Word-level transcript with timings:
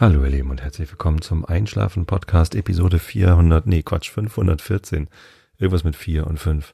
Hallo 0.00 0.24
ihr 0.24 0.30
Lieben 0.30 0.48
und 0.48 0.62
herzlich 0.62 0.90
willkommen 0.90 1.20
zum 1.20 1.44
Einschlafen 1.44 2.06
Podcast 2.06 2.54
Episode 2.54 2.98
400, 2.98 3.66
nee 3.66 3.82
Quatsch, 3.82 4.08
514. 4.08 5.10
Irgendwas 5.58 5.84
mit 5.84 5.94
4 5.94 6.26
und 6.26 6.38
5. 6.40 6.72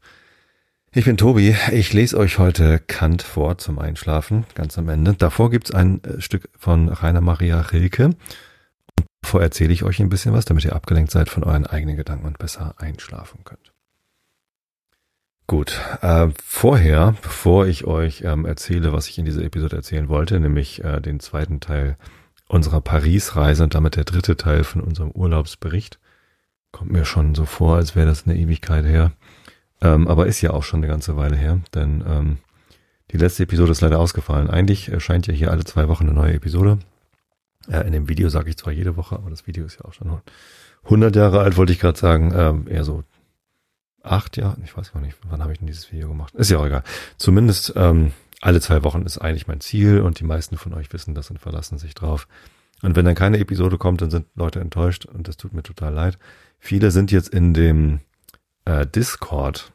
Ich 0.93 1.07
bin 1.07 1.17
Tobi, 1.17 1.57
ich 1.73 1.93
lese 1.93 2.19
euch 2.19 2.39
heute 2.39 2.79
Kant 2.79 3.23
vor 3.23 3.59
zum 3.59 3.81
Einschlafen, 3.81 4.47
ganz 4.55 4.79
am 4.79 4.89
Ende. 4.89 5.15
Davor 5.15 5.51
gibt's 5.51 5.75
ein 5.75 6.05
äh, 6.05 6.21
Stück 6.21 6.49
von 6.57 6.89
Rainer 6.89 7.21
Maria 7.21 7.63
Rilke. 7.63 8.05
Und 8.05 8.17
davor 9.23 9.43
erzähle 9.43 9.73
ich 9.73 9.83
euch 9.83 9.99
ein 9.99 10.09
bisschen 10.09 10.33
was, 10.33 10.45
damit 10.45 10.65
ihr 10.65 10.77
abgelenkt 10.77 11.11
seid 11.11 11.29
von 11.29 11.43
euren 11.43 11.67
eigenen 11.67 11.97
Gedanken 11.97 12.27
und 12.27 12.39
besser 12.39 12.77
einschlafen 12.79 13.41
könnt. 13.43 13.73
Gut, 15.49 15.81
äh, 16.01 16.29
vorher, 16.45 17.17
bevor 17.23 17.67
ich 17.67 17.87
euch 17.87 18.23
ähm, 18.23 18.47
erzähle, 18.47 18.93
was 18.93 19.09
ich 19.09 19.19
in 19.19 19.25
dieser 19.25 19.43
Episode 19.43 19.75
erzählen 19.75 20.09
wollte, 20.09 20.39
nämlich 20.39 20.85
äh, 20.85 21.01
den 21.01 21.19
zweiten 21.19 21.59
Teil 21.59 21.97
unserer 22.49 22.81
Paris-Reise 22.81 23.65
und 23.65 23.75
damit 23.75 23.97
der 23.97 24.05
dritte 24.05 24.37
Teil 24.37 24.65
von 24.65 24.81
unserem 24.81 25.11
Urlaubsbericht, 25.11 25.99
kommt 26.73 26.93
mir 26.93 27.05
schon 27.05 27.35
so 27.35 27.45
vor, 27.45 27.77
als 27.77 27.97
wäre 27.97 28.07
das 28.07 28.27
eine 28.27 28.37
Ewigkeit 28.37 28.85
her. 28.85 29.13
Ähm, 29.81 30.09
aber 30.09 30.27
ist 30.27 30.41
ja 30.41 30.51
auch 30.51 30.63
schon 30.63 30.81
eine 30.81 30.89
ganze 30.89 31.17
Weile 31.17 31.37
her, 31.37 31.61
denn 31.75 32.03
ähm, 32.07 32.39
die 33.11 33.19
letzte 33.19 33.45
Episode 33.45 33.73
ist 33.73 33.81
leider 33.81 33.99
ausgefallen. 33.99 34.51
Eigentlich 34.51 34.91
erscheint 34.91 35.27
ja 35.27 35.35
hier 35.35 35.51
alle 35.51 35.65
zwei 35.65 35.89
Wochen 35.89 36.05
eine 36.05 36.15
neue 36.15 36.35
Episode. 36.35 36.79
Äh, 37.69 37.87
in 37.87 37.93
dem 37.93 38.09
Video 38.09 38.29
sage 38.29 38.51
ich 38.51 38.57
zwar 38.57 38.73
jede 38.73 38.97
Woche, 38.97 39.17
aber 39.17 39.31
das 39.31 39.47
Video 39.47 39.65
ist 39.65 39.79
ja 39.79 39.85
auch 39.85 39.93
schon 39.93 40.21
100 40.85 41.15
Jahre 41.15 41.41
alt, 41.41 41.57
wollte 41.57 41.73
ich 41.73 41.79
gerade 41.79 41.99
sagen. 41.99 42.33
Ähm, 42.35 42.67
eher 42.69 42.85
so 42.85 43.05
acht 44.03 44.37
Jahre, 44.37 44.57
ich 44.65 44.77
weiß 44.77 44.93
gar 44.93 45.01
nicht, 45.01 45.17
wann 45.29 45.43
habe 45.43 45.53
ich 45.53 45.59
denn 45.59 45.67
dieses 45.67 45.93
Video 45.93 46.09
gemacht? 46.09 46.35
Ist 46.35 46.51
ja 46.51 46.59
auch 46.59 46.67
egal. 46.67 46.85
Zumindest 47.17 47.73
ähm, 47.77 48.13
alle 48.41 48.61
zwei 48.61 48.85
Wochen 48.85 49.03
ist 49.03 49.19
eigentlich 49.19 49.47
mein 49.47 49.61
Ziel 49.61 50.01
und 50.01 50.21
die 50.21 50.25
meisten 50.25 50.57
von 50.57 50.75
euch 50.75 50.93
wissen 50.93 51.15
das 51.15 51.31
und 51.31 51.39
verlassen 51.39 51.79
sich 51.79 51.95
drauf. 51.95 52.29
Und 52.83 52.95
wenn 52.95 53.05
dann 53.05 53.15
keine 53.15 53.39
Episode 53.39 53.79
kommt, 53.79 54.03
dann 54.03 54.11
sind 54.11 54.27
Leute 54.35 54.61
enttäuscht 54.61 55.07
und 55.07 55.29
das 55.29 55.37
tut 55.37 55.55
mir 55.55 55.63
total 55.63 55.95
leid. 55.95 56.19
Viele 56.59 56.91
sind 56.91 57.11
jetzt 57.11 57.29
in 57.29 57.55
dem 57.55 58.01
äh, 58.65 58.87
Discord. 58.87 59.73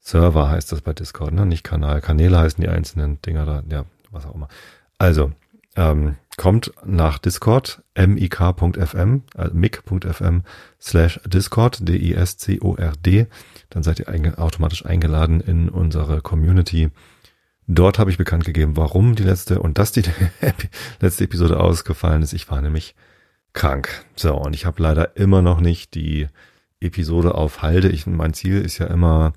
Server 0.00 0.48
heißt 0.48 0.72
das 0.72 0.80
bei 0.80 0.94
Discord, 0.94 1.34
ne? 1.34 1.44
Nicht 1.44 1.64
Kanal. 1.64 2.00
Kanäle 2.00 2.38
heißen 2.38 2.62
die 2.62 2.68
einzelnen 2.68 3.20
Dinger 3.20 3.44
da, 3.44 3.62
ja, 3.70 3.84
was 4.10 4.24
auch 4.24 4.34
immer. 4.34 4.48
Also, 4.96 5.32
ähm, 5.76 6.16
kommt 6.38 6.72
nach 6.84 7.18
Discord, 7.18 7.82
mik.fm, 7.96 9.22
also 9.34 9.54
mic.fm 9.54 10.42
slash 10.80 11.20
Discord, 11.26 11.86
D-I-S-C-O-R-D. 11.86 13.26
Dann 13.70 13.82
seid 13.82 13.98
ihr 13.98 14.08
einge 14.08 14.38
automatisch 14.38 14.86
eingeladen 14.86 15.40
in 15.40 15.68
unsere 15.68 16.22
Community. 16.22 16.90
Dort 17.70 17.98
habe 17.98 18.10
ich 18.10 18.16
bekannt 18.16 18.46
gegeben, 18.46 18.78
warum 18.78 19.14
die 19.14 19.22
letzte 19.22 19.60
und 19.60 19.76
dass 19.76 19.92
die 19.92 20.02
letzte 21.00 21.24
Episode 21.24 21.60
ausgefallen 21.60 22.22
ist. 22.22 22.32
Ich 22.32 22.50
war 22.50 22.62
nämlich 22.62 22.94
krank. 23.52 24.06
So, 24.16 24.34
und 24.34 24.54
ich 24.54 24.64
habe 24.64 24.82
leider 24.82 25.16
immer 25.18 25.42
noch 25.42 25.60
nicht 25.60 25.94
die 25.94 26.28
Episode 26.80 27.34
auf 27.34 27.60
Halde. 27.60 27.90
Ich, 27.90 28.06
mein 28.06 28.32
Ziel 28.32 28.62
ist 28.62 28.78
ja 28.78 28.86
immer, 28.86 29.34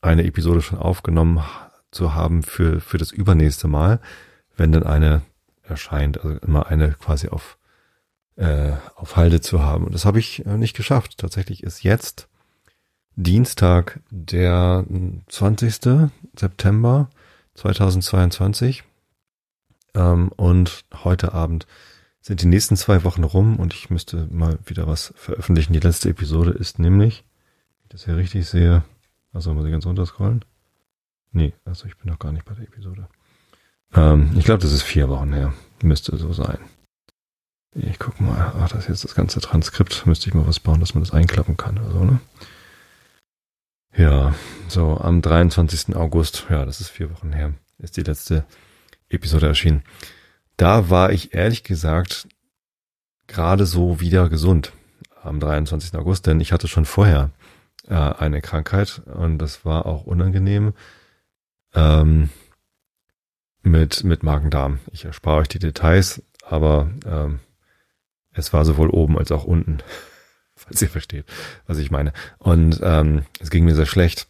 eine 0.00 0.24
Episode 0.24 0.62
schon 0.62 0.78
aufgenommen 0.78 1.42
zu 1.90 2.14
haben 2.14 2.44
für, 2.44 2.80
für 2.80 2.98
das 2.98 3.10
übernächste 3.10 3.66
Mal, 3.66 3.98
wenn 4.56 4.70
dann 4.70 4.84
eine 4.84 5.22
erscheint. 5.64 6.22
Also 6.24 6.38
immer 6.38 6.68
eine 6.68 6.92
quasi 6.92 7.28
auf, 7.28 7.58
äh, 8.36 8.72
auf 8.94 9.16
Halde 9.16 9.40
zu 9.40 9.62
haben. 9.62 9.84
Und 9.84 9.94
das 9.94 10.04
habe 10.04 10.20
ich 10.20 10.46
äh, 10.46 10.56
nicht 10.56 10.76
geschafft. 10.76 11.18
Tatsächlich 11.18 11.64
ist 11.64 11.82
jetzt 11.82 12.28
Dienstag, 13.16 13.98
der 14.10 14.84
20. 15.26 16.10
September 16.38 17.10
2022. 17.58 18.84
Ähm, 19.94 20.30
und 20.36 20.84
heute 21.04 21.32
Abend 21.32 21.66
sind 22.20 22.42
die 22.42 22.46
nächsten 22.46 22.76
zwei 22.76 23.04
Wochen 23.04 23.24
rum 23.24 23.56
und 23.58 23.74
ich 23.74 23.90
müsste 23.90 24.28
mal 24.30 24.58
wieder 24.64 24.86
was 24.86 25.12
veröffentlichen. 25.16 25.72
Die 25.72 25.80
letzte 25.80 26.10
Episode 26.10 26.50
ist 26.50 26.78
nämlich, 26.78 27.24
wenn 27.78 27.84
ich 27.84 27.88
das 27.90 28.04
hier 28.04 28.16
richtig 28.16 28.46
sehe, 28.48 28.84
also 29.32 29.54
muss 29.54 29.64
ich 29.64 29.72
ganz 29.72 29.86
runterscrollen? 29.86 30.44
Nee, 31.32 31.52
also 31.64 31.86
ich 31.86 31.96
bin 31.96 32.10
noch 32.10 32.18
gar 32.18 32.32
nicht 32.32 32.44
bei 32.44 32.54
der 32.54 32.64
Episode. 32.64 33.08
Ähm, 33.94 34.30
ich 34.36 34.44
glaube, 34.44 34.62
das 34.62 34.72
ist 34.72 34.82
vier 34.82 35.08
Wochen 35.08 35.32
her. 35.32 35.52
Müsste 35.82 36.16
so 36.16 36.32
sein. 36.32 36.58
Ich 37.74 37.98
guck 37.98 38.20
mal, 38.20 38.52
ach, 38.58 38.68
das 38.70 38.84
ist 38.84 38.88
jetzt 38.88 39.04
das 39.04 39.14
ganze 39.14 39.40
Transkript. 39.40 40.06
Müsste 40.06 40.28
ich 40.28 40.34
mal 40.34 40.46
was 40.46 40.60
bauen, 40.60 40.80
dass 40.80 40.94
man 40.94 41.04
das 41.04 41.12
einklappen 41.12 41.56
kann 41.56 41.78
oder 41.78 41.90
so, 41.90 42.04
ne? 42.04 42.20
Ja, 43.96 44.34
so 44.68 44.96
am 44.98 45.22
23. 45.22 45.96
August, 45.96 46.46
ja, 46.50 46.64
das 46.64 46.80
ist 46.80 46.90
vier 46.90 47.10
Wochen 47.10 47.32
her, 47.32 47.54
ist 47.78 47.96
die 47.96 48.02
letzte 48.02 48.44
Episode 49.08 49.46
erschienen. 49.46 49.82
Da 50.56 50.90
war 50.90 51.12
ich 51.12 51.34
ehrlich 51.34 51.64
gesagt 51.64 52.28
gerade 53.26 53.66
so 53.66 54.00
wieder 54.00 54.28
gesund 54.28 54.72
am 55.22 55.40
23. 55.40 55.94
August, 55.94 56.26
denn 56.26 56.40
ich 56.40 56.52
hatte 56.52 56.68
schon 56.68 56.84
vorher 56.84 57.30
äh, 57.86 57.94
eine 57.94 58.40
Krankheit 58.40 59.02
und 59.06 59.38
das 59.38 59.64
war 59.64 59.86
auch 59.86 60.04
unangenehm. 60.04 60.74
Ähm, 61.74 62.30
mit, 63.62 64.04
mit 64.04 64.22
Magen-Darm. 64.22 64.80
Ich 64.92 65.04
erspare 65.04 65.38
euch 65.38 65.48
die 65.48 65.58
Details, 65.58 66.22
aber 66.42 66.90
ähm, 67.06 67.40
es 68.32 68.52
war 68.52 68.64
sowohl 68.64 68.88
oben 68.88 69.18
als 69.18 69.32
auch 69.32 69.44
unten, 69.44 69.78
falls 70.58 70.82
ihr 70.82 70.88
versteht, 70.88 71.24
was 71.66 71.78
ich 71.78 71.90
meine. 71.90 72.12
Und 72.38 72.80
ähm, 72.82 73.22
es 73.40 73.50
ging 73.50 73.64
mir 73.64 73.74
sehr 73.74 73.86
schlecht. 73.86 74.28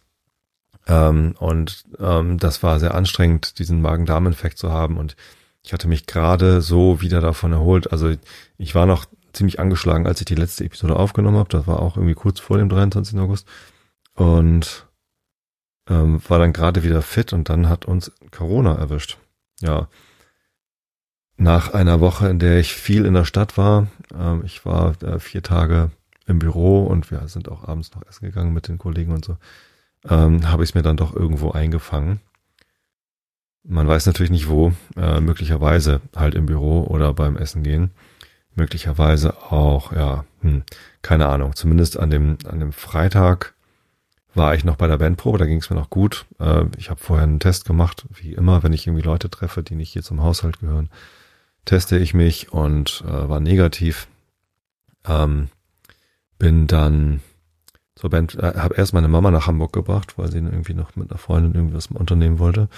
Ähm, 0.87 1.35
und 1.39 1.83
ähm, 1.99 2.37
das 2.37 2.63
war 2.63 2.79
sehr 2.79 2.95
anstrengend, 2.95 3.59
diesen 3.59 3.81
Magen-Darm-Infekt 3.81 4.57
zu 4.57 4.71
haben. 4.71 4.97
Und 4.97 5.15
ich 5.63 5.73
hatte 5.73 5.87
mich 5.87 6.07
gerade 6.07 6.61
so 6.61 7.01
wieder 7.01 7.21
davon 7.21 7.53
erholt. 7.53 7.91
Also 7.91 8.15
ich 8.57 8.75
war 8.75 8.85
noch 8.85 9.05
ziemlich 9.33 9.59
angeschlagen, 9.59 10.07
als 10.07 10.19
ich 10.21 10.25
die 10.25 10.35
letzte 10.35 10.65
Episode 10.65 10.95
aufgenommen 10.95 11.37
habe. 11.37 11.49
Das 11.49 11.67
war 11.67 11.79
auch 11.79 11.97
irgendwie 11.97 12.15
kurz 12.15 12.39
vor 12.39 12.57
dem 12.57 12.69
23. 12.69 13.19
August. 13.19 13.47
Und 14.15 14.87
ähm, 15.89 16.21
war 16.27 16.39
dann 16.39 16.53
gerade 16.53 16.83
wieder 16.83 17.01
fit 17.01 17.33
und 17.33 17.49
dann 17.49 17.69
hat 17.69 17.85
uns 17.85 18.11
Corona 18.31 18.75
erwischt. 18.75 19.17
Ja. 19.61 19.87
Nach 21.37 21.73
einer 21.73 21.99
Woche, 22.01 22.27
in 22.29 22.39
der 22.39 22.59
ich 22.59 22.73
viel 22.73 23.05
in 23.05 23.13
der 23.13 23.25
Stadt 23.25 23.57
war, 23.57 23.87
ähm, 24.13 24.43
ich 24.45 24.65
war 24.65 25.01
äh, 25.03 25.19
vier 25.19 25.41
Tage 25.41 25.91
im 26.29 26.39
Büro 26.39 26.85
und 26.85 27.11
wir 27.11 27.27
sind 27.27 27.49
auch 27.49 27.67
abends 27.67 27.93
noch 27.93 28.07
essen 28.07 28.25
gegangen 28.25 28.53
mit 28.53 28.67
den 28.67 28.77
Kollegen 28.77 29.11
und 29.11 29.25
so, 29.25 29.37
ähm, 30.07 30.49
habe 30.49 30.63
ich 30.63 30.69
es 30.69 30.75
mir 30.75 30.83
dann 30.83 30.97
doch 30.97 31.15
irgendwo 31.15 31.51
eingefangen. 31.51 32.21
Man 33.63 33.87
weiß 33.87 34.05
natürlich 34.05 34.31
nicht 34.31 34.47
wo, 34.47 34.71
äh, 34.95 35.19
möglicherweise 35.19 36.01
halt 36.15 36.35
im 36.35 36.45
Büro 36.45 36.83
oder 36.83 37.13
beim 37.13 37.35
Essen 37.35 37.63
gehen. 37.63 37.91
Möglicherweise 38.55 39.37
auch, 39.51 39.91
ja, 39.91 40.25
hm, 40.41 40.63
keine 41.01 41.27
Ahnung. 41.27 41.55
Zumindest 41.55 41.99
an 41.99 42.09
dem, 42.09 42.37
an 42.45 42.59
dem 42.59 42.71
Freitag 42.71 43.53
war 44.33 44.53
ich 44.55 44.63
noch 44.63 44.75
bei 44.75 44.87
der 44.87 44.97
Bandprobe, 44.97 45.37
da 45.37 45.45
ging 45.45 45.57
es 45.57 45.69
mir 45.69 45.75
noch 45.75 45.89
gut. 45.89 46.25
Äh, 46.39 46.65
ich 46.77 46.89
habe 46.89 46.99
vorher 46.99 47.23
einen 47.23 47.39
Test 47.39 47.65
gemacht, 47.65 48.05
wie 48.13 48.33
immer, 48.33 48.63
wenn 48.63 48.73
ich 48.73 48.87
irgendwie 48.87 49.05
Leute 49.05 49.29
treffe, 49.29 49.63
die 49.63 49.75
nicht 49.75 49.91
hier 49.91 50.03
zum 50.03 50.21
Haushalt 50.21 50.59
gehören, 50.59 50.89
teste 51.65 51.97
ich 51.97 52.13
mich 52.13 52.51
und 52.53 53.03
äh, 53.07 53.29
war 53.29 53.39
negativ. 53.39 54.07
Ähm, 55.07 55.49
bin 56.39 56.65
dann 56.67 57.21
zur 57.95 58.09
Band, 58.09 58.35
äh, 58.35 58.53
habe 58.55 58.75
erst 58.75 58.93
meine 58.93 59.09
Mama 59.09 59.29
nach 59.29 59.45
Hamburg 59.45 59.73
gebracht, 59.73 60.17
weil 60.17 60.31
sie 60.31 60.39
irgendwie 60.39 60.73
noch 60.73 60.95
mit 60.95 61.11
einer 61.11 61.19
Freundin 61.19 61.53
irgendwie 61.53 61.75
was 61.75 61.87
unternehmen 61.87 62.39
wollte. 62.39 62.69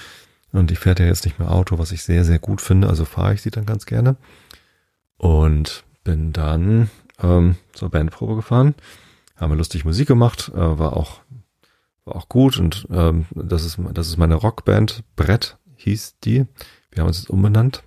Und 0.51 0.69
die 0.69 0.75
fährt 0.75 0.99
ja 0.99 1.05
jetzt 1.05 1.23
nicht 1.23 1.39
mehr 1.39 1.51
Auto, 1.51 1.77
was 1.77 1.91
ich 1.91 2.03
sehr, 2.03 2.25
sehr 2.25 2.39
gut 2.39 2.59
finde. 2.59 2.89
Also 2.89 3.05
fahre 3.05 3.33
ich 3.33 3.41
sie 3.41 3.51
dann 3.51 3.65
ganz 3.65 3.85
gerne. 3.85 4.17
Und 5.17 5.85
bin 6.03 6.33
dann 6.33 6.89
ähm, 7.21 7.55
zur 7.71 7.89
Bandprobe 7.89 8.35
gefahren. 8.35 8.75
Haben 9.37 9.53
wir 9.53 9.57
lustig 9.57 9.85
Musik 9.85 10.07
gemacht, 10.07 10.51
äh, 10.53 10.57
war 10.57 10.97
auch 10.97 11.21
war 12.03 12.15
auch 12.15 12.29
gut 12.29 12.57
und 12.57 12.87
ähm, 12.91 13.25
das 13.35 13.63
ist 13.63 13.77
das 13.93 14.07
ist 14.07 14.17
meine 14.17 14.35
Rockband 14.35 15.03
Brett 15.15 15.57
hieß 15.75 16.15
die. 16.23 16.47
Wir 16.91 17.01
haben 17.01 17.07
uns 17.07 17.19
jetzt 17.19 17.29
umbenannt, 17.29 17.83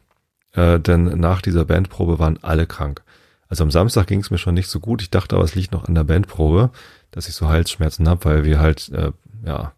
äh, 0.53 0.79
denn 0.79 1.05
nach 1.19 1.43
dieser 1.43 1.65
Bandprobe 1.65 2.19
waren 2.19 2.39
alle 2.43 2.67
krank. 2.67 3.03
Also 3.49 3.65
am 3.65 3.71
Samstag 3.71 4.07
ging 4.07 4.21
es 4.21 4.31
mir 4.31 4.39
schon 4.39 4.55
nicht 4.55 4.69
so 4.69 4.81
gut. 4.81 5.03
Ich 5.03 5.11
dachte 5.11 5.37
aber, 5.37 5.45
es 5.45 5.55
liegt 5.55 5.73
noch 5.73 5.87
an 5.87 5.95
der 5.95 6.05
Bandprobe, 6.05 6.71
dass 7.11 7.29
ich 7.29 7.35
so 7.35 7.49
Halsschmerzen 7.49 8.09
habe, 8.09 8.25
weil 8.25 8.45
wir 8.45 8.59
halt 8.59 8.89
äh, 8.91 9.13
ja 9.45 9.73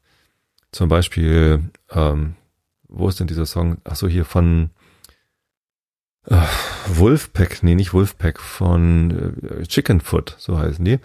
zum 0.72 0.88
Beispiel 0.88 1.70
ähm, 1.90 2.36
wo 2.88 3.08
ist 3.08 3.20
denn 3.20 3.26
dieser 3.26 3.46
Song? 3.46 3.78
Ach 3.84 3.96
so 3.96 4.08
hier 4.08 4.24
von 4.24 4.70
äh, 6.26 6.40
Wolfpack, 6.88 7.62
nee, 7.62 7.74
nicht 7.74 7.92
Wolfpack, 7.92 8.40
von 8.40 9.34
äh, 9.60 9.62
Chickenfoot, 9.64 10.36
so 10.38 10.58
heißen 10.58 10.84
die. 10.84 10.98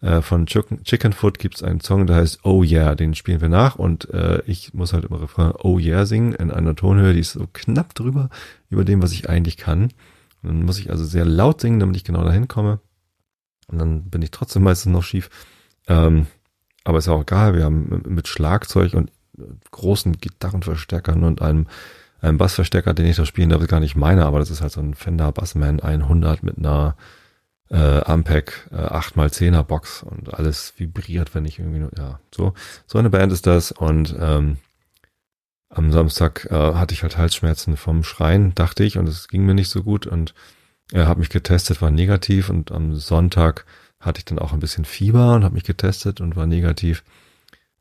Äh, 0.00 0.22
von 0.22 0.46
Chicken, 0.46 0.82
Chickenfoot 0.84 1.38
gibt's 1.38 1.62
einen 1.62 1.80
Song, 1.80 2.06
der 2.06 2.16
heißt 2.16 2.44
Oh 2.44 2.62
Yeah, 2.62 2.94
den 2.94 3.14
spielen 3.14 3.40
wir 3.40 3.48
nach 3.48 3.76
und 3.76 4.08
äh, 4.10 4.42
ich 4.46 4.72
muss 4.72 4.92
halt 4.92 5.04
immer 5.04 5.20
Refrain 5.20 5.52
Oh 5.58 5.78
Yeah 5.78 6.06
singen 6.06 6.32
in 6.32 6.50
einer 6.50 6.74
Tonhöhe, 6.74 7.12
die 7.12 7.20
ist 7.20 7.32
so 7.32 7.46
knapp 7.52 7.94
drüber, 7.94 8.30
über 8.70 8.84
dem, 8.84 9.02
was 9.02 9.12
ich 9.12 9.28
eigentlich 9.28 9.56
kann. 9.56 9.92
Dann 10.42 10.62
muss 10.64 10.78
ich 10.78 10.90
also 10.90 11.04
sehr 11.04 11.24
laut 11.24 11.60
singen, 11.60 11.80
damit 11.80 11.96
ich 11.96 12.04
genau 12.04 12.24
dahin 12.24 12.48
komme. 12.48 12.80
Und 13.68 13.78
dann 13.78 14.10
bin 14.10 14.22
ich 14.22 14.30
trotzdem 14.30 14.62
meistens 14.62 14.92
noch 14.92 15.02
schief. 15.02 15.30
Ähm, 15.86 16.26
aber 16.84 16.98
ist 16.98 17.08
auch 17.08 17.22
egal, 17.22 17.54
wir 17.54 17.64
haben 17.64 18.02
mit 18.06 18.26
Schlagzeug 18.26 18.94
und 18.94 19.10
großen 19.70 20.18
Gitarrenverstärkern 20.18 21.24
und 21.24 21.42
einem 21.42 21.66
ein 22.20 22.36
Bassverstärker, 22.36 22.92
den 22.92 23.06
ich 23.06 23.16
da 23.16 23.24
spielen 23.24 23.48
darf, 23.48 23.62
ist 23.62 23.68
gar 23.68 23.80
nicht 23.80 23.96
meiner, 23.96 24.26
aber 24.26 24.40
das 24.40 24.50
ist 24.50 24.60
halt 24.60 24.72
so 24.72 24.80
ein 24.80 24.94
Fender 24.94 25.32
Bassman 25.32 25.80
100 25.80 26.42
mit 26.42 26.58
einer 26.58 26.96
äh, 27.70 28.00
Ampeg 28.00 28.68
äh, 28.72 28.76
8x10er 28.76 29.62
Box 29.62 30.02
und 30.02 30.34
alles 30.34 30.74
vibriert, 30.76 31.34
wenn 31.34 31.46
ich 31.46 31.58
irgendwie 31.58 31.78
nur, 31.78 31.90
ja, 31.96 32.20
so. 32.34 32.52
So 32.86 32.98
eine 32.98 33.10
Band 33.10 33.32
ist 33.32 33.46
das 33.46 33.72
und 33.72 34.14
ähm, 34.18 34.58
am 35.70 35.92
Samstag 35.92 36.46
äh, 36.50 36.74
hatte 36.74 36.92
ich 36.92 37.02
halt 37.02 37.16
Halsschmerzen 37.16 37.76
vom 37.76 38.02
Schreien, 38.02 38.54
dachte 38.54 38.84
ich, 38.84 38.98
und 38.98 39.08
es 39.08 39.28
ging 39.28 39.46
mir 39.46 39.54
nicht 39.54 39.70
so 39.70 39.82
gut 39.82 40.06
und 40.06 40.34
er 40.92 41.06
hat 41.06 41.18
mich 41.18 41.30
getestet, 41.30 41.80
war 41.80 41.92
negativ 41.92 42.50
und 42.50 42.72
am 42.72 42.96
Sonntag 42.96 43.64
hatte 44.00 44.18
ich 44.18 44.24
dann 44.24 44.40
auch 44.40 44.52
ein 44.52 44.60
bisschen 44.60 44.84
Fieber 44.84 45.34
und 45.34 45.44
habe 45.44 45.54
mich 45.54 45.64
getestet 45.64 46.20
und 46.20 46.34
war 46.34 46.46
negativ. 46.46 47.04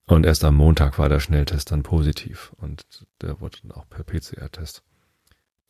Und 0.05 0.25
erst 0.25 0.43
am 0.43 0.55
Montag 0.55 0.97
war 0.99 1.09
der 1.09 1.19
Schnelltest 1.19 1.71
dann 1.71 1.83
positiv 1.83 2.51
und 2.57 2.85
der 3.21 3.41
wurde 3.41 3.57
dann 3.61 3.71
auch 3.71 3.87
per 3.89 4.03
PCR-Test 4.03 4.83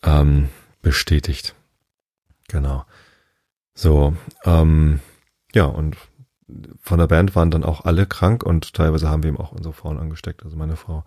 ähm, 0.03 0.49
bestätigt. 0.81 1.55
Genau. 2.47 2.85
So, 3.73 4.15
ähm, 4.43 4.99
ja, 5.53 5.65
und 5.65 5.97
von 6.81 6.99
der 6.99 7.07
Band 7.07 7.35
waren 7.35 7.51
dann 7.51 7.63
auch 7.63 7.85
alle 7.85 8.05
krank 8.05 8.43
und 8.43 8.73
teilweise 8.73 9.09
haben 9.09 9.23
wir 9.23 9.29
eben 9.29 9.37
auch 9.37 9.51
unsere 9.51 9.73
Frauen 9.73 9.99
angesteckt. 9.99 10.43
Also 10.43 10.57
meine 10.57 10.75
Frau 10.75 11.03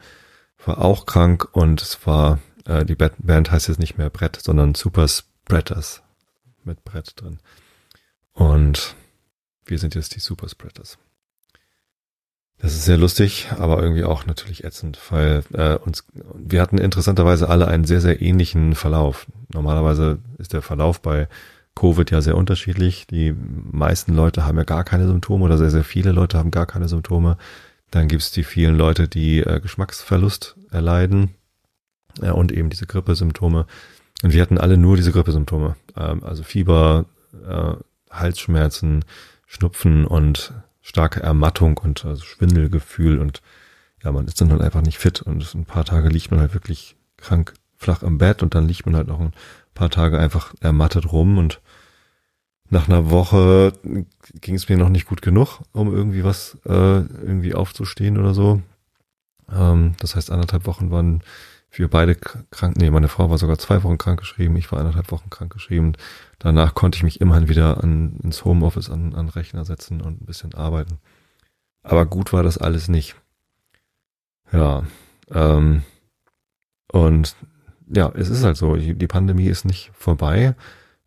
war 0.65 0.79
auch 0.79 1.07
krank 1.07 1.49
und 1.53 1.83
es 1.83 2.07
war, 2.07 2.39
äh, 2.67 2.85
die 2.85 2.95
Band 2.95 3.51
heißt 3.51 3.69
jetzt 3.69 3.81
nicht 3.81 3.99
mehr 3.99 4.11
Brett, 4.11 4.41
sondern 4.43 4.75
Super 4.75 5.09
Spreaders 5.09 6.03
mit 6.65 6.85
Brett 6.85 7.21
drin. 7.21 7.39
Und 8.33 8.95
wir 9.65 9.79
sind 9.79 9.95
jetzt 9.95 10.15
die 10.15 10.21
Super 10.21 10.49
Spreaders. 10.49 10.99
Das 12.59 12.75
ist 12.75 12.85
sehr 12.85 12.97
lustig, 12.97 13.49
aber 13.59 13.83
irgendwie 13.83 14.05
auch 14.05 14.25
natürlich 14.25 14.63
ätzend, 14.63 14.97
weil 15.11 15.43
äh, 15.53 15.75
uns 15.79 16.05
wir 16.35 16.63
hatten 16.63 16.79
interessanterweise 16.79 17.49
alle 17.49 17.67
einen 17.67 17.85
sehr 17.85 18.01
sehr 18.01 18.23
ähnlichen 18.23 18.77
Verlauf. 18.77 19.27
Normalerweise 19.53 20.21
ist 20.39 20.53
der 20.53 20.63
Verlauf 20.63 21.03
bei 21.03 21.29
Covid 21.75 22.09
ja 22.13 22.23
sehr 22.23 22.37
unterschiedlich. 22.37 23.09
Die 23.09 23.33
meisten 23.33 24.15
Leute 24.15 24.47
haben 24.47 24.59
ja 24.59 24.65
gar 24.65 24.85
keine 24.85 25.09
Symptome 25.09 25.45
oder 25.45 25.59
sehr 25.59 25.71
sehr 25.71 25.83
viele 25.83 26.13
Leute 26.13 26.39
haben 26.39 26.53
gar 26.53 26.67
keine 26.67 26.87
Symptome. 26.87 27.37
Dann 27.93 28.09
gibt's 28.09 28.33
die 28.33 28.43
vielen 28.43 28.77
Leute, 28.77 29.07
die 29.07 29.41
äh, 29.41 29.61
Geschmacksverlust 29.61 30.57
erleiden 30.71 31.35
äh, 32.21 32.31
und 32.31 32.51
eben 32.51 32.71
diese 32.71 32.87
Grippesymptome. 32.87 33.67
Und 34.23 34.33
wir 34.33 34.41
hatten 34.41 34.59
alle 34.59 34.79
nur 34.79 34.97
diese 34.97 35.13
Grippesymptome, 35.13 35.77
ähm, 35.97 36.25
also 36.25 36.43
Fieber, 36.43 37.05
äh, 37.47 37.75
Halsschmerzen, 38.11 39.05
Schnupfen 39.47 40.07
und 40.07 40.55
starke 40.81 41.23
Ermattung 41.23 41.77
und 41.79 42.05
also 42.07 42.25
Schwindelgefühl 42.25 43.19
und 43.19 43.43
ja, 44.03 44.11
man 44.11 44.27
ist 44.27 44.41
dann 44.41 44.51
halt 44.51 44.63
einfach 44.63 44.83
nicht 44.83 44.99
fit 44.99 45.21
und 45.23 45.55
ein 45.55 45.67
paar 45.67 45.85
Tage 45.85 46.09
liegt 46.09 46.31
man 46.31 46.41
halt 46.41 46.55
wirklich 46.55 46.97
krank 47.19 47.55
flach 47.77 48.03
im 48.03 48.17
Bett 48.17 48.43
und 48.43 48.55
dann 48.55 48.67
liegt 48.67 48.87
man 48.87 48.97
halt 48.97 49.07
noch 49.07 49.21
ein 49.21 49.33
paar 49.75 49.91
Tage 49.91 50.19
einfach 50.19 50.55
ermattet 50.61 51.13
rum 51.13 51.37
und 51.37 51.61
nach 52.73 52.89
einer 52.89 53.11
Woche 53.11 53.75
ging 54.41 54.55
es 54.55 54.71
mir 54.71 54.79
noch 54.79 54.89
nicht 54.89 55.07
gut 55.07 55.21
genug, 55.21 55.61
um 55.73 55.95
irgendwie 55.95 56.25
was 56.25 56.57
äh, 56.65 56.71
irgendwie 56.71 57.55
aufzustehen 57.55 58.17
oder 58.17 58.33
so. 58.33 58.63
Ähm, 59.53 59.93
das 60.01 60.17
heißt, 60.17 60.31
anderthalb 60.31 60.67
Wochen 60.67 60.91
waren 60.91 61.23
wir 61.71 61.89
beide 61.89 62.15
krank. 62.15 62.79
Nee, 62.79 62.89
meine 62.89 63.09
Frau 63.09 63.29
war 63.29 63.37
sogar 63.37 63.59
zwei 63.59 63.83
Wochen 63.83 63.99
krank 63.99 64.19
geschrieben, 64.19 64.57
ich 64.57 64.73
war 64.73 64.79
anderthalb 64.79 65.11
Wochen 65.11 65.29
krank 65.29 65.53
geschrieben. 65.53 65.93
Danach 66.39 66.75
konnte 66.75 66.97
ich 66.97 67.03
mich 67.03 67.21
immerhin 67.21 67.51
wieder 67.51 67.85
an, 67.85 68.17
ins 68.23 68.43
Homeoffice 68.47 68.89
an, 68.89 69.15
an 69.15 69.29
Rechner 69.29 69.67
setzen 69.67 70.01
und 70.01 70.23
ein 70.23 70.27
bisschen 70.27 70.55
arbeiten. 70.55 70.99
Aber 71.83 72.07
gut 72.07 72.33
war 72.33 72.43
das 72.43 72.57
alles 72.57 72.89
nicht. 72.89 73.17
Ja. 74.51 74.85
Ähm, 75.31 75.83
und 76.91 77.37
ja, 77.95 78.11
es 78.15 78.31
ist 78.31 78.45
halt 78.45 78.57
so, 78.57 78.77
die 78.77 79.07
Pandemie 79.07 79.49
ist 79.49 79.67
nicht 79.67 79.91
vorbei. 79.93 80.55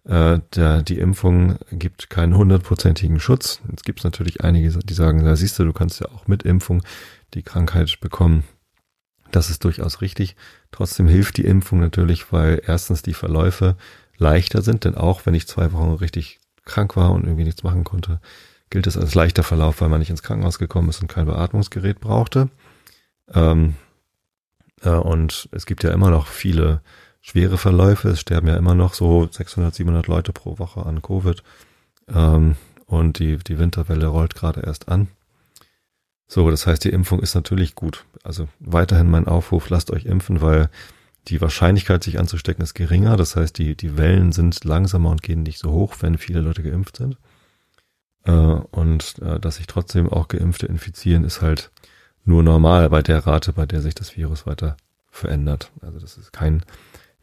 Äh, 0.05 0.39
der, 0.55 0.83
die 0.83 0.99
Impfung 0.99 1.57
gibt 1.71 2.09
keinen 2.09 2.37
hundertprozentigen 2.37 3.19
Schutz. 3.19 3.59
Jetzt 3.69 3.85
gibt 3.85 3.99
es 3.99 4.03
natürlich 4.03 4.41
einige, 4.41 4.69
die 4.69 4.93
sagen, 4.93 5.25
da 5.25 5.35
siehst 5.35 5.57
du, 5.57 5.65
du 5.65 5.73
kannst 5.73 5.99
ja 5.99 6.07
auch 6.09 6.27
mit 6.27 6.43
Impfung 6.43 6.83
die 7.33 7.43
Krankheit 7.43 7.99
bekommen. 7.99 8.43
Das 9.31 9.49
ist 9.49 9.63
durchaus 9.63 10.01
richtig. 10.01 10.35
Trotzdem 10.71 11.07
hilft 11.07 11.37
die 11.37 11.45
Impfung 11.45 11.79
natürlich, 11.79 12.31
weil 12.31 12.61
erstens 12.65 13.01
die 13.01 13.15
Verläufe 13.15 13.75
leichter 14.17 14.61
sind, 14.61 14.85
denn 14.85 14.95
auch 14.95 15.25
wenn 15.25 15.33
ich 15.33 15.47
zwei 15.47 15.73
Wochen 15.73 15.93
richtig 15.93 16.39
krank 16.63 16.95
war 16.95 17.11
und 17.11 17.25
irgendwie 17.25 17.43
nichts 17.43 17.63
machen 17.63 17.83
konnte, 17.83 18.21
gilt 18.69 18.87
es 18.87 18.97
als 18.97 19.15
leichter 19.15 19.43
Verlauf, 19.43 19.81
weil 19.81 19.89
man 19.89 19.99
nicht 19.99 20.09
ins 20.09 20.23
Krankenhaus 20.23 20.59
gekommen 20.59 20.89
ist 20.89 21.01
und 21.01 21.07
kein 21.07 21.25
Beatmungsgerät 21.25 21.99
brauchte. 21.99 22.49
Ähm, 23.33 23.75
äh, 24.83 24.89
und 24.89 25.49
es 25.51 25.65
gibt 25.65 25.83
ja 25.83 25.91
immer 25.91 26.11
noch 26.11 26.27
viele 26.27 26.81
schwere 27.25 27.57
Verläufe. 27.57 28.09
Es 28.09 28.19
sterben 28.19 28.47
ja 28.47 28.55
immer 28.55 28.75
noch 28.75 28.93
so 28.93 29.27
600, 29.29 29.73
700 29.73 30.07
Leute 30.07 30.31
pro 30.31 30.59
Woche 30.59 30.85
an 30.85 31.01
Covid. 31.01 31.41
Ähm, 32.07 32.55
und 32.85 33.17
die, 33.17 33.37
die 33.37 33.57
Winterwelle 33.57 34.05
rollt 34.05 34.35
gerade 34.35 34.61
erst 34.61 34.89
an. 34.89 35.07
So, 36.27 36.51
das 36.51 36.67
heißt, 36.67 36.83
die 36.83 36.91
Impfung 36.91 37.19
ist 37.19 37.33
natürlich 37.33 37.73
gut. 37.73 38.05
Also 38.23 38.47
weiterhin 38.59 39.09
mein 39.09 39.27
Aufruf, 39.27 39.69
lasst 39.69 39.89
euch 39.89 40.05
impfen, 40.05 40.41
weil 40.41 40.69
die 41.27 41.41
Wahrscheinlichkeit, 41.41 42.03
sich 42.03 42.19
anzustecken, 42.19 42.63
ist 42.63 42.75
geringer. 42.75 43.17
Das 43.17 43.35
heißt, 43.35 43.57
die, 43.57 43.75
die 43.75 43.97
Wellen 43.97 44.31
sind 44.31 44.63
langsamer 44.63 45.09
und 45.09 45.23
gehen 45.23 45.41
nicht 45.41 45.57
so 45.57 45.71
hoch, 45.71 45.95
wenn 46.01 46.19
viele 46.19 46.41
Leute 46.41 46.61
geimpft 46.61 46.97
sind. 46.97 47.17
Äh, 48.23 48.31
und 48.31 49.15
äh, 49.23 49.39
dass 49.39 49.55
sich 49.55 49.65
trotzdem 49.65 50.09
auch 50.09 50.27
Geimpfte 50.27 50.67
infizieren, 50.67 51.23
ist 51.23 51.41
halt 51.41 51.71
nur 52.23 52.43
normal 52.43 52.91
bei 52.91 53.01
der 53.01 53.25
Rate, 53.25 53.53
bei 53.53 53.65
der 53.65 53.81
sich 53.81 53.95
das 53.95 54.15
Virus 54.15 54.45
weiter 54.45 54.77
verändert. 55.09 55.71
Also 55.81 55.99
das 55.99 56.17
ist 56.17 56.31
kein 56.31 56.63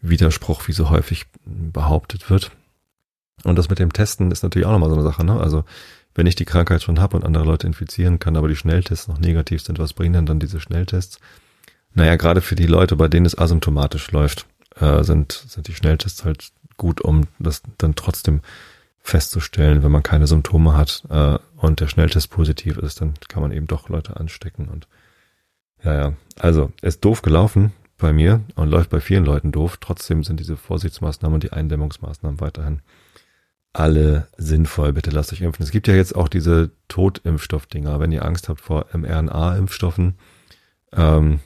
Widerspruch, 0.03 0.69
wie 0.69 0.73
so 0.73 0.91
häufig 0.91 1.27
behauptet 1.45 2.29
wird. 2.29 2.51
Und 3.45 3.57
das 3.57 3.71
mit 3.71 3.79
dem 3.79 3.93
Testen 3.93 4.31
ist 4.31 4.43
natürlich 4.43 4.67
auch 4.67 4.73
nochmal 4.73 4.91
so 4.91 4.97
eine 4.97 5.05
Sache. 5.05 5.25
Ne? 5.25 5.41
Also 5.41 5.65
wenn 6.15 6.27
ich 6.27 6.35
die 6.35 6.45
Krankheit 6.45 6.83
schon 6.83 7.01
habe 7.01 7.17
und 7.17 7.25
andere 7.25 7.45
Leute 7.45 7.67
infizieren 7.67 8.19
kann, 8.19 8.37
aber 8.37 8.49
die 8.49 8.57
Schnelltests 8.57 9.09
noch 9.09 9.19
negativ 9.19 9.63
sind, 9.63 9.79
was 9.79 9.95
bringen 9.95 10.13
denn 10.13 10.27
dann 10.27 10.41
diese 10.41 10.61
Schnelltests? 10.61 11.19
Naja, 11.95 12.17
gerade 12.17 12.41
für 12.41 12.55
die 12.55 12.67
Leute, 12.67 12.97
bei 12.97 13.09
denen 13.09 13.27
es 13.27 13.39
asymptomatisch 13.39 14.11
läuft, 14.13 14.47
äh, 14.77 15.03
sind, 15.05 15.33
sind 15.33 15.69
die 15.69 15.75
Schnelltests 15.75 16.25
halt 16.25 16.53
gut, 16.77 17.01
um 17.01 17.23
das 17.39 17.63
dann 17.79 17.95
trotzdem 17.95 18.41
festzustellen, 19.01 19.83
wenn 19.83 19.91
man 19.91 20.03
keine 20.03 20.27
Symptome 20.27 20.77
hat 20.77 21.05
äh, 21.11 21.39
und 21.57 21.81
der 21.81 21.89
Schnelltest 21.89 22.31
positiv 22.31 22.79
ist, 22.79 23.01
dann 23.01 23.15
kann 23.29 23.43
man 23.43 23.53
eben 23.53 23.67
doch 23.67 23.89
Leute 23.89 24.17
anstecken 24.17 24.69
und 24.69 24.87
ja, 25.83 25.95
ja. 25.95 26.13
Also, 26.39 26.73
ist 26.81 27.05
doof 27.05 27.23
gelaufen 27.23 27.73
bei 28.03 28.13
mir 28.13 28.43
und 28.57 28.69
läuft 28.69 28.91
bei 28.91 29.01
vielen 29.01 29.25
Leuten 29.25 29.53
doof. 29.53 29.79
Trotzdem 29.81 30.23
sind 30.25 30.39
diese 30.39 30.59
Vorsichtsmaßnahmen 30.59 31.35
und 31.35 31.43
die 31.43 31.53
Eindämmungsmaßnahmen 31.53 32.41
weiterhin 32.41 32.83
alle 33.73 34.29
sinnvoll. 34.37 34.93
Bitte 34.93 35.11
lasst 35.11 35.33
euch 35.33 35.41
impfen. 35.41 35.63
Es 35.63 35.71
gibt 35.71 35.89
ja 35.89 35.95
jetzt 35.95 36.15
auch 36.15 36.29
diese 36.29 36.71
Totimpfstoffdinger. 36.89 37.99
Wenn 38.01 38.13
ihr 38.13 38.25
Angst 38.25 38.49
habt 38.49 38.61
vor 38.61 38.87
mRNA-Impfstoffen, 38.93 40.15
ähm, 40.93 41.41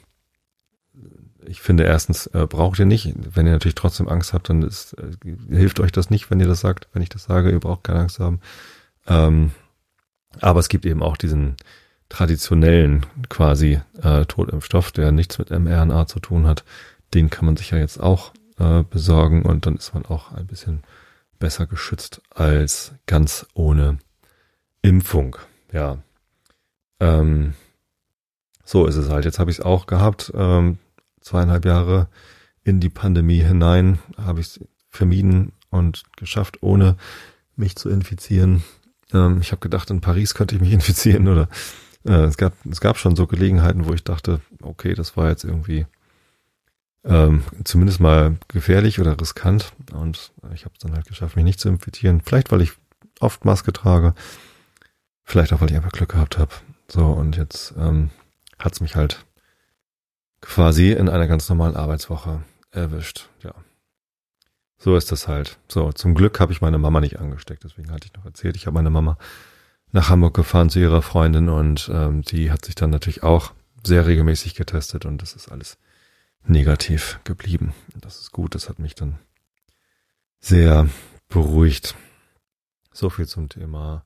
ich 1.46 1.60
finde 1.60 1.84
erstens 1.84 2.26
äh, 2.28 2.46
braucht 2.48 2.80
ihr 2.80 2.86
nicht. 2.86 3.14
Wenn 3.16 3.46
ihr 3.46 3.52
natürlich 3.52 3.76
trotzdem 3.76 4.08
Angst 4.08 4.32
habt, 4.32 4.48
dann 4.48 4.62
ist, 4.62 4.94
äh, 4.94 5.12
hilft 5.48 5.78
euch 5.78 5.92
das 5.92 6.10
nicht, 6.10 6.30
wenn 6.30 6.40
ihr 6.40 6.48
das 6.48 6.60
sagt. 6.60 6.88
Wenn 6.92 7.02
ich 7.02 7.08
das 7.08 7.24
sage, 7.24 7.52
ihr 7.52 7.60
braucht 7.60 7.84
keine 7.84 8.00
Angst 8.00 8.18
haben. 8.18 8.40
Ähm, 9.06 9.52
aber 10.40 10.58
es 10.58 10.68
gibt 10.68 10.84
eben 10.84 11.02
auch 11.02 11.16
diesen 11.16 11.56
traditionellen 12.08 13.04
quasi 13.28 13.80
äh, 14.02 14.24
Totimpfstoff, 14.26 14.92
der 14.92 15.12
nichts 15.12 15.38
mit 15.38 15.50
mRNA 15.50 16.06
zu 16.06 16.20
tun 16.20 16.46
hat. 16.46 16.64
Den 17.14 17.30
kann 17.30 17.46
man 17.46 17.56
sich 17.56 17.70
ja 17.70 17.78
jetzt 17.78 18.00
auch 18.00 18.32
äh, 18.58 18.82
besorgen 18.82 19.42
und 19.42 19.66
dann 19.66 19.76
ist 19.76 19.94
man 19.94 20.04
auch 20.06 20.32
ein 20.32 20.46
bisschen 20.46 20.82
besser 21.38 21.66
geschützt 21.66 22.22
als 22.30 22.92
ganz 23.06 23.46
ohne 23.54 23.98
Impfung. 24.82 25.36
Ja. 25.72 25.98
Ähm, 27.00 27.54
so 28.64 28.86
ist 28.86 28.96
es 28.96 29.10
halt. 29.10 29.24
Jetzt 29.24 29.38
habe 29.38 29.50
ich 29.50 29.58
es 29.58 29.64
auch 29.64 29.86
gehabt. 29.86 30.32
Ähm, 30.34 30.78
zweieinhalb 31.20 31.64
Jahre 31.64 32.08
in 32.64 32.80
die 32.80 32.88
Pandemie 32.88 33.42
hinein 33.42 33.98
habe 34.16 34.40
ich 34.40 34.46
es 34.46 34.60
vermieden 34.88 35.52
und 35.70 36.04
geschafft, 36.16 36.62
ohne 36.62 36.96
mich 37.54 37.76
zu 37.76 37.88
infizieren. 37.88 38.64
Ähm, 39.12 39.40
ich 39.40 39.52
habe 39.52 39.60
gedacht, 39.60 39.90
in 39.90 40.00
Paris 40.00 40.34
könnte 40.34 40.54
ich 40.54 40.60
mich 40.60 40.72
infizieren 40.72 41.28
oder 41.28 41.48
äh, 42.06 42.24
es 42.24 42.36
gab 42.36 42.54
es 42.70 42.80
gab 42.80 42.98
schon 42.98 43.16
so 43.16 43.26
Gelegenheiten, 43.26 43.86
wo 43.86 43.92
ich 43.92 44.04
dachte, 44.04 44.40
okay, 44.62 44.94
das 44.94 45.16
war 45.16 45.28
jetzt 45.28 45.44
irgendwie 45.44 45.86
ähm, 47.04 47.44
zumindest 47.64 48.00
mal 48.00 48.36
gefährlich 48.48 49.00
oder 49.00 49.20
riskant 49.20 49.72
und 49.92 50.32
ich 50.54 50.64
habe 50.64 50.74
es 50.74 50.80
dann 50.80 50.94
halt 50.94 51.06
geschafft, 51.06 51.36
mich 51.36 51.44
nicht 51.44 51.60
zu 51.60 51.68
infizieren. 51.68 52.20
Vielleicht, 52.20 52.50
weil 52.50 52.62
ich 52.62 52.72
oft 53.20 53.44
Maske 53.44 53.72
trage, 53.72 54.14
vielleicht 55.24 55.52
auch, 55.52 55.60
weil 55.60 55.70
ich 55.70 55.76
einfach 55.76 55.92
Glück 55.92 56.10
gehabt 56.10 56.38
habe. 56.38 56.52
So 56.88 57.04
und 57.06 57.36
jetzt 57.36 57.74
ähm, 57.78 58.10
hat 58.58 58.72
es 58.72 58.80
mich 58.80 58.96
halt 58.96 59.24
quasi 60.40 60.92
in 60.92 61.08
einer 61.08 61.26
ganz 61.26 61.48
normalen 61.48 61.76
Arbeitswoche 61.76 62.42
erwischt. 62.70 63.28
Ja. 63.42 63.54
So 64.78 64.96
ist 64.96 65.10
das 65.10 65.26
halt. 65.26 65.58
So, 65.68 65.92
zum 65.92 66.14
Glück 66.14 66.38
habe 66.38 66.52
ich 66.52 66.60
meine 66.60 66.78
Mama 66.78 67.00
nicht 67.00 67.18
angesteckt, 67.18 67.64
deswegen 67.64 67.90
hatte 67.90 68.06
ich 68.06 68.14
noch 68.14 68.24
erzählt, 68.24 68.56
ich 68.56 68.66
habe 68.66 68.74
meine 68.74 68.90
Mama 68.90 69.16
nach 69.92 70.08
Hamburg 70.08 70.34
gefahren 70.34 70.70
zu 70.70 70.80
ihrer 70.80 71.02
Freundin 71.02 71.48
und 71.48 71.90
ähm, 71.92 72.22
die 72.22 72.50
hat 72.50 72.64
sich 72.64 72.74
dann 72.74 72.90
natürlich 72.90 73.22
auch 73.22 73.52
sehr 73.82 74.06
regelmäßig 74.06 74.54
getestet 74.54 75.06
und 75.06 75.22
das 75.22 75.34
ist 75.34 75.50
alles 75.50 75.78
negativ 76.44 77.20
geblieben. 77.24 77.74
Das 78.00 78.20
ist 78.20 78.32
gut, 78.32 78.54
das 78.54 78.68
hat 78.68 78.78
mich 78.78 78.94
dann 78.94 79.18
sehr 80.40 80.88
beruhigt. 81.28 81.94
So 82.92 83.10
viel 83.10 83.26
zum 83.26 83.48
Thema 83.48 84.04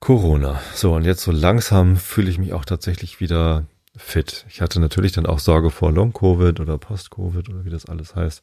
Corona. 0.00 0.60
So, 0.74 0.94
und 0.94 1.04
jetzt 1.04 1.22
so 1.22 1.32
langsam 1.32 1.96
fühle 1.96 2.30
ich 2.30 2.38
mich 2.38 2.52
auch 2.52 2.64
tatsächlich 2.64 3.20
wieder 3.20 3.66
fit. 3.96 4.46
Ich 4.48 4.60
hatte 4.60 4.80
natürlich 4.80 5.12
dann 5.12 5.26
auch 5.26 5.40
Sorge 5.40 5.70
vor 5.70 5.92
Long-Covid 5.92 6.60
oder 6.60 6.78
Post-Covid 6.78 7.48
oder 7.48 7.64
wie 7.64 7.70
das 7.70 7.86
alles 7.86 8.14
heißt. 8.14 8.42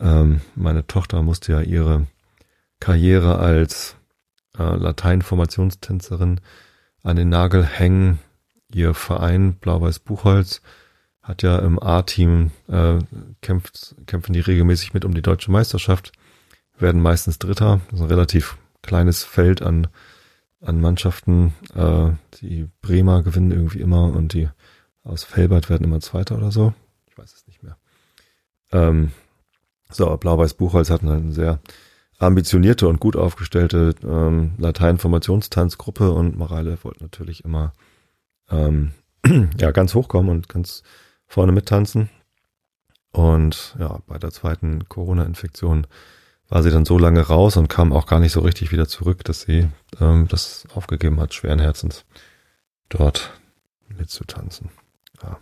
Ähm, 0.00 0.40
meine 0.54 0.86
Tochter 0.86 1.22
musste 1.22 1.52
ja 1.52 1.60
ihre 1.60 2.06
Karriere 2.80 3.38
als 3.38 3.96
äh, 4.58 4.76
Latein-Formationstänzerin 4.76 6.40
an 7.02 7.16
den 7.16 7.28
Nagel 7.28 7.64
hängen. 7.64 8.18
Ihr 8.72 8.94
Verein 8.94 9.54
Blau-Weiß 9.54 10.00
Buchholz 10.00 10.60
hat 11.22 11.42
ja 11.42 11.58
im 11.58 11.82
A-Team 11.82 12.50
äh, 12.68 12.98
kämpft, 13.42 13.96
kämpfen 14.06 14.32
die 14.32 14.40
regelmäßig 14.40 14.94
mit 14.94 15.04
um 15.04 15.14
die 15.14 15.22
deutsche 15.22 15.50
Meisterschaft, 15.50 16.12
werden 16.78 17.02
meistens 17.02 17.38
Dritter. 17.38 17.80
Das 17.86 18.00
ist 18.00 18.04
ein 18.04 18.10
relativ 18.10 18.56
kleines 18.82 19.24
Feld 19.24 19.62
an, 19.62 19.88
an 20.60 20.80
Mannschaften. 20.80 21.54
Äh, 21.74 22.10
die 22.40 22.68
Bremer 22.80 23.22
gewinnen 23.22 23.50
irgendwie 23.50 23.80
immer 23.80 24.12
und 24.12 24.34
die 24.34 24.48
aus 25.02 25.24
Felbert 25.24 25.70
werden 25.70 25.84
immer 25.84 26.00
Zweiter 26.00 26.36
oder 26.36 26.50
so. 26.50 26.74
Ich 27.08 27.18
weiß 27.18 27.32
es 27.32 27.46
nicht 27.46 27.62
mehr. 27.62 27.76
Ähm, 28.72 29.12
so, 29.90 30.16
Blau-Weiß 30.16 30.54
Buchholz 30.54 30.90
hat 30.90 31.02
eine 31.02 31.32
sehr 31.32 31.60
ambitionierte 32.18 32.88
und 32.88 33.00
gut 33.00 33.16
aufgestellte 33.16 33.94
ähm, 34.02 34.52
Latein-Formationstanzgruppe 34.58 36.12
und 36.12 36.38
Mareile 36.38 36.78
wollte 36.82 37.02
natürlich 37.02 37.44
immer 37.44 37.72
ähm, 38.50 38.92
ja 39.60 39.70
ganz 39.70 39.94
hochkommen 39.94 40.30
und 40.30 40.48
ganz 40.48 40.82
vorne 41.26 41.52
mittanzen. 41.52 42.08
Und 43.12 43.76
ja, 43.78 44.00
bei 44.06 44.18
der 44.18 44.30
zweiten 44.30 44.88
Corona-Infektion 44.88 45.86
war 46.48 46.62
sie 46.62 46.70
dann 46.70 46.84
so 46.84 46.98
lange 46.98 47.20
raus 47.20 47.56
und 47.56 47.68
kam 47.68 47.92
auch 47.92 48.06
gar 48.06 48.20
nicht 48.20 48.32
so 48.32 48.40
richtig 48.40 48.72
wieder 48.72 48.86
zurück, 48.86 49.24
dass 49.24 49.40
sie 49.42 49.68
ähm, 50.00 50.28
das 50.28 50.66
aufgegeben 50.74 51.20
hat, 51.20 51.34
schweren 51.34 51.58
Herzens 51.58 52.04
dort 52.88 53.32
mitzutanzen. 53.88 54.70
Ja. 55.22 55.38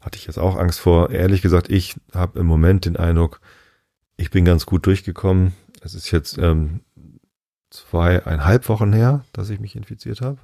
Hatte 0.00 0.18
ich 0.18 0.26
jetzt 0.26 0.38
auch 0.38 0.56
Angst 0.56 0.80
vor. 0.80 1.10
Ehrlich 1.10 1.42
gesagt, 1.42 1.70
ich 1.70 1.96
habe 2.12 2.38
im 2.38 2.46
Moment 2.46 2.84
den 2.84 2.96
Eindruck, 2.96 3.40
ich 4.16 4.30
bin 4.30 4.44
ganz 4.44 4.66
gut 4.66 4.86
durchgekommen. 4.86 5.54
Es 5.82 5.94
ist 5.94 6.10
jetzt 6.10 6.38
ähm, 6.38 6.80
zweieinhalb 7.70 8.68
Wochen 8.68 8.92
her, 8.92 9.24
dass 9.32 9.50
ich 9.50 9.60
mich 9.60 9.76
infiziert 9.76 10.20
habe. 10.20 10.38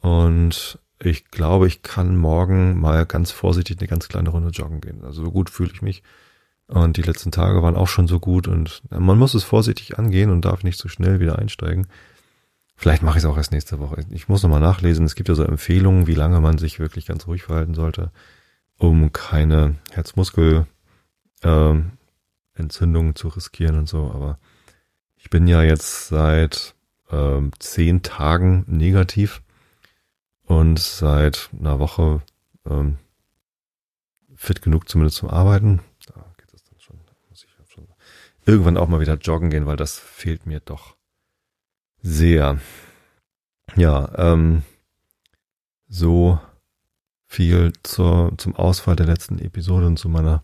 Und 0.00 0.78
ich 1.00 1.30
glaube, 1.30 1.66
ich 1.66 1.82
kann 1.82 2.16
morgen 2.16 2.80
mal 2.80 3.06
ganz 3.06 3.30
vorsichtig 3.30 3.78
eine 3.78 3.88
ganz 3.88 4.08
kleine 4.08 4.30
Runde 4.30 4.50
joggen 4.50 4.80
gehen. 4.80 5.04
Also 5.04 5.24
so 5.24 5.30
gut 5.30 5.50
fühle 5.50 5.70
ich 5.72 5.82
mich. 5.82 6.02
Und 6.66 6.96
die 6.96 7.02
letzten 7.02 7.30
Tage 7.30 7.62
waren 7.62 7.76
auch 7.76 7.88
schon 7.88 8.08
so 8.08 8.20
gut 8.20 8.46
und 8.46 8.82
man 8.90 9.18
muss 9.18 9.32
es 9.32 9.42
vorsichtig 9.42 9.98
angehen 9.98 10.30
und 10.30 10.44
darf 10.44 10.64
nicht 10.64 10.78
so 10.78 10.88
schnell 10.88 11.18
wieder 11.18 11.38
einsteigen. 11.38 11.86
Vielleicht 12.76 13.02
mache 13.02 13.18
ich 13.18 13.24
es 13.24 13.30
auch 13.30 13.38
erst 13.38 13.52
nächste 13.52 13.78
Woche. 13.78 14.04
Ich 14.10 14.28
muss 14.28 14.42
nochmal 14.42 14.60
nachlesen. 14.60 15.06
Es 15.06 15.14
gibt 15.14 15.28
ja 15.28 15.34
so 15.34 15.44
Empfehlungen, 15.44 16.06
wie 16.06 16.14
lange 16.14 16.40
man 16.40 16.58
sich 16.58 16.78
wirklich 16.78 17.06
ganz 17.06 17.26
ruhig 17.26 17.42
verhalten 17.42 17.74
sollte, 17.74 18.12
um 18.76 19.12
keine 19.12 19.76
Herzmuskel 19.90 20.66
ähm, 21.42 21.92
Entzündungen 22.58 23.14
zu 23.14 23.28
riskieren 23.28 23.78
und 23.78 23.88
so. 23.88 24.10
Aber 24.10 24.38
ich 25.16 25.30
bin 25.30 25.46
ja 25.46 25.62
jetzt 25.62 26.08
seit 26.08 26.74
ähm, 27.10 27.52
zehn 27.58 28.02
Tagen 28.02 28.64
negativ 28.66 29.42
und 30.44 30.78
seit 30.78 31.50
einer 31.58 31.78
Woche 31.78 32.22
ähm, 32.66 32.98
fit 34.34 34.62
genug 34.62 34.88
zumindest 34.88 35.18
zum 35.18 35.30
Arbeiten. 35.30 35.80
Da 36.06 36.24
geht 36.38 36.52
es 36.54 36.64
dann 36.64 36.78
schon. 36.78 36.98
Muss 37.28 37.44
ich 37.44 37.72
schon 37.72 37.86
irgendwann 38.46 38.76
auch 38.76 38.88
mal 38.88 39.00
wieder 39.00 39.14
joggen 39.14 39.50
gehen, 39.50 39.66
weil 39.66 39.76
das 39.76 39.98
fehlt 39.98 40.46
mir 40.46 40.60
doch 40.60 40.96
sehr. 42.02 42.58
Ja, 43.76 44.10
ähm, 44.16 44.62
so 45.88 46.40
viel 47.26 47.72
zur, 47.82 48.32
zum 48.38 48.56
Ausfall 48.56 48.96
der 48.96 49.06
letzten 49.06 49.38
Episode 49.38 49.86
und 49.86 49.98
zu 49.98 50.08
meiner 50.08 50.42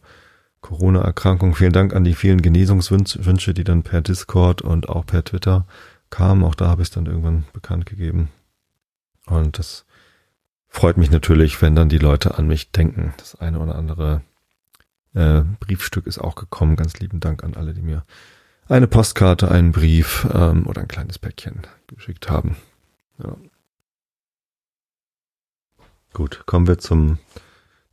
Corona-Erkrankung. 0.64 1.54
Vielen 1.54 1.74
Dank 1.74 1.94
an 1.94 2.04
die 2.04 2.14
vielen 2.14 2.40
Genesungswünsche, 2.40 3.52
die 3.52 3.64
dann 3.64 3.82
per 3.82 4.00
Discord 4.00 4.62
und 4.62 4.88
auch 4.88 5.04
per 5.04 5.22
Twitter 5.22 5.66
kamen. 6.08 6.42
Auch 6.42 6.54
da 6.54 6.68
habe 6.68 6.80
ich 6.80 6.88
es 6.88 6.94
dann 6.94 7.04
irgendwann 7.04 7.44
bekannt 7.52 7.84
gegeben. 7.84 8.30
Und 9.26 9.58
das 9.58 9.84
freut 10.68 10.96
mich 10.96 11.10
natürlich, 11.10 11.60
wenn 11.60 11.76
dann 11.76 11.90
die 11.90 11.98
Leute 11.98 12.38
an 12.38 12.46
mich 12.46 12.72
denken. 12.72 13.12
Das 13.18 13.38
eine 13.38 13.58
oder 13.60 13.74
andere 13.74 14.22
äh, 15.12 15.42
Briefstück 15.60 16.06
ist 16.06 16.18
auch 16.18 16.34
gekommen. 16.34 16.76
Ganz 16.76 16.98
lieben 16.98 17.20
Dank 17.20 17.44
an 17.44 17.54
alle, 17.56 17.74
die 17.74 17.82
mir 17.82 18.02
eine 18.66 18.86
Postkarte, 18.86 19.50
einen 19.50 19.72
Brief 19.72 20.26
ähm, 20.32 20.66
oder 20.66 20.80
ein 20.80 20.88
kleines 20.88 21.18
Päckchen 21.18 21.60
geschickt 21.88 22.30
haben. 22.30 22.56
Ja. 23.22 23.36
Gut, 26.14 26.44
kommen 26.46 26.66
wir 26.66 26.78
zum 26.78 27.18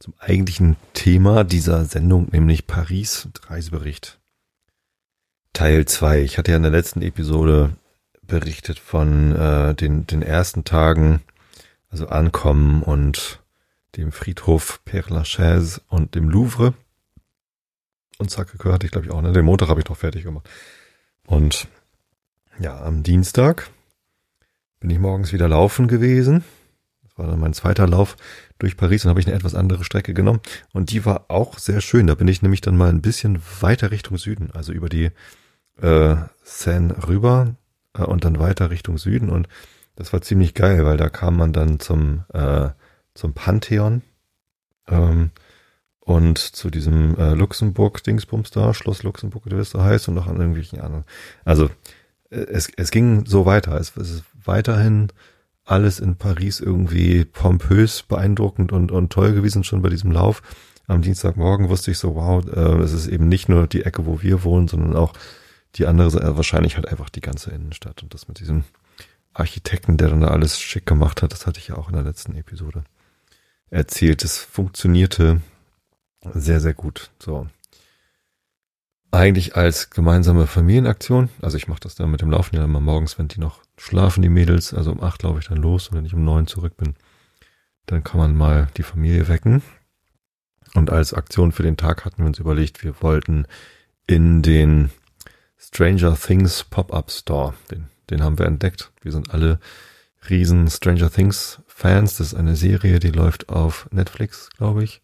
zum 0.02 0.16
eigentlichen 0.18 0.78
Thema 0.94 1.44
dieser 1.44 1.86
Sendung, 1.86 2.28
nämlich 2.32 2.66
Paris 2.66 3.28
Reisebericht. 3.46 4.20
Teil 5.54 5.86
2. 5.86 6.22
Ich 6.22 6.40
hatte 6.40 6.52
ja 6.52 6.58
in 6.58 6.64
der 6.64 6.72
letzten 6.72 7.04
Episode 7.04 7.76
berichtet 8.24 8.80
von 8.80 9.36
äh, 9.36 9.76
den, 9.76 10.08
den 10.08 10.24
ersten 10.24 10.64
Tagen, 10.64 11.22
also 11.90 12.08
Ankommen 12.08 12.82
und 12.82 13.42
dem 13.96 14.12
Friedhof 14.12 14.82
Père 14.88 15.14
Lachaise 15.14 15.82
und 15.88 16.16
dem 16.16 16.30
Louvre. 16.30 16.74
Und 18.18 18.32
Sacré-Cœur 18.32 18.74
hatte 18.74 18.88
ich 18.88 18.92
glaube 18.92 19.06
ich 19.06 19.12
auch, 19.12 19.22
ne? 19.22 19.34
Den 19.34 19.46
Montag 19.46 19.70
habe 19.70 19.82
ich 19.82 19.86
doch 19.86 19.98
fertig 19.98 20.24
gemacht. 20.24 20.50
Und 21.28 21.68
ja, 22.60 22.82
am 22.82 23.04
Dienstag 23.04 23.70
bin 24.80 24.90
ich 24.90 24.98
morgens 24.98 25.32
wieder 25.32 25.48
laufen 25.48 25.88
gewesen. 25.88 26.44
Das 27.12 27.18
war 27.18 27.28
dann 27.28 27.40
mein 27.40 27.54
zweiter 27.54 27.88
Lauf 27.88 28.16
durch 28.58 28.78
Paris 28.78 29.04
und 29.04 29.10
habe 29.10 29.20
ich 29.20 29.28
eine 29.28 29.36
etwas 29.36 29.56
andere 29.56 29.84
Strecke 29.84 30.14
genommen. 30.14 30.40
Und 30.72 30.92
die 30.92 31.06
war 31.06 31.26
auch 31.28 31.60
sehr 31.60 31.82
schön. 31.82 32.08
Da 32.08 32.16
bin 32.16 32.28
ich 32.28 32.42
nämlich 32.42 32.62
dann 32.62 32.78
mal 32.78 32.90
ein 32.90 33.02
bisschen 33.02 33.42
weiter 33.60 33.92
Richtung 33.92 34.18
Süden, 34.18 34.52
also 34.54 34.72
über 34.72 34.88
die 34.88 35.12
äh, 35.82 36.16
Seine 36.44 37.08
rüber 37.08 37.56
äh, 37.94 38.04
und 38.04 38.24
dann 38.24 38.40
weiter 38.40 38.70
Richtung 38.70 38.98
Süden. 38.98 39.30
Und 39.30 39.48
das 39.96 40.14
war 40.14 40.22
ziemlich 40.22 40.54
geil, 40.54 40.86
weil 40.86 40.98
da 40.98 41.10
kam 41.10 41.36
man 41.36 41.54
dann 41.54 41.80
zum, 41.80 42.24
äh, 42.34 42.70
zum 43.14 43.34
Pantheon 43.34 44.04
ähm, 44.88 45.32
und 46.00 46.38
zu 46.38 46.70
diesem 46.70 47.18
äh, 47.18 47.34
Luxemburg-Dingsbums 47.34 48.52
da, 48.52 48.74
Schloss 48.74 49.04
Luxemburg, 49.04 49.46
wie 49.46 49.50
das 49.50 49.72
da 49.72 49.84
heißt, 49.84 50.08
und 50.08 50.16
noch 50.16 50.28
an 50.28 50.38
irgendwelchen 50.38 50.80
anderen. 50.80 51.04
Also 51.44 51.70
äh, 52.30 52.38
es, 52.38 52.70
es 52.78 52.92
ging 52.92 53.26
so 53.26 53.46
weiter. 53.46 53.80
Es, 53.80 53.96
es 53.98 54.12
ist 54.12 54.24
weiterhin 54.44 55.10
alles 55.72 56.00
in 56.00 56.18
Paris 56.18 56.60
irgendwie 56.60 57.26
pompös, 57.26 58.04
beeindruckend 58.04 58.72
und, 58.72 58.92
und 58.92 59.12
toll 59.12 59.34
gewesen 59.34 59.64
schon 59.64 59.82
bei 59.82 59.90
diesem 59.90 60.12
Lauf. 60.12 60.44
Am 60.88 61.02
Dienstagmorgen 61.02 61.70
wusste 61.70 61.92
ich 61.92 61.98
so, 61.98 62.16
wow, 62.16 62.46
äh, 62.46 62.84
es 62.84 62.92
ist 62.92 63.08
eben 63.08 63.30
nicht 63.30 63.48
nur 63.48 63.68
die 63.68 63.84
Ecke, 63.84 64.06
wo 64.06 64.22
wir 64.22 64.44
wohnen, 64.44 64.68
sondern 64.68 64.96
auch 64.96 65.14
die 65.76 65.86
andere, 65.88 66.22
äh, 66.22 66.36
wahrscheinlich 66.36 66.76
halt 66.76 66.88
einfach 66.88 67.10
die 67.10 67.22
ganze 67.22 67.52
Innenstadt. 67.52 68.04
Und 68.04 68.14
das 68.14 68.28
mit 68.28 68.40
diesem 68.40 68.66
Architekten, 69.34 69.98
der 69.98 70.10
dann 70.10 70.22
da 70.22 70.28
alles 70.28 70.60
schick 70.60 70.86
gemacht 70.86 71.22
hat, 71.22 71.32
das 71.32 71.48
hatte 71.48 71.60
ich 71.60 71.70
ja 71.70 71.78
auch 71.78 71.88
in 71.88 71.96
der 71.96 72.04
letzten 72.04 72.36
Episode 72.36 72.84
erzählt. 73.70 74.24
Es 74.26 74.38
funktionierte 74.38 75.42
sehr, 76.34 76.60
sehr 76.60 76.74
gut. 76.74 77.12
So 77.20 77.48
eigentlich 79.12 79.56
als 79.56 79.90
gemeinsame 79.90 80.48
Familienaktion. 80.48 81.30
Also 81.42 81.58
ich 81.58 81.68
mache 81.68 81.82
das 81.82 81.96
dann 81.96 82.12
mit 82.12 82.22
dem 82.22 82.32
Laufen 82.32 82.56
ja 82.56 82.64
immer 82.64 82.80
morgens, 82.80 83.20
wenn 83.20 83.28
die 83.28 83.40
noch 83.40 83.62
schlafen, 83.78 84.22
die 84.22 84.30
Mädels. 84.30 84.74
Also 84.74 84.92
um 84.92 85.04
acht 85.04 85.24
laufe 85.24 85.40
ich 85.40 85.48
dann 85.48 85.58
los 85.58 85.90
und 85.90 85.98
wenn 85.98 86.06
ich 86.06 86.14
um 86.14 86.24
neun 86.24 86.48
zurück 86.48 86.78
bin, 86.78 86.96
dann 87.86 88.04
kann 88.04 88.20
man 88.20 88.36
mal 88.36 88.70
die 88.78 88.84
Familie 88.84 89.28
wecken. 89.28 89.62
Und 90.74 90.90
als 90.90 91.14
Aktion 91.14 91.52
für 91.52 91.64
den 91.64 91.78
Tag 91.78 92.06
hatten 92.06 92.20
wir 92.20 92.28
uns 92.28 92.40
überlegt, 92.40 92.84
wir 92.84 93.02
wollten 93.02 93.46
in 94.08 94.42
den 94.42 94.92
Stranger 95.58 96.16
Things 96.16 96.64
Pop-Up 96.64 97.12
Store, 97.12 97.54
den, 97.70 97.88
den 98.10 98.24
haben 98.24 98.40
wir 98.40 98.46
entdeckt. 98.46 98.92
Wir 99.02 99.12
sind 99.12 99.34
alle 99.34 99.60
riesen 100.30 100.70
Stranger 100.70 101.12
Things 101.12 101.60
Fans. 101.68 102.18
Das 102.18 102.28
ist 102.28 102.34
eine 102.36 102.56
Serie, 102.56 103.00
die 103.00 103.12
läuft 103.12 103.50
auf 103.50 103.90
Netflix, 103.92 104.50
glaube 104.58 104.84
ich. 104.84 105.02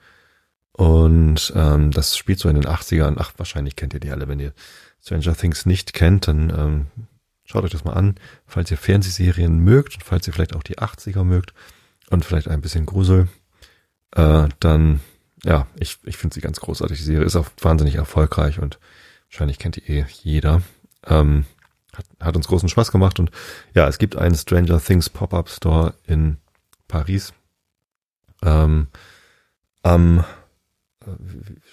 Und 0.77 1.51
ähm, 1.55 1.89
das 1.89 2.15
spielt 2.15 2.38
so 2.38 2.50
in 2.50 2.55
den 2.55 2.67
80ern. 2.67 3.15
Ach, 3.17 3.34
wahrscheinlich 3.38 3.75
kennt 3.75 3.96
ihr 3.96 4.00
die 4.00 4.12
alle. 4.12 4.27
Wenn 4.27 4.39
ihr 4.39 4.53
Stranger 5.01 5.36
Things 5.36 5.65
nicht 5.65 5.93
kennt, 5.93 6.27
dann 6.27 6.51
ähm, 6.51 6.86
schaut 7.46 7.63
euch 7.63 7.72
das 7.72 7.84
mal 7.84 7.93
an. 7.93 8.15
Falls 8.46 8.69
ihr 8.69 8.77
Fernsehserien 8.77 9.57
mögt 9.57 9.96
und 9.96 10.03
falls 10.03 10.27
ihr 10.27 10.34
vielleicht 10.34 10.55
auch 10.55 10.62
die 10.62 10.77
80er 10.77 11.24
mögt 11.24 11.55
und 12.12 12.24
vielleicht 12.24 12.48
ein 12.48 12.62
bisschen 12.62 12.86
Grusel, 12.86 13.27
äh, 14.12 14.48
dann, 14.60 15.00
ja, 15.43 15.65
ich, 15.79 15.98
ich 16.03 16.15
finde 16.15 16.36
sie 16.36 16.41
ganz 16.41 16.60
großartig. 16.60 16.96
Die 17.00 17.03
Serie 17.03 17.25
ist 17.25 17.36
auch 17.36 17.50
wahnsinnig 17.60 17.96
erfolgreich 17.96 18.60
und 18.60 18.77
wahrscheinlich 19.31 19.57
kennt 19.57 19.77
die 19.77 19.91
eh 19.91 20.05
jeder. 20.22 20.62
Ähm, 21.07 21.46
hat, 21.96 22.05
hat 22.19 22.36
uns 22.36 22.48
großen 22.48 22.69
Spaß 22.69 22.91
gemacht 22.91 23.19
und 23.19 23.31
ja, 23.74 23.88
es 23.88 23.98
gibt 23.98 24.15
einen 24.15 24.36
Stranger 24.36 24.79
Things 24.79 25.10
Pop-Up 25.10 25.50
Store 25.50 25.96
in 26.05 26.38
Paris. 26.88 27.34
Ähm, 28.43 28.89
am 29.81 30.24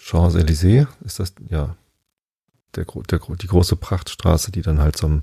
Champs-Élysées 0.01 0.87
ist 1.05 1.21
das, 1.21 1.35
ja, 1.49 1.77
der, 2.77 2.85
der, 2.85 3.21
die 3.41 3.47
große 3.47 3.77
Prachtstraße, 3.77 4.53
die 4.53 4.63
dann 4.63 4.81
halt 4.81 4.97
zum 4.97 5.23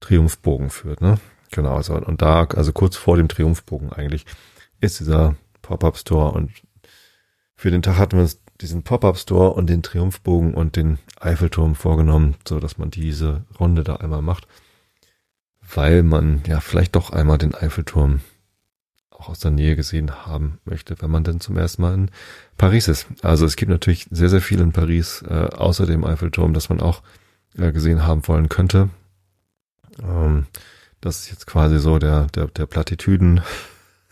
Triumphbogen 0.00 0.70
führt, 0.70 1.00
ne? 1.00 1.18
Genau, 1.50 1.76
also, 1.76 1.94
und 1.94 2.20
da, 2.20 2.44
also 2.44 2.72
kurz 2.72 2.96
vor 2.96 3.16
dem 3.16 3.28
Triumphbogen 3.28 3.92
eigentlich, 3.92 4.26
ist 4.80 5.00
dieser 5.00 5.36
Pop-Up-Store 5.62 6.32
und 6.32 6.52
für 7.56 7.70
den 7.70 7.82
Tag 7.82 7.96
hatten 7.96 8.16
wir 8.16 8.22
uns 8.22 8.40
diesen 8.60 8.82
Pop-Up-Store 8.82 9.50
und 9.50 9.68
den 9.68 9.82
Triumphbogen 9.82 10.54
und 10.54 10.76
den 10.76 10.98
Eiffelturm 11.18 11.74
vorgenommen, 11.74 12.36
so 12.46 12.60
dass 12.60 12.78
man 12.78 12.90
diese 12.90 13.44
Runde 13.58 13.84
da 13.84 13.96
einmal 13.96 14.22
macht, 14.22 14.46
weil 15.74 16.02
man 16.02 16.42
ja 16.46 16.60
vielleicht 16.60 16.96
doch 16.96 17.10
einmal 17.10 17.38
den 17.38 17.54
Eiffelturm 17.54 18.20
auch 19.18 19.28
aus 19.28 19.40
der 19.40 19.50
Nähe 19.50 19.76
gesehen 19.76 20.26
haben 20.26 20.58
möchte, 20.64 20.94
wenn 21.00 21.10
man 21.10 21.24
denn 21.24 21.40
zum 21.40 21.56
ersten 21.56 21.82
Mal 21.82 21.94
in 21.94 22.10
Paris 22.56 22.88
ist. 22.88 23.06
Also 23.22 23.44
es 23.46 23.56
gibt 23.56 23.70
natürlich 23.70 24.06
sehr, 24.10 24.28
sehr 24.28 24.40
viel 24.40 24.60
in 24.60 24.72
Paris, 24.72 25.22
äh, 25.28 25.48
außer 25.54 25.86
dem 25.86 26.04
Eiffelturm, 26.04 26.54
das 26.54 26.68
man 26.68 26.80
auch 26.80 27.02
äh, 27.56 27.72
gesehen 27.72 28.06
haben 28.06 28.26
wollen 28.28 28.48
könnte. 28.48 28.90
Ähm, 30.00 30.46
das 31.00 31.20
ist 31.20 31.30
jetzt 31.30 31.46
quasi 31.46 31.78
so 31.78 31.98
der, 31.98 32.26
der, 32.26 32.46
der 32.46 32.66
Plattitüden 32.66 33.40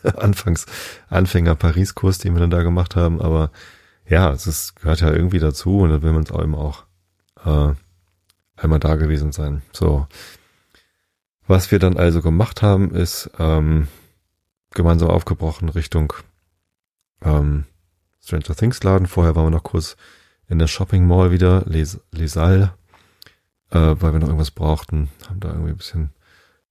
Anfangs 0.17 0.67
Anfänger 1.09 1.55
Paris-Kurs, 1.55 2.19
den 2.19 2.35
wir 2.35 2.41
dann 2.41 2.51
da 2.51 2.63
gemacht 2.63 2.97
haben, 2.97 3.21
aber 3.21 3.51
ja, 4.09 4.31
es 4.33 4.47
ist, 4.47 4.77
gehört 4.77 5.01
ja 5.01 5.13
irgendwie 5.13 5.41
dazu 5.41 5.81
und 5.81 5.91
dann 5.91 6.03
will 6.03 6.13
man 6.13 6.23
es 6.23 6.31
eben 6.31 6.55
auch 6.55 6.85
äh, 7.45 7.75
einmal 8.57 8.79
da 8.79 8.95
gewesen 8.97 9.33
sein. 9.33 9.63
So. 9.73 10.07
Was 11.49 11.71
wir 11.71 11.79
dann 11.79 11.97
also 11.97 12.23
gemacht 12.23 12.63
haben, 12.63 12.95
ist 12.95 13.31
ähm, 13.39 13.89
gemeinsam 14.76 15.11
aufgebrochen 15.11 15.68
Richtung 15.68 16.12
ähm, 17.23 17.64
Stranger 18.23 18.54
Things 18.54 18.83
Laden. 18.85 19.09
Vorher 19.09 19.35
waren 19.35 19.47
wir 19.47 19.50
noch 19.50 19.64
kurz 19.64 19.97
in 20.49 20.59
der 20.59 20.68
Shopping 20.68 21.06
Mall 21.06 21.33
wieder, 21.33 21.64
Les, 21.66 21.99
Les 22.12 22.33
Salles, 22.33 22.68
äh, 23.71 23.78
weil 23.99 24.12
wir 24.12 24.21
noch 24.21 24.28
irgendwas 24.28 24.52
brauchten. 24.52 25.09
Haben 25.28 25.40
da 25.40 25.49
irgendwie 25.49 25.71
ein 25.71 25.76
bisschen 25.76 26.11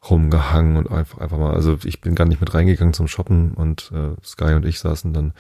rumgehangen 0.09 0.77
und 0.77 0.91
einfach, 0.91 1.17
einfach 1.17 1.38
mal, 1.38 1.53
also 1.53 1.77
ich 1.83 2.00
bin 2.00 2.15
gar 2.15 2.25
nicht 2.25 2.39
mit 2.39 2.53
reingegangen 2.53 2.93
zum 2.93 3.07
Shoppen 3.07 3.53
und 3.53 3.91
äh, 3.91 4.15
Sky 4.24 4.53
und 4.53 4.65
ich 4.65 4.79
saßen 4.79 5.13
dann 5.13 5.33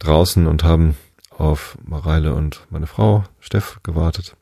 draußen 0.00 0.46
und 0.46 0.64
haben 0.64 0.96
auf 1.30 1.78
Mareile 1.84 2.34
und 2.34 2.66
meine 2.70 2.88
Frau 2.88 3.24
Steff 3.38 3.78
gewartet 3.84 4.36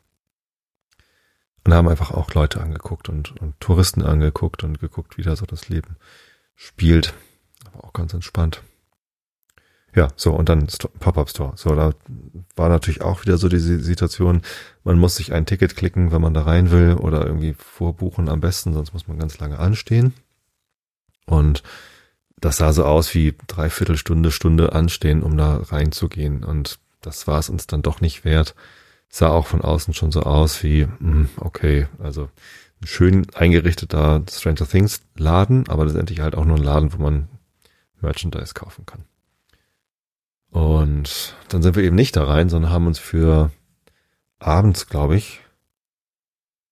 und 1.63 1.73
haben 1.73 1.87
einfach 1.87 2.11
auch 2.11 2.33
Leute 2.33 2.59
angeguckt 2.61 3.07
und, 3.07 3.39
und 3.39 3.59
Touristen 3.59 4.01
angeguckt 4.01 4.63
und 4.63 4.79
geguckt, 4.79 5.17
wie 5.17 5.23
da 5.23 5.35
so 5.35 5.45
das 5.45 5.69
Leben 5.69 5.97
spielt. 6.55 7.13
Auch 7.81 7.93
ganz 7.93 8.13
entspannt. 8.13 8.61
Ja, 9.93 10.07
so, 10.15 10.31
und 10.31 10.47
dann 10.47 10.67
Pop-Up 10.99 11.29
Store. 11.29 11.53
So, 11.55 11.75
da 11.75 11.91
war 12.55 12.69
natürlich 12.69 13.01
auch 13.01 13.23
wieder 13.23 13.37
so 13.37 13.49
diese 13.49 13.79
Situation, 13.79 14.41
man 14.85 14.97
muss 14.97 15.17
sich 15.17 15.33
ein 15.33 15.45
Ticket 15.45 15.75
klicken, 15.75 16.11
wenn 16.11 16.21
man 16.21 16.33
da 16.33 16.43
rein 16.43 16.71
will 16.71 16.93
oder 16.93 17.25
irgendwie 17.25 17.53
vorbuchen 17.53 18.29
am 18.29 18.39
besten, 18.39 18.73
sonst 18.73 18.93
muss 18.93 19.07
man 19.07 19.19
ganz 19.19 19.37
lange 19.39 19.59
anstehen. 19.59 20.13
Und 21.25 21.61
das 22.39 22.57
sah 22.57 22.71
so 22.71 22.85
aus 22.85 23.13
wie 23.13 23.35
dreiviertel 23.47 23.97
Stunde, 23.97 24.73
anstehen, 24.73 25.23
um 25.23 25.35
da 25.35 25.57
reinzugehen. 25.57 26.43
Und 26.43 26.79
das 27.01 27.27
war 27.27 27.39
es 27.39 27.49
uns 27.49 27.67
dann 27.67 27.81
doch 27.81 27.99
nicht 27.99 28.23
wert. 28.23 28.55
Sah 29.09 29.29
auch 29.29 29.47
von 29.47 29.61
außen 29.61 29.93
schon 29.93 30.11
so 30.11 30.21
aus 30.23 30.63
wie, 30.63 30.83
hm, 30.83 31.27
okay, 31.37 31.87
also 31.99 32.29
schön 32.83 33.27
eingerichteter 33.35 34.23
Stranger 34.29 34.67
Things 34.67 35.01
Laden, 35.17 35.67
aber 35.67 35.85
letztendlich 35.85 36.21
halt 36.21 36.35
auch 36.35 36.45
nur 36.45 36.55
ein 36.55 36.63
Laden, 36.63 36.93
wo 36.93 37.03
man 37.03 37.27
Merchandise 38.01 38.53
kaufen 38.53 38.85
kann. 38.85 39.05
Und 40.49 41.35
dann 41.49 41.61
sind 41.61 41.75
wir 41.75 41.83
eben 41.83 41.95
nicht 41.95 42.15
da 42.15 42.25
rein, 42.25 42.49
sondern 42.49 42.71
haben 42.71 42.87
uns 42.87 42.99
für 42.99 43.51
abends, 44.39 44.87
glaube 44.87 45.15
ich, 45.15 45.41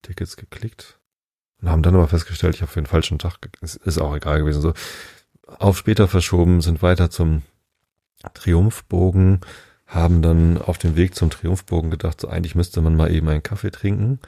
Tickets 0.02 0.36
geklickt 0.36 1.00
und 1.62 1.70
haben 1.70 1.84
dann 1.84 1.96
aber 1.96 2.08
festgestellt, 2.08 2.56
ich 2.56 2.62
habe 2.62 2.72
für 2.72 2.82
den 2.82 2.88
falschen 2.88 3.20
Tag, 3.20 3.38
es 3.62 3.76
ist 3.76 4.00
auch 4.00 4.16
egal 4.16 4.40
gewesen, 4.40 4.62
so 4.62 4.74
auf 5.48 5.78
später 5.78 6.08
verschoben, 6.08 6.62
sind 6.62 6.82
weiter 6.82 7.10
zum 7.10 7.44
Triumphbogen, 8.34 9.42
haben 9.88 10.22
dann 10.22 10.58
auf 10.58 10.78
dem 10.78 10.96
Weg 10.96 11.16
zum 11.16 11.30
Triumphbogen 11.30 11.90
gedacht, 11.90 12.22
so 12.22 12.28
eigentlich 12.28 12.56
müsste 12.56 12.82
man 12.82 12.96
mal 12.96 13.12
eben 13.12 13.28
einen 13.30 13.44
Kaffee 13.44 13.72
trinken, 13.72 14.20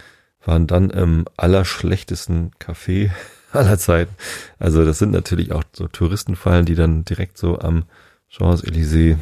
waren 0.44 0.68
dann 0.68 0.90
im 0.90 1.26
allerschlechtesten 1.38 2.52
Café 2.60 3.12
aller 3.56 3.78
Zeiten. 3.78 4.16
Also 4.60 4.86
das 4.86 5.00
sind 5.00 5.12
natürlich 5.12 5.52
auch 5.52 5.64
so 5.74 5.88
Touristenfallen, 5.88 6.66
die 6.66 6.76
dann 6.76 7.06
direkt 7.06 7.38
so 7.38 7.60
am 7.60 7.86
Champs-Élysées. 8.30 9.18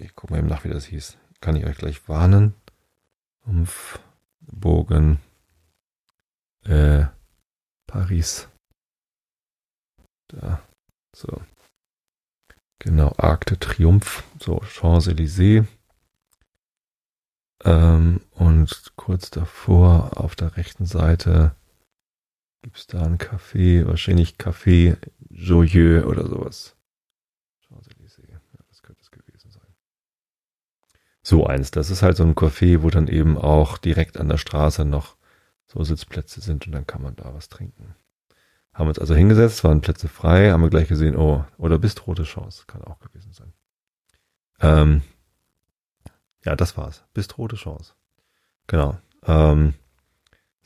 Ich 0.00 0.14
gucke 0.14 0.32
mal 0.32 0.38
eben 0.38 0.48
nach, 0.48 0.64
wie 0.64 0.70
das 0.70 0.86
hieß. 0.86 1.16
Kann 1.40 1.56
ich 1.56 1.66
euch 1.66 1.76
gleich 1.76 2.08
warnen. 2.08 2.54
Umfbogen. 3.44 5.18
Äh, 6.64 7.04
Paris. 7.86 8.48
Da. 10.28 10.60
So. 11.14 11.40
Genau, 12.78 13.14
Arc 13.18 13.46
de 13.46 13.58
Triomphe. 13.58 14.22
So, 14.40 14.60
Champs-Élysées. 14.60 15.66
Ähm, 17.64 18.20
und 18.32 18.92
kurz 18.96 19.30
davor 19.30 20.18
auf 20.18 20.34
der 20.34 20.56
rechten 20.56 20.86
Seite 20.86 21.54
gibt's 22.66 22.86
da 22.88 23.02
ein 23.02 23.18
Café, 23.18 23.86
wahrscheinlich 23.86 24.36
Café 24.36 24.96
Joyeux 25.30 26.04
oder 26.04 26.26
sowas. 26.26 26.76
so 31.26 31.44
eins. 31.44 31.72
Das 31.72 31.90
ist 31.90 32.02
halt 32.02 32.16
so 32.16 32.22
ein 32.22 32.36
Café, 32.36 32.82
wo 32.82 32.90
dann 32.90 33.08
eben 33.08 33.36
auch 33.36 33.78
direkt 33.78 34.16
an 34.16 34.28
der 34.28 34.38
Straße 34.38 34.84
noch 34.84 35.16
so 35.66 35.82
Sitzplätze 35.82 36.40
sind 36.40 36.66
und 36.66 36.72
dann 36.72 36.86
kann 36.86 37.02
man 37.02 37.16
da 37.16 37.34
was 37.34 37.48
trinken. 37.48 37.96
Haben 38.72 38.88
uns 38.88 38.98
also 39.00 39.14
hingesetzt, 39.14 39.64
waren 39.64 39.80
Plätze 39.80 40.06
frei, 40.06 40.52
haben 40.52 40.62
wir 40.62 40.70
gleich 40.70 40.86
gesehen, 40.88 41.16
oh, 41.16 41.44
oder 41.58 41.78
bist 41.78 42.06
rote 42.06 42.22
Chance, 42.22 42.64
kann 42.66 42.84
auch 42.84 43.00
gewesen 43.00 43.32
sein. 43.32 43.52
Ähm, 44.60 45.02
ja, 46.44 46.54
das 46.54 46.76
war's. 46.76 47.04
Bist 47.12 47.36
rote 47.38 47.56
Chance. 47.56 47.94
Genau. 48.68 48.96
Ähm, 49.24 49.74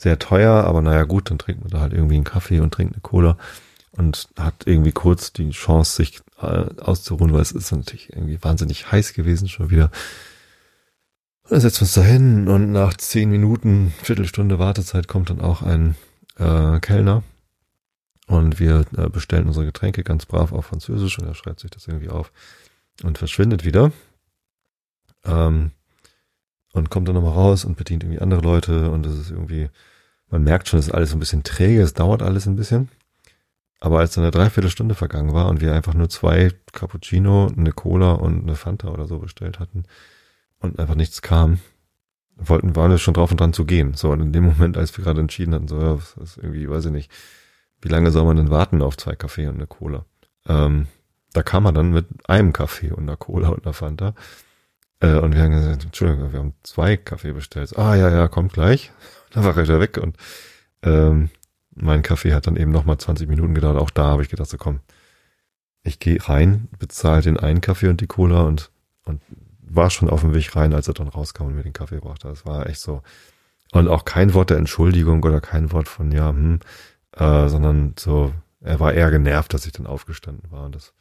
sehr 0.01 0.19
teuer, 0.19 0.65
aber 0.65 0.81
naja 0.81 1.05
gut, 1.05 1.31
dann 1.31 1.39
trinkt 1.39 1.61
man 1.61 1.71
da 1.71 1.81
halt 1.81 1.93
irgendwie 1.93 2.15
einen 2.15 2.25
Kaffee 2.25 2.61
und 2.61 2.73
trinkt 2.73 2.95
eine 2.95 3.03
Cola 3.03 3.37
und 3.93 4.29
hat 4.39 4.67
irgendwie 4.67 4.93
kurz 4.93 5.33
die 5.35 5.51
Chance, 5.51 5.97
sich 5.97 6.21
äh, 6.41 6.65
auszuruhen, 6.81 7.35
weil 7.35 7.43
es 7.43 7.53
ist 7.53 7.71
natürlich 7.71 8.11
irgendwie 8.11 8.43
wahnsinnig 8.43 8.91
heiß 8.91 9.13
gewesen 9.13 9.49
schon 9.49 9.69
wieder. 9.69 9.91
Dann 11.51 11.61
setzen 11.61 11.81
wir 11.81 11.83
uns 11.83 11.93
da 11.93 12.03
hin 12.03 12.49
und 12.49 12.73
nach 12.73 12.95
zehn 12.95 13.31
Minuten, 13.31 13.93
Viertelstunde 14.03 14.59
Wartezeit 14.59 15.07
kommt 15.07 15.29
dann 15.29 15.43
auch 15.43 15.61
ein 15.61 15.97
äh, 16.39 16.81
Kellner 16.81 17.23
und 18.27 18.59
wir 18.59 18.87
äh, 18.97 19.11
bestellen 19.11 19.49
unsere 19.49 19.67
Getränke 19.67 20.03
ganz 20.03 20.25
brav 20.25 20.53
auf 20.53 20.65
Französisch 20.65 21.19
und 21.19 21.27
er 21.27 21.35
schreibt 21.35 21.61
sich 21.61 21.71
das 21.71 21.87
irgendwie 21.89 22.09
auf 22.09 22.33
und 23.03 23.19
verschwindet 23.19 23.67
wieder. 23.67 23.93
Ähm, 25.27 25.73
und 26.73 26.91
kommt 26.91 27.09
dann 27.09 27.15
nochmal 27.15 27.33
raus 27.33 27.65
und 27.65 27.77
bedient 27.77 28.05
irgendwie 28.05 28.21
andere 28.21 28.41
Leute 28.41 28.91
und 28.91 29.07
es 29.07 29.19
ist 29.19 29.31
irgendwie, 29.31 29.69
man 30.31 30.45
merkt 30.45 30.69
schon, 30.69 30.79
es 30.79 30.89
ist 30.89 30.95
alles 30.95 31.13
ein 31.13 31.19
bisschen 31.19 31.43
träge, 31.43 31.83
es 31.83 31.95
dauert 31.95 32.23
alles 32.23 32.47
ein 32.47 32.57
bisschen. 32.57 32.89
Aber 33.81 33.99
als 33.99 34.15
dann 34.15 34.25
eine 34.25 34.31
Dreiviertelstunde 34.31 34.95
vergangen 34.95 35.33
war 35.33 35.49
und 35.49 35.61
wir 35.61 35.75
einfach 35.75 35.95
nur 35.95 36.09
zwei 36.09 36.51
Cappuccino, 36.73 37.51
eine 37.57 37.73
Cola 37.73 38.13
und 38.13 38.43
eine 38.43 38.55
Fanta 38.55 38.89
oder 38.89 39.07
so 39.07 39.19
bestellt 39.19 39.59
hatten, 39.59 39.85
und 40.61 40.79
einfach 40.79 40.95
nichts 40.95 41.23
kam, 41.23 41.59
wollten, 42.37 42.77
waren 42.77 42.91
wir 42.91 42.99
schon 42.99 43.15
drauf 43.15 43.31
und 43.31 43.41
dran 43.41 43.53
zu 43.53 43.65
gehen. 43.65 43.95
So, 43.95 44.11
und 44.11 44.21
in 44.21 44.33
dem 44.33 44.45
Moment, 44.45 44.77
als 44.77 44.97
wir 44.97 45.05
gerade 45.05 45.21
entschieden 45.21 45.55
hatten, 45.55 45.69
so, 45.69 45.81
ja, 45.81 45.95
das 45.95 46.17
ist 46.17 46.37
irgendwie, 46.37 46.69
weiß 46.69 46.87
ich 46.87 46.93
nicht, 46.93 47.11
wie 47.83 47.89
lange 47.89 48.11
soll 48.11 48.25
man 48.25 48.37
denn 48.37 48.51
warten 48.51 48.83
auf 48.83 48.97
zwei 48.97 49.17
Kaffee 49.17 49.47
und 49.47 49.57
eine 49.57 49.67
Cola? 49.67 50.05
Ähm, 50.47 50.87
da 51.33 51.43
kam 51.43 51.65
er 51.65 51.73
dann 51.73 51.93
mit 51.93 52.07
einem 52.29 52.53
Kaffee 52.53 52.93
und 52.93 53.05
einer 53.05 53.17
Cola 53.17 53.49
und 53.49 53.65
einer 53.65 53.73
Fanta. 53.73 54.15
Äh, 55.01 55.15
und 55.15 55.35
wir 55.35 55.43
haben 55.43 55.53
gesagt, 55.53 55.85
Entschuldigung, 55.85 56.33
wir 56.33 56.41
haben 56.41 56.55
zwei 56.63 56.97
Kaffee 56.97 57.33
bestellt. 57.33 57.77
Ah, 57.79 57.95
ja, 57.95 58.11
ja, 58.11 58.29
kommt 58.29 58.53
gleich. 58.53 58.93
Dann 59.31 59.45
war 59.45 59.57
er 59.57 59.81
weg 59.81 59.99
und 59.99 60.17
ähm, 60.83 61.31
mein 61.75 62.03
Kaffee 62.03 62.35
hat 62.35 62.47
dann 62.47 62.57
eben 62.57 62.73
nochmal 62.73 62.99
20 62.99 63.29
Minuten 63.29 63.55
gedauert. 63.55 63.79
Auch 63.79 63.91
da 63.91 64.07
habe 64.07 64.23
ich 64.23 64.29
gedacht, 64.29 64.51
so 64.51 64.59
komm, 64.59 64.81
ich 65.83 65.99
gehe 65.99 66.19
rein, 66.29 66.69
bezahle 66.79 67.23
den 67.23 67.39
einen 67.39 67.61
Kaffee 67.61 67.89
und 67.89 68.01
die 68.01 68.07
Cola 68.07 68.43
und, 68.43 68.71
und 69.05 69.23
war 69.63 69.91
schon 69.91 70.11
auf 70.11 70.21
dem 70.21 70.35
Weg 70.35 70.55
rein, 70.57 70.75
als 70.75 70.89
er 70.89 70.95
dann 70.95 71.09
rauskam 71.09 71.45
und 71.45 71.55
mir 71.55 71.63
den 71.63 71.73
Kaffee 71.73 72.01
brachte. 72.01 72.29
Das 72.29 72.45
war 72.45 72.67
echt 72.67 72.81
so. 72.81 73.03
Und 73.73 73.89
auch 73.89 74.05
kein 74.05 74.35
Wort 74.35 74.51
der 74.51 74.59
Entschuldigung 74.59 75.23
oder 75.23 75.41
kein 75.41 75.71
Wort 75.73 75.89
von, 75.89 76.11
ja, 76.11 76.31
hm, 76.31 76.59
äh, 77.13 77.49
sondern 77.49 77.95
so, 77.99 78.33
er 78.61 78.81
war 78.81 78.93
eher 78.93 79.11
genervt, 79.11 79.55
dass 79.55 79.65
ich 79.65 79.73
dann 79.73 79.87
aufgestanden 79.87 80.51
war. 80.51 80.65
Und 80.65 80.75
das 80.75 80.93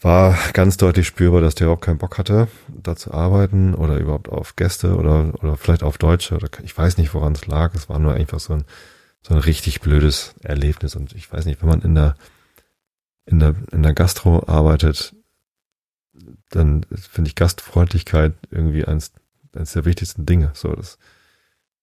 war 0.00 0.36
ganz 0.52 0.76
deutlich 0.76 1.06
spürbar, 1.06 1.40
dass 1.40 1.54
der 1.54 1.66
überhaupt 1.66 1.84
keinen 1.84 1.98
Bock 1.98 2.18
hatte, 2.18 2.48
da 2.68 2.94
zu 2.96 3.12
arbeiten 3.12 3.74
oder 3.74 3.98
überhaupt 3.98 4.28
auf 4.28 4.56
Gäste 4.56 4.96
oder, 4.96 5.32
oder 5.42 5.56
vielleicht 5.56 5.82
auf 5.82 5.98
Deutsche 5.98 6.34
oder 6.34 6.48
ich 6.62 6.76
weiß 6.76 6.98
nicht, 6.98 7.14
woran 7.14 7.32
es 7.32 7.46
lag. 7.46 7.74
Es 7.74 7.88
war 7.88 7.98
nur 7.98 8.12
einfach 8.12 8.40
so 8.40 8.54
ein, 8.54 8.64
so 9.22 9.34
ein 9.34 9.40
richtig 9.40 9.80
blödes 9.80 10.34
Erlebnis. 10.42 10.94
Und 10.94 11.14
ich 11.14 11.32
weiß 11.32 11.46
nicht, 11.46 11.62
wenn 11.62 11.68
man 11.68 11.82
in 11.82 11.94
der, 11.94 12.16
in 13.24 13.38
der, 13.38 13.54
in 13.72 13.82
der 13.82 13.94
Gastro 13.94 14.44
arbeitet, 14.46 15.14
dann 16.50 16.84
finde 16.90 17.28
ich 17.28 17.34
Gastfreundlichkeit 17.34 18.34
irgendwie 18.50 18.84
eins, 18.84 19.12
eins 19.54 19.72
der 19.72 19.84
wichtigsten 19.84 20.26
Dinge. 20.26 20.50
So, 20.54 20.72
das, 20.74 20.98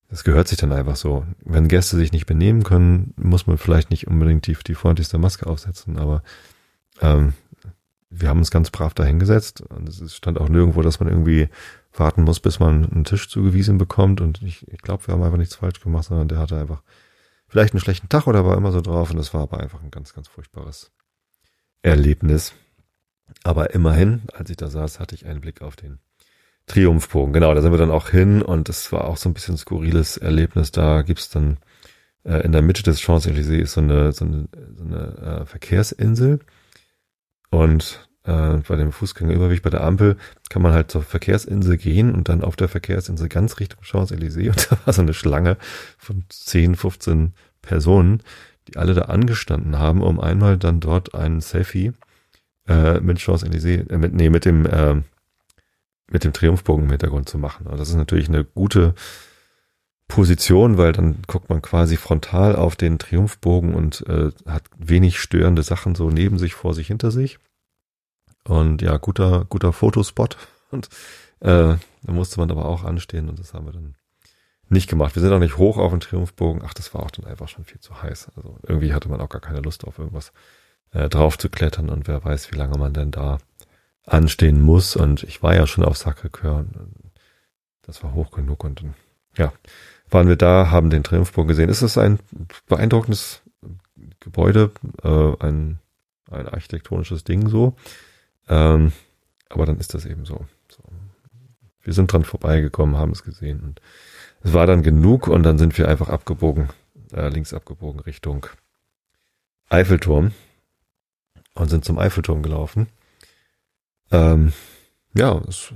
das 0.09 0.23
gehört 0.23 0.47
sich 0.47 0.57
dann 0.57 0.71
einfach 0.71 0.95
so. 0.95 1.25
Wenn 1.43 1.67
Gäste 1.67 1.97
sich 1.97 2.11
nicht 2.11 2.25
benehmen 2.25 2.63
können, 2.63 3.13
muss 3.17 3.47
man 3.47 3.57
vielleicht 3.57 3.89
nicht 3.89 4.07
unbedingt 4.07 4.45
die, 4.47 4.57
die 4.67 4.75
freundlichste 4.75 5.17
Maske 5.17 5.47
aufsetzen, 5.47 5.97
aber 5.97 6.21
ähm, 7.01 7.33
wir 8.11 8.29
haben 8.29 8.39
uns 8.39 8.51
ganz 8.51 8.69
brav 8.69 8.93
dahingesetzt 8.93 9.61
und 9.61 9.87
es 9.87 10.15
stand 10.15 10.39
auch 10.39 10.49
nirgendwo, 10.49 10.81
dass 10.81 10.99
man 10.99 11.09
irgendwie 11.09 11.47
warten 11.93 12.23
muss, 12.23 12.39
bis 12.41 12.59
man 12.59 12.91
einen 12.91 13.05
Tisch 13.05 13.29
zugewiesen 13.29 13.77
bekommt 13.77 14.21
und 14.21 14.41
ich, 14.43 14.67
ich 14.67 14.81
glaube, 14.81 15.07
wir 15.07 15.13
haben 15.13 15.23
einfach 15.23 15.37
nichts 15.37 15.55
falsch 15.55 15.79
gemacht, 15.79 16.05
sondern 16.05 16.27
der 16.27 16.37
hatte 16.37 16.59
einfach 16.59 16.83
vielleicht 17.47 17.73
einen 17.73 17.79
schlechten 17.79 18.09
Tag 18.09 18.27
oder 18.27 18.45
war 18.45 18.57
immer 18.57 18.71
so 18.71 18.81
drauf 18.81 19.11
und 19.11 19.17
das 19.17 19.33
war 19.33 19.41
aber 19.41 19.59
einfach 19.61 19.81
ein 19.81 19.91
ganz, 19.91 20.13
ganz 20.13 20.27
furchtbares 20.27 20.91
Erlebnis. 21.81 22.53
Aber 23.43 23.73
immerhin, 23.73 24.23
als 24.33 24.49
ich 24.49 24.57
da 24.57 24.67
saß, 24.67 24.99
hatte 24.99 25.15
ich 25.15 25.25
einen 25.25 25.41
Blick 25.41 25.61
auf 25.61 25.77
den 25.77 25.99
Triumphbogen. 26.67 27.33
Genau, 27.33 27.53
da 27.53 27.61
sind 27.61 27.71
wir 27.71 27.77
dann 27.77 27.91
auch 27.91 28.09
hin 28.09 28.41
und 28.41 28.67
es 28.67 28.91
war 28.91 29.05
auch 29.05 29.17
so 29.17 29.29
ein 29.29 29.33
bisschen 29.33 29.57
skurriles 29.57 30.17
Erlebnis. 30.17 30.71
Da 30.71 31.01
gibt's 31.01 31.29
dann 31.29 31.57
äh, 32.23 32.43
in 32.43 32.51
der 32.51 32.61
Mitte 32.61 32.83
des 32.83 33.01
Champs-Élysées 33.01 33.67
so 33.67 33.81
eine, 33.81 34.11
so 34.11 34.25
eine, 34.25 34.47
so 34.75 34.83
eine 34.83 35.41
äh, 35.41 35.45
Verkehrsinsel 35.45 36.39
und 37.51 38.07
äh, 38.23 38.57
bei 38.67 38.75
dem 38.75 38.91
Fußgängerüberweg 38.91 39.61
bei 39.61 39.69
der 39.69 39.83
Ampel 39.83 40.17
kann 40.49 40.61
man 40.61 40.73
halt 40.73 40.89
zur 40.89 41.03
Verkehrsinsel 41.03 41.77
gehen 41.77 42.13
und 42.13 42.29
dann 42.29 42.43
auf 42.43 42.55
der 42.55 42.69
Verkehrsinsel 42.69 43.29
ganz 43.29 43.59
Richtung 43.59 43.83
Champs-Élysées 43.83 44.49
und 44.49 44.71
da 44.71 44.77
war 44.85 44.93
so 44.93 45.01
eine 45.01 45.13
Schlange 45.13 45.57
von 45.97 46.25
10, 46.29 46.75
15 46.75 47.33
Personen, 47.61 48.23
die 48.67 48.77
alle 48.77 48.93
da 48.93 49.03
angestanden 49.03 49.77
haben, 49.77 50.01
um 50.01 50.19
einmal 50.19 50.57
dann 50.57 50.79
dort 50.79 51.13
ein 51.13 51.41
Selfie 51.41 51.93
äh, 52.67 52.99
mit 52.99 53.19
Champs-Élysées, 53.19 53.89
äh, 53.89 53.97
mit, 53.97 54.13
nee, 54.13 54.29
mit 54.29 54.45
dem, 54.45 54.65
äh, 54.65 55.01
mit 56.09 56.23
dem 56.23 56.33
Triumphbogen 56.33 56.85
im 56.85 56.91
Hintergrund 56.91 57.29
zu 57.29 57.37
machen. 57.37 57.67
Und 57.67 57.79
das 57.79 57.89
ist 57.89 57.95
natürlich 57.95 58.29
eine 58.29 58.43
gute 58.43 58.93
Position, 60.11 60.77
weil 60.77 60.91
dann 60.91 61.21
guckt 61.25 61.49
man 61.49 61.61
quasi 61.61 61.95
frontal 61.95 62.57
auf 62.57 62.75
den 62.75 62.99
Triumphbogen 62.99 63.73
und 63.73 64.05
äh, 64.07 64.31
hat 64.45 64.63
wenig 64.77 65.19
störende 65.19 65.63
Sachen 65.63 65.95
so 65.95 66.09
neben 66.09 66.37
sich, 66.37 66.53
vor 66.53 66.73
sich, 66.73 66.87
hinter 66.87 67.11
sich. 67.11 67.39
Und 68.43 68.81
ja, 68.81 68.97
guter, 68.97 69.45
guter 69.45 69.71
Fotospot. 69.71 70.35
Und 70.69 70.89
äh, 71.39 71.75
da 72.03 72.11
musste 72.11 72.41
man 72.41 72.51
aber 72.51 72.65
auch 72.65 72.83
anstehen 72.83 73.29
und 73.29 73.39
das 73.39 73.53
haben 73.53 73.65
wir 73.65 73.71
dann 73.71 73.95
nicht 74.67 74.89
gemacht. 74.89 75.15
Wir 75.15 75.21
sind 75.21 75.31
auch 75.31 75.39
nicht 75.39 75.57
hoch 75.57 75.77
auf 75.77 75.91
den 75.91 76.01
Triumphbogen. 76.01 76.61
Ach, 76.65 76.73
das 76.73 76.93
war 76.93 77.03
auch 77.03 77.11
dann 77.11 77.25
einfach 77.25 77.47
schon 77.47 77.63
viel 77.63 77.79
zu 77.79 78.01
heiß. 78.01 78.31
Also 78.35 78.57
irgendwie 78.67 78.93
hatte 78.93 79.07
man 79.07 79.21
auch 79.21 79.29
gar 79.29 79.41
keine 79.41 79.61
Lust 79.61 79.85
auf 79.85 79.97
irgendwas 79.97 80.33
äh, 80.91 81.07
drauf 81.07 81.37
zu 81.37 81.49
klettern 81.49 81.89
und 81.89 82.09
wer 82.09 82.23
weiß, 82.23 82.51
wie 82.51 82.57
lange 82.57 82.77
man 82.77 82.93
denn 82.93 83.11
da 83.11 83.37
anstehen 84.05 84.61
muss. 84.61 84.97
Und 84.97 85.23
ich 85.23 85.41
war 85.41 85.55
ja 85.55 85.67
schon 85.67 85.85
auf 85.85 85.95
Sacré-Cœur. 85.95 86.65
Das 87.83 88.03
war 88.03 88.13
hoch 88.13 88.31
genug 88.31 88.65
und 88.65 88.81
dann, 88.81 88.93
ja, 89.37 89.53
waren 90.11 90.27
wir 90.27 90.35
da, 90.35 90.69
haben 90.69 90.89
den 90.89 91.03
Triumphbogen 91.03 91.47
gesehen. 91.47 91.69
Es 91.69 91.81
ist 91.81 91.97
ein 91.97 92.19
beeindruckendes 92.67 93.41
Gebäude, 94.19 94.71
äh, 95.03 95.45
ein, 95.45 95.79
ein 96.29 96.47
architektonisches 96.47 97.23
Ding 97.23 97.49
so. 97.49 97.75
Ähm, 98.47 98.91
aber 99.49 99.65
dann 99.65 99.79
ist 99.79 99.93
das 99.93 100.05
eben 100.05 100.25
so. 100.25 100.45
so. 100.69 100.83
Wir 101.81 101.93
sind 101.93 102.11
dran 102.11 102.23
vorbeigekommen, 102.23 102.97
haben 102.97 103.11
es 103.11 103.23
gesehen 103.23 103.61
und 103.61 103.81
es 104.43 104.53
war 104.53 104.67
dann 104.67 104.83
genug 104.83 105.27
und 105.27 105.43
dann 105.43 105.57
sind 105.57 105.77
wir 105.77 105.87
einfach 105.87 106.09
abgebogen, 106.09 106.69
äh, 107.13 107.29
links 107.29 107.53
abgebogen 107.53 108.01
Richtung 108.01 108.45
Eiffelturm 109.69 110.33
und 111.55 111.69
sind 111.69 111.85
zum 111.85 111.97
Eiffelturm 111.97 112.43
gelaufen. 112.43 112.87
Ähm, 114.11 114.53
ja, 115.15 115.41
es 115.47 115.73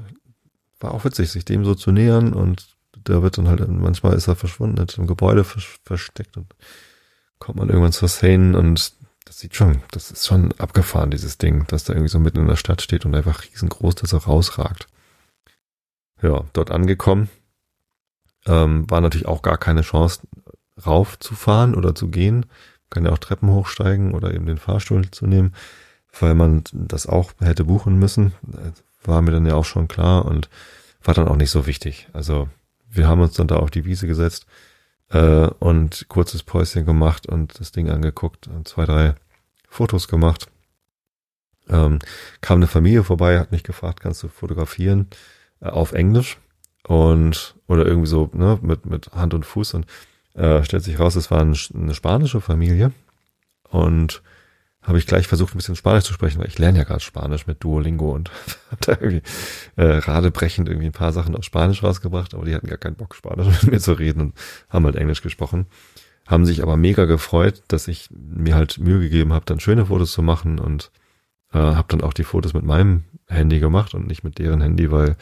war 0.80 0.94
auch 0.94 1.06
witzig, 1.06 1.32
sich 1.32 1.46
dem 1.46 1.64
so 1.64 1.76
zu 1.76 1.92
nähern 1.92 2.34
und 2.34 2.75
da 3.06 3.22
wird 3.24 3.38
dann 3.38 3.48
halt, 3.48 3.68
manchmal 3.68 4.14
ist 4.14 4.28
er 4.28 4.36
verschwunden, 4.36 4.80
hat 4.80 4.98
im 4.98 5.08
Gebäude 5.08 5.44
versteckt 5.44 6.38
und 6.38 6.48
kommt 7.40 7.58
man 7.58 7.70
irgendwann 7.70 7.92
zur 7.92 8.10
Szene 8.10 8.58
und 8.58 8.94
das 9.26 9.40
sieht 9.40 9.56
schon, 9.56 9.82
das 9.92 10.12
ist 10.12 10.28
schon 10.28 10.52
abgefahren, 10.60 11.12
dieses 11.12 11.38
Ding, 11.38 11.66
dass 11.68 11.84
da 11.84 11.94
irgendwie 11.94 12.10
so 12.10 12.20
mitten 12.20 12.40
in 12.40 12.48
der 12.48 12.56
Stadt 12.56 12.82
steht 12.82 13.06
und 13.06 13.16
einfach 13.16 13.44
riesengroß, 13.44 13.96
dass 13.96 14.14
er 14.14 14.20
rausragt. 14.20 14.88
Ja, 16.22 16.46
dort 16.54 16.72
angekommen, 16.72 17.30
ähm, 18.46 18.90
war 18.90 19.02
natürlich 19.02 19.28
auch 19.28 19.42
gar 19.42 19.58
keine 19.58 19.82
Chance, 19.82 20.22
raufzufahren 20.86 21.76
oder 21.76 21.96
zu 21.96 22.10
gehen. 22.10 22.46
kann 22.90 23.06
ja 23.06 23.12
auch 23.12 23.18
Treppen 23.18 23.50
hochsteigen 23.50 24.14
oder 24.14 24.34
eben 24.34 24.46
den 24.46 24.58
Fahrstuhl 24.58 25.10
zu 25.10 25.26
nehmen, 25.26 25.54
weil 26.20 26.36
man 26.36 26.64
das 26.72 27.08
auch 27.08 27.34
hätte 27.40 27.66
buchen 27.66 27.98
müssen. 27.98 28.34
War 29.04 29.22
mir 29.22 29.32
dann 29.32 29.46
ja 29.46 29.56
auch 29.56 29.66
schon 29.66 29.88
klar 29.88 30.26
und 30.26 30.50
war 31.04 31.14
dann 31.14 31.28
auch 31.28 31.36
nicht 31.36 31.52
so 31.52 31.66
wichtig. 31.66 32.08
Also 32.14 32.48
wir 32.96 33.08
haben 33.08 33.22
uns 33.22 33.34
dann 33.34 33.48
da 33.48 33.58
auf 33.58 33.72
die 33.72 33.86
Wiese 33.86 34.08
gesetzt 34.08 34.46
äh, 35.10 35.48
und 35.60 36.08
kurzes 36.08 36.44
Päuschen 36.44 36.86
gemacht 36.86 37.28
und 37.28 37.60
das 37.60 37.72
Ding 37.72 37.90
angeguckt 37.90 38.48
und 38.48 38.68
zwei, 38.68 38.86
drei 38.86 39.16
Fotos 39.70 40.08
gemacht. 40.08 40.48
Ähm, 41.68 42.00
kam 42.42 42.58
eine 42.60 42.68
Familie 42.68 43.04
vorbei, 43.04 43.40
hat 43.40 43.52
mich 43.52 43.64
gefragt, 43.64 44.00
kannst 44.00 44.22
du 44.24 44.28
fotografieren 44.28 45.08
äh, 45.62 45.68
auf 45.68 45.94
Englisch? 45.94 46.38
Und 46.88 47.56
oder 47.68 47.86
irgendwie 47.86 48.08
so 48.08 48.30
ne, 48.34 48.60
mit 48.62 48.86
mit 48.86 49.12
Hand 49.12 49.34
und 49.34 49.46
Fuß. 49.46 49.74
Und 49.74 49.88
äh, 50.36 50.64
stellt 50.64 50.84
sich 50.84 51.00
raus, 51.00 51.16
es 51.16 51.32
war 51.32 51.42
ein, 51.42 51.58
eine 51.74 51.96
spanische 51.96 52.42
Familie. 52.42 52.92
Und 53.70 54.22
habe 54.86 55.00
ich 55.00 55.08
gleich 55.08 55.28
versucht, 55.28 55.54
ein 55.54 55.58
bisschen 55.58 55.76
Spanisch 55.76 56.04
zu 56.04 56.14
sprechen, 56.14 56.40
weil 56.40 56.48
ich 56.48 56.60
lerne 56.60 56.78
ja 56.78 56.84
gerade 56.84 57.00
Spanisch 57.00 57.48
mit 57.48 57.64
Duolingo 57.64 58.12
und 58.12 58.30
habe 58.72 58.82
da 58.82 58.92
irgendwie 58.94 59.22
äh, 59.76 59.98
radebrechend 59.98 60.70
irgendwie 60.70 60.88
ein 60.88 60.94
paar 60.94 61.12
Sachen 61.12 61.36
aus 61.36 61.46
Spanisch 61.46 61.84
rausgebracht, 61.84 62.34
aber 62.34 62.46
die 62.46 62.56
hatten 62.56 62.68
gar 62.68 62.78
keinen 62.78 62.96
Bock, 62.96 63.16
Spanisch 63.16 63.48
mit 63.64 63.72
mir 63.72 63.80
zu 63.80 63.94
reden 63.94 64.22
und 64.22 64.34
haben 64.70 64.86
halt 64.86 64.96
Englisch 64.96 65.22
gesprochen. 65.22 65.66
Haben 66.28 66.46
sich 66.46 66.64
aber 66.64 66.76
mega 66.76 67.06
gefreut, 67.06 67.64
dass 67.68 67.88
ich 67.88 68.10
mir 68.12 68.56
halt 68.56 68.80
Mühe 68.80 69.00
gegeben 69.00 69.34
habe, 69.34 69.46
dann 69.46 69.60
schöne 69.60 69.88
Fotos 69.88 70.12
zu 70.12 70.22
machen 70.22 70.60
und 70.60 70.92
äh, 71.54 71.58
habe 71.58 71.88
dann 71.90 72.02
auch 72.02 72.14
die 72.14 72.24
Fotos 72.24 72.54
mit 72.54 72.64
meinem 72.64 73.04
Handy 73.28 73.60
gemacht 73.60 73.94
und 73.94 74.08
nicht 74.08 74.24
mit 74.24 74.40
deren 74.40 74.62
Handy, 74.62 74.92
weil 74.92 75.18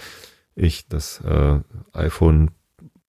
ich 0.56 0.88
das 0.88 1.20
äh, 1.22 1.60
iPhone 1.94 2.52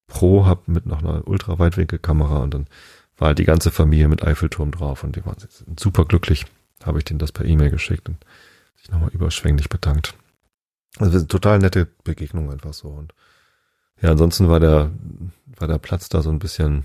Pro 0.07 0.47
habe 0.47 0.63
mit 0.67 0.87
noch 0.87 1.03
einer 1.03 1.27
Ultraweitwinkelkamera 1.27 2.39
und 2.39 2.55
dann 2.55 2.67
war 3.17 3.29
halt 3.29 3.39
die 3.39 3.45
ganze 3.45 3.71
Familie 3.71 4.09
mit 4.09 4.25
Eiffelturm 4.25 4.71
drauf 4.71 5.05
und 5.05 5.17
die 5.17 5.25
waren 5.25 5.37
super 5.79 6.05
glücklich. 6.05 6.47
Habe 6.83 6.99
ich 6.99 7.05
denen 7.05 7.19
das 7.19 7.33
per 7.33 7.47
E-Mail 7.47 7.71
geschickt 7.71 8.09
und 8.09 8.19
sich 8.77 8.91
nochmal 8.91 9.11
überschwänglich 9.11 9.69
bedankt. 9.69 10.15
Also 10.99 11.23
total 11.25 11.59
nette 11.59 11.87
Begegnung 12.05 12.51
einfach 12.53 12.75
so. 12.75 12.89
Und 12.89 13.15
ja, 14.01 14.11
ansonsten 14.11 14.49
war 14.49 14.61
der, 14.61 14.91
war 15.57 15.69
der 15.69 15.79
Platz 15.79 16.09
da 16.09 16.23
so 16.23 16.31
ein 16.31 16.39
bisschen 16.39 16.85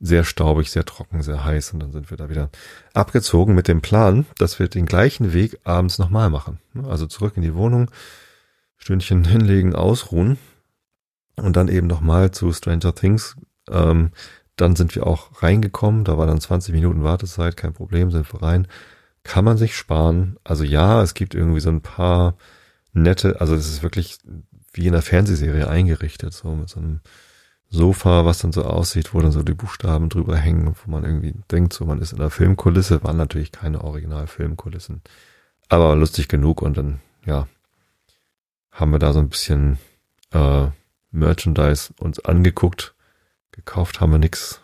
sehr 0.00 0.24
staubig, 0.24 0.70
sehr 0.70 0.86
trocken, 0.86 1.22
sehr 1.22 1.44
heiß 1.44 1.74
und 1.74 1.80
dann 1.80 1.92
sind 1.92 2.10
wir 2.10 2.16
da 2.16 2.30
wieder 2.30 2.48
abgezogen 2.94 3.54
mit 3.54 3.68
dem 3.68 3.82
Plan, 3.82 4.24
dass 4.38 4.58
wir 4.58 4.68
den 4.68 4.86
gleichen 4.86 5.34
Weg 5.34 5.60
abends 5.64 5.98
nochmal 5.98 6.30
machen. 6.30 6.58
Also 6.88 7.06
zurück 7.06 7.34
in 7.36 7.42
die 7.42 7.54
Wohnung, 7.54 7.90
Stündchen 8.78 9.24
hinlegen, 9.26 9.74
ausruhen 9.74 10.38
und 11.36 11.56
dann 11.56 11.68
eben 11.68 11.86
nochmal 11.86 12.30
zu 12.30 12.52
Stranger 12.52 12.94
Things 12.94 13.36
ähm, 13.68 14.12
dann 14.60 14.76
sind 14.76 14.94
wir 14.94 15.06
auch 15.06 15.42
reingekommen, 15.42 16.04
da 16.04 16.18
war 16.18 16.26
dann 16.26 16.40
20 16.40 16.74
Minuten 16.74 17.02
Wartezeit, 17.02 17.56
kein 17.56 17.72
Problem, 17.72 18.10
sind 18.10 18.32
wir 18.32 18.42
rein. 18.42 18.66
Kann 19.22 19.44
man 19.44 19.56
sich 19.56 19.76
sparen. 19.76 20.38
Also 20.44 20.64
ja, 20.64 21.02
es 21.02 21.14
gibt 21.14 21.34
irgendwie 21.34 21.60
so 21.60 21.70
ein 21.70 21.82
paar 21.82 22.36
nette, 22.92 23.40
also 23.40 23.54
es 23.54 23.68
ist 23.68 23.82
wirklich 23.82 24.18
wie 24.72 24.86
in 24.86 24.94
einer 24.94 25.02
Fernsehserie 25.02 25.68
eingerichtet, 25.68 26.32
so 26.32 26.54
mit 26.54 26.68
so 26.68 26.80
einem 26.80 27.00
Sofa, 27.70 28.24
was 28.24 28.38
dann 28.38 28.52
so 28.52 28.64
aussieht, 28.64 29.14
wo 29.14 29.20
dann 29.20 29.32
so 29.32 29.42
die 29.42 29.54
Buchstaben 29.54 30.08
drüber 30.08 30.36
hängen, 30.36 30.74
wo 30.84 30.90
man 30.90 31.04
irgendwie 31.04 31.34
denkt, 31.50 31.72
so 31.72 31.84
man 31.84 32.00
ist 32.00 32.12
in 32.12 32.20
einer 32.20 32.30
Filmkulisse, 32.30 33.02
waren 33.04 33.16
natürlich 33.16 33.52
keine 33.52 33.82
Original-Filmkulissen, 33.84 35.02
aber 35.68 35.94
lustig 35.96 36.28
genug 36.28 36.62
und 36.62 36.76
dann, 36.76 37.00
ja, 37.24 37.46
haben 38.72 38.90
wir 38.92 38.98
da 38.98 39.12
so 39.12 39.20
ein 39.20 39.28
bisschen 39.28 39.78
äh, 40.32 40.66
Merchandise 41.10 41.92
uns 41.98 42.20
angeguckt 42.20 42.94
Gekauft 43.64 44.00
haben 44.00 44.12
wir 44.12 44.18
nix. 44.18 44.60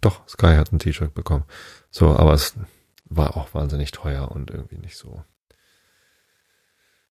Doch, 0.00 0.26
Sky 0.28 0.54
hat 0.54 0.72
ein 0.72 0.78
T-Shirt 0.78 1.12
bekommen. 1.12 1.44
So, 1.90 2.16
aber 2.16 2.34
es 2.34 2.54
war 3.04 3.36
auch 3.36 3.52
wahnsinnig 3.52 3.90
teuer 3.90 4.30
und 4.30 4.50
irgendwie 4.50 4.78
nicht 4.78 4.96
so. 4.96 5.24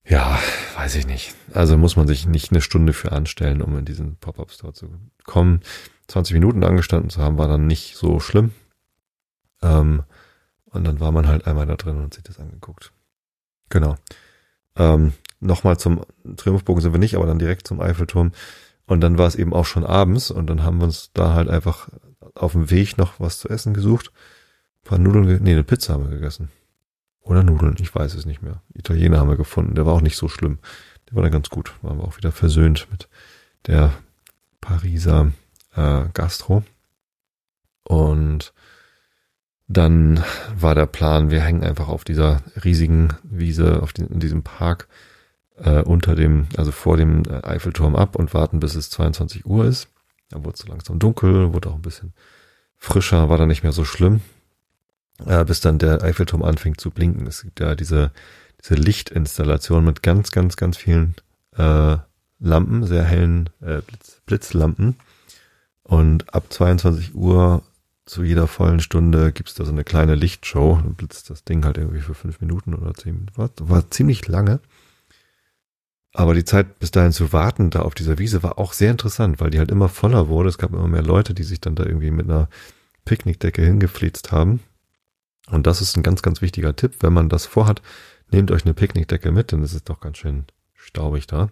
Ja, 0.06 0.40
weiß 0.78 0.96
ich 0.96 1.06
nicht. 1.06 1.36
Also 1.54 1.78
muss 1.78 1.98
man 1.98 2.08
sich 2.08 2.26
nicht 2.26 2.52
eine 2.52 2.62
Stunde 2.62 2.94
für 2.94 3.12
anstellen, 3.12 3.62
um 3.62 3.78
in 3.78 3.84
diesen 3.84 4.16
Pop-Up-Store 4.16 4.74
zu 4.74 4.90
kommen. 5.26 5.62
20 6.08 6.34
Minuten 6.34 6.64
angestanden 6.64 7.10
zu 7.10 7.22
haben, 7.22 7.38
war 7.38 7.50
dann 7.50 7.68
nicht 7.68 7.98
so 7.98 8.22
schlimm. 8.22 8.54
Ähm, 9.62 10.04
und 10.66 10.86
dann 10.86 11.02
war 11.02 11.12
man 11.12 11.28
halt 11.28 11.46
einmal 11.46 11.66
da 11.66 11.76
drin 11.76 11.98
und 11.98 12.14
sich 12.14 12.24
das 12.24 12.40
angeguckt. 12.40 12.94
Genau. 13.68 13.98
Ähm, 14.78 15.14
Nochmal 15.42 15.78
zum 15.78 16.06
Triumphbogen 16.36 16.82
sind 16.82 16.92
wir 16.92 17.00
nicht, 17.00 17.16
aber 17.16 17.26
dann 17.26 17.40
direkt 17.40 17.66
zum 17.66 17.80
Eiffelturm. 17.80 18.32
Und 18.90 19.02
dann 19.02 19.20
war 19.20 19.28
es 19.28 19.36
eben 19.36 19.54
auch 19.54 19.68
schon 19.68 19.86
abends 19.86 20.32
und 20.32 20.48
dann 20.48 20.64
haben 20.64 20.80
wir 20.80 20.86
uns 20.86 21.12
da 21.14 21.36
halt 21.36 21.48
einfach 21.48 21.90
auf 22.34 22.54
dem 22.54 22.72
Weg 22.72 22.98
noch 22.98 23.20
was 23.20 23.38
zu 23.38 23.48
essen 23.48 23.76
gesucht. 23.76 24.12
Ein 24.82 24.90
paar 24.90 24.98
Nudeln, 24.98 25.44
nee, 25.44 25.52
eine 25.52 25.64
Pizza 25.64 25.94
haben 25.94 26.06
wir 26.06 26.18
gegessen. 26.18 26.50
Oder 27.22 27.44
Nudeln, 27.44 27.76
ich 27.80 27.94
weiß 27.94 28.16
es 28.16 28.26
nicht 28.26 28.42
mehr. 28.42 28.64
Italiener 28.74 29.20
haben 29.20 29.30
wir 29.30 29.38
gefunden, 29.38 29.76
der 29.76 29.86
war 29.86 29.94
auch 29.94 30.02
nicht 30.02 30.18
so 30.18 30.28
schlimm. 30.28 30.58
Der 31.08 31.16
war 31.16 31.22
dann 31.22 31.32
ganz 31.32 31.52
gut. 31.52 31.76
Waren 31.84 32.00
wir 32.00 32.04
auch 32.04 32.18
wieder 32.18 32.32
versöhnt 32.32 32.88
mit 32.90 33.10
der 33.68 33.94
Pariser 34.60 35.34
äh, 35.76 36.06
Gastro. 36.12 36.64
Und 37.84 38.54
dann 39.68 40.24
war 40.56 40.74
der 40.74 40.88
Plan, 40.88 41.30
wir 41.30 41.42
hängen 41.42 41.64
einfach 41.64 41.90
auf 41.90 42.06
dieser 42.06 42.42
riesigen 42.66 43.10
Wiese, 43.22 43.84
auf 43.84 43.94
den, 43.94 44.08
in 44.08 44.20
diesem 44.20 44.42
Park 44.42 44.88
äh, 45.64 45.82
unter 45.82 46.16
dem, 46.16 46.48
also 46.58 46.72
vor 46.72 46.98
dem 46.98 47.24
äh, 47.26 47.44
Eiffelturm 47.44 47.96
ab 47.96 48.16
und 48.16 48.34
warten, 48.34 48.60
bis 48.60 48.76
es 48.76 48.90
22 48.90 49.46
Uhr 49.46 49.66
ist. 49.66 49.88
Dann 50.30 50.46
wurde 50.46 50.56
es 50.56 50.62
so 50.62 50.68
langsam 50.68 51.00
dunkel, 51.00 51.54
wurde 51.54 51.70
auch 51.70 51.76
ein 51.76 51.82
bisschen 51.82 52.14
frischer, 52.78 53.30
war 53.30 53.38
dann 53.38 53.50
nicht 53.50 53.64
mehr 53.64 53.72
so 53.72 53.84
schlimm, 53.84 54.22
äh, 55.26 55.44
bis 55.44 55.60
dann 55.60 55.80
der 55.80 56.04
Eiffelturm 56.04 56.44
anfängt 56.44 56.80
zu 56.80 56.92
blinken. 56.92 57.28
Es 57.28 57.42
gibt 57.42 57.60
ja 57.60 57.76
diese, 57.76 58.12
diese 58.62 58.76
Lichtinstallation 58.76 59.84
mit 59.84 60.04
ganz, 60.04 60.32
ganz, 60.32 60.56
ganz 60.56 60.78
vielen 60.78 61.16
äh, 61.58 61.98
Lampen, 62.40 62.86
sehr 62.86 63.04
hellen 63.04 63.50
äh, 63.62 63.82
Blitz, 63.82 64.22
Blitzlampen. 64.26 64.96
Und 65.84 66.34
ab 66.34 66.46
22 66.50 67.16
Uhr 67.16 67.64
zu 68.06 68.24
jeder 68.24 68.48
vollen 68.48 68.80
Stunde 68.80 69.32
gibt's 69.32 69.56
da 69.56 69.66
so 69.66 69.72
eine 69.72 69.84
kleine 69.84 70.16
Lichtshow. 70.16 70.80
Dann 70.82 70.96
blitzt 70.96 71.30
das 71.30 71.44
Ding 71.44 71.66
halt 71.66 71.78
irgendwie 71.78 72.02
für 72.02 72.14
fünf 72.14 72.40
Minuten 72.42 72.74
oder 72.74 72.94
zehn 72.94 73.14
Minuten. 73.16 73.38
War, 73.38 73.50
war 73.60 73.90
ziemlich 73.92 74.28
lange. 74.28 74.60
Aber 76.14 76.34
die 76.34 76.46
Zeit 76.46 76.80
bis 76.80 76.92
dahin 76.92 77.12
zu 77.12 77.34
warten 77.34 77.70
da 77.70 77.82
auf 77.82 77.94
dieser 77.94 78.18
Wiese 78.18 78.42
war 78.42 78.58
auch 78.58 78.74
sehr 78.74 78.92
interessant, 78.92 79.40
weil 79.40 79.52
die 79.52 79.60
halt 79.60 79.72
immer 79.72 79.90
voller 79.90 80.28
wurde. 80.28 80.50
Es 80.50 80.58
gab 80.58 80.74
immer 80.74 80.88
mehr 80.88 81.04
Leute, 81.04 81.34
die 81.34 81.44
sich 81.44 81.62
dann 81.62 81.76
da 81.76 81.86
irgendwie 81.86 82.12
mit 82.12 82.26
einer 82.26 82.50
Picknickdecke 83.06 83.64
hingeflitzt 83.64 84.32
haben. 84.32 84.62
Und 85.52 85.68
das 85.68 85.82
ist 85.82 85.98
ein 85.98 86.04
ganz, 86.04 86.22
ganz 86.22 86.42
wichtiger 86.42 86.76
Tipp. 86.76 86.96
Wenn 87.02 87.14
man 87.14 87.30
das 87.30 87.46
vorhat, 87.46 87.82
nehmt 88.32 88.52
euch 88.52 88.66
eine 88.66 88.74
Picknickdecke 88.74 89.32
mit, 89.32 89.52
denn 89.52 89.64
es 89.64 89.74
ist 89.74 89.90
doch 89.90 90.00
ganz 90.00 90.18
schön 90.18 90.46
staubig 90.74 91.28
da. 91.28 91.50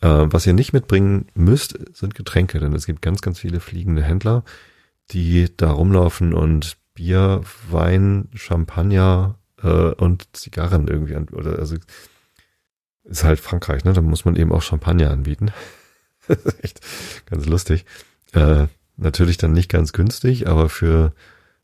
Äh, 0.00 0.26
was 0.30 0.46
ihr 0.46 0.52
nicht 0.52 0.72
mitbringen 0.72 1.26
müsst, 1.34 1.78
sind 1.96 2.14
Getränke, 2.14 2.58
denn 2.58 2.72
es 2.74 2.86
gibt 2.86 3.02
ganz, 3.02 3.22
ganz 3.22 3.38
viele 3.38 3.60
fliegende 3.60 4.02
Händler, 4.02 4.44
die 5.10 5.54
da 5.56 5.70
rumlaufen 5.70 6.34
und 6.34 6.76
Bier, 6.94 7.42
Wein, 7.70 8.28
Champagner 8.34 9.38
äh, 9.62 9.68
und 9.68 10.28
Zigarren 10.34 10.88
irgendwie 10.88 11.14
an, 11.14 11.28
oder 11.28 11.58
also 11.58 11.76
ist 13.06 13.24
halt 13.24 13.40
Frankreich, 13.40 13.84
ne? 13.84 13.92
Da 13.92 14.00
muss 14.00 14.24
man 14.24 14.36
eben 14.36 14.52
auch 14.52 14.62
Champagner 14.62 15.10
anbieten. 15.10 15.52
echt 16.62 16.80
ganz 17.26 17.46
lustig. 17.46 17.84
Äh, 18.32 18.66
natürlich 18.96 19.36
dann 19.36 19.52
nicht 19.52 19.70
ganz 19.70 19.92
günstig, 19.92 20.48
aber 20.48 20.68
für 20.68 21.12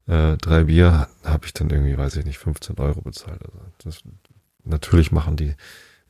äh, 0.07 0.37
drei 0.37 0.65
Bier 0.65 1.09
habe 1.25 1.47
ich 1.47 1.53
dann 1.53 1.71
irgendwie, 1.71 1.97
weiß 1.97 2.17
ich 2.17 2.25
nicht, 2.25 2.39
15 2.39 2.79
Euro 2.79 3.01
bezahlt. 3.01 3.43
Also 3.43 3.59
das, 3.85 4.03
natürlich 4.65 5.13
machen 5.13 5.37
die 5.37 5.55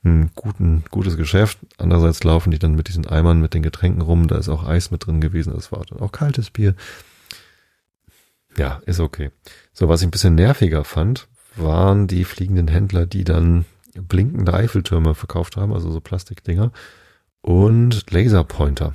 ein 0.03 0.31
guten, 0.35 0.83
gutes 0.91 1.17
Geschäft. 1.17 1.59
Andererseits 1.77 2.23
laufen 2.23 2.51
die 2.51 2.59
dann 2.59 2.75
mit 2.75 2.89
diesen 2.89 3.07
Eimern 3.07 3.39
mit 3.39 3.53
den 3.53 3.63
Getränken 3.63 4.01
rum. 4.01 4.27
Da 4.27 4.37
ist 4.37 4.49
auch 4.49 4.67
Eis 4.67 4.91
mit 4.91 5.05
drin 5.05 5.21
gewesen. 5.21 5.53
Das 5.53 5.71
war 5.71 5.85
dann 5.85 5.99
auch 5.99 6.11
kaltes 6.11 6.49
Bier. 6.49 6.75
Ja, 8.57 8.81
ist 8.85 8.99
okay. 8.99 9.31
So, 9.71 9.89
was 9.89 10.01
ich 10.01 10.07
ein 10.07 10.11
bisschen 10.11 10.35
nerviger 10.35 10.83
fand, 10.83 11.27
waren 11.55 12.07
die 12.07 12.25
fliegenden 12.25 12.67
Händler, 12.67 13.05
die 13.05 13.23
dann 13.23 13.65
blinkende 14.01 14.53
Eiffeltürme 14.53 15.15
verkauft 15.15 15.57
haben, 15.57 15.73
also 15.73 15.91
so 15.91 16.01
Plastikdinger 16.01 16.71
und 17.41 18.09
Laserpointer. 18.11 18.93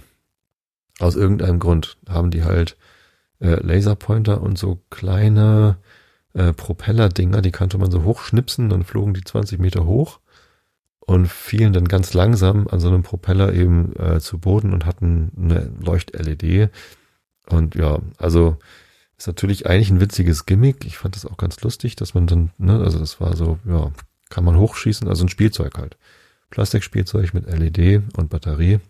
Aus 0.98 1.16
irgendeinem 1.16 1.58
Grund 1.58 1.96
haben 2.08 2.30
die 2.30 2.44
halt 2.44 2.76
äh, 3.40 3.60
Laserpointer 3.64 4.40
und 4.40 4.58
so 4.58 4.80
kleine 4.90 5.76
äh, 6.34 6.52
Propellerdinger, 6.52 7.40
die 7.42 7.52
konnte 7.52 7.78
man 7.78 7.90
so 7.90 8.04
hochschnipsen, 8.04 8.68
dann 8.68 8.84
flogen 8.84 9.14
die 9.14 9.24
20 9.24 9.58
Meter 9.58 9.86
hoch 9.86 10.20
und 11.00 11.28
fielen 11.28 11.72
dann 11.72 11.88
ganz 11.88 12.12
langsam 12.14 12.68
an 12.68 12.80
so 12.80 12.88
einem 12.88 13.02
Propeller 13.02 13.52
eben 13.54 13.94
äh, 13.96 14.20
zu 14.20 14.38
Boden 14.38 14.72
und 14.72 14.84
hatten 14.84 15.32
eine 15.38 15.72
Leucht-LED. 15.80 16.70
Und 17.48 17.74
ja, 17.74 18.00
also 18.18 18.58
ist 19.16 19.26
natürlich 19.26 19.66
eigentlich 19.66 19.90
ein 19.90 20.00
witziges 20.00 20.46
Gimmick. 20.46 20.84
Ich 20.84 20.98
fand 20.98 21.16
das 21.16 21.24
auch 21.24 21.36
ganz 21.36 21.60
lustig, 21.62 21.96
dass 21.96 22.14
man 22.14 22.26
dann, 22.26 22.50
ne, 22.58 22.80
also 22.80 22.98
das 22.98 23.20
war 23.20 23.36
so, 23.36 23.58
ja, 23.64 23.90
kann 24.30 24.44
man 24.44 24.56
hochschießen, 24.56 25.08
also 25.08 25.24
ein 25.24 25.28
Spielzeug 25.28 25.78
halt. 25.78 25.96
Plastikspielzeug 26.50 27.34
mit 27.34 27.46
LED 27.46 28.02
und 28.16 28.30
Batterie. 28.30 28.80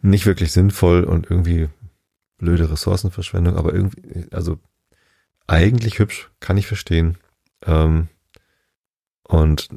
Nicht 0.00 0.26
wirklich 0.26 0.52
sinnvoll 0.52 1.04
und 1.04 1.30
irgendwie 1.30 1.68
blöde 2.38 2.70
Ressourcenverschwendung, 2.70 3.56
aber 3.56 3.74
irgendwie, 3.74 4.26
also 4.30 4.58
eigentlich 5.46 5.98
hübsch, 5.98 6.30
kann 6.40 6.56
ich 6.56 6.66
verstehen. 6.66 7.18
Ähm, 7.66 8.08
und 9.24 9.68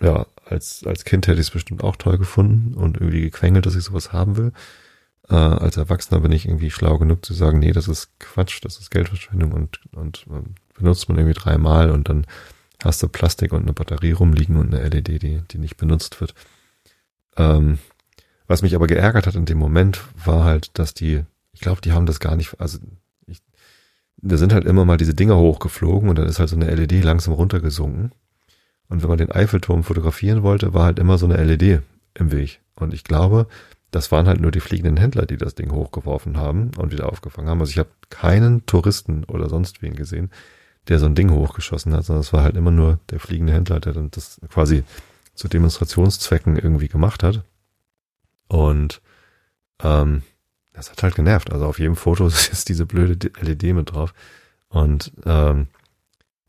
ja, 0.00 0.26
als, 0.44 0.84
als 0.84 1.04
Kind 1.04 1.26
hätte 1.26 1.40
ich 1.40 1.48
es 1.48 1.52
bestimmt 1.52 1.82
auch 1.82 1.96
toll 1.96 2.18
gefunden 2.18 2.74
und 2.74 2.96
irgendwie 2.96 3.22
gequengelt, 3.22 3.66
dass 3.66 3.76
ich 3.76 3.84
sowas 3.84 4.12
haben 4.12 4.36
will. 4.36 4.52
Äh, 5.28 5.34
als 5.34 5.76
Erwachsener 5.76 6.20
bin 6.20 6.32
ich 6.32 6.46
irgendwie 6.46 6.70
schlau 6.70 6.98
genug 6.98 7.24
zu 7.24 7.34
sagen, 7.34 7.58
nee, 7.58 7.72
das 7.72 7.88
ist 7.88 8.18
Quatsch, 8.18 8.60
das 8.62 8.78
ist 8.78 8.90
Geldverschwendung 8.90 9.52
und, 9.52 9.80
und 9.94 10.26
ähm, 10.30 10.54
benutzt 10.74 11.08
man 11.08 11.18
irgendwie 11.18 11.38
dreimal 11.38 11.90
und 11.90 12.08
dann 12.08 12.26
hast 12.82 13.02
du 13.02 13.08
Plastik 13.08 13.52
und 13.52 13.62
eine 13.62 13.72
Batterie 13.72 14.12
rumliegen 14.12 14.56
und 14.56 14.74
eine 14.74 14.88
LED, 14.88 15.22
die, 15.22 15.42
die 15.50 15.58
nicht 15.58 15.76
benutzt 15.76 16.20
wird. 16.20 16.34
Ähm, 17.36 17.78
was 18.46 18.62
mich 18.62 18.74
aber 18.74 18.86
geärgert 18.86 19.26
hat 19.26 19.34
in 19.34 19.44
dem 19.44 19.58
Moment, 19.58 20.00
war 20.24 20.44
halt, 20.44 20.78
dass 20.78 20.94
die, 20.94 21.24
ich 21.52 21.60
glaube, 21.60 21.80
die 21.80 21.92
haben 21.92 22.06
das 22.06 22.20
gar 22.20 22.36
nicht, 22.36 22.60
also 22.60 22.78
ich, 23.26 23.42
da 24.18 24.36
sind 24.36 24.52
halt 24.52 24.64
immer 24.64 24.84
mal 24.84 24.96
diese 24.96 25.14
Dinger 25.14 25.36
hochgeflogen 25.36 26.08
und 26.08 26.16
dann 26.18 26.26
ist 26.26 26.38
halt 26.38 26.48
so 26.48 26.56
eine 26.56 26.72
LED 26.72 27.02
langsam 27.04 27.34
runtergesunken. 27.34 28.12
Und 28.88 29.02
wenn 29.02 29.08
man 29.08 29.18
den 29.18 29.32
Eiffelturm 29.32 29.82
fotografieren 29.82 30.42
wollte, 30.44 30.72
war 30.72 30.84
halt 30.84 30.98
immer 30.98 31.18
so 31.18 31.26
eine 31.26 31.42
LED 31.42 31.82
im 32.14 32.30
Weg. 32.30 32.60
Und 32.76 32.94
ich 32.94 33.02
glaube, 33.02 33.48
das 33.90 34.12
waren 34.12 34.28
halt 34.28 34.40
nur 34.40 34.50
die 34.50 34.60
fliegenden 34.60 34.96
Händler, 34.96 35.26
die 35.26 35.36
das 35.36 35.54
Ding 35.54 35.72
hochgeworfen 35.72 36.36
haben 36.36 36.70
und 36.76 36.92
wieder 36.92 37.10
aufgefangen 37.10 37.48
haben. 37.48 37.60
Also 37.60 37.70
ich 37.70 37.78
habe 37.78 37.88
keinen 38.10 38.64
Touristen 38.66 39.24
oder 39.24 39.48
sonst 39.48 39.82
wen 39.82 39.96
gesehen, 39.96 40.30
der 40.88 40.98
so 40.98 41.06
ein 41.06 41.14
Ding 41.14 41.30
hochgeschossen 41.30 41.92
hat, 41.92 42.04
sondern 42.04 42.20
es 42.20 42.32
war 42.32 42.42
halt 42.42 42.56
immer 42.56 42.70
nur 42.70 42.98
der 43.10 43.20
fliegende 43.20 43.52
Händler, 43.52 43.80
der 43.80 43.92
dann 43.92 44.10
das 44.10 44.40
quasi 44.48 44.84
zu 45.34 45.48
Demonstrationszwecken 45.48 46.56
irgendwie 46.56 46.88
gemacht 46.88 47.22
hat. 47.22 47.42
Und 48.48 49.02
ähm, 49.82 50.22
das 50.72 50.90
hat 50.90 51.02
halt 51.02 51.14
genervt. 51.14 51.52
Also 51.52 51.66
auf 51.66 51.78
jedem 51.78 51.96
Foto 51.96 52.26
ist 52.26 52.68
diese 52.68 52.86
blöde 52.86 53.30
LED 53.40 53.74
mit 53.74 53.92
drauf. 53.92 54.14
Und 54.68 55.12
ähm, 55.24 55.68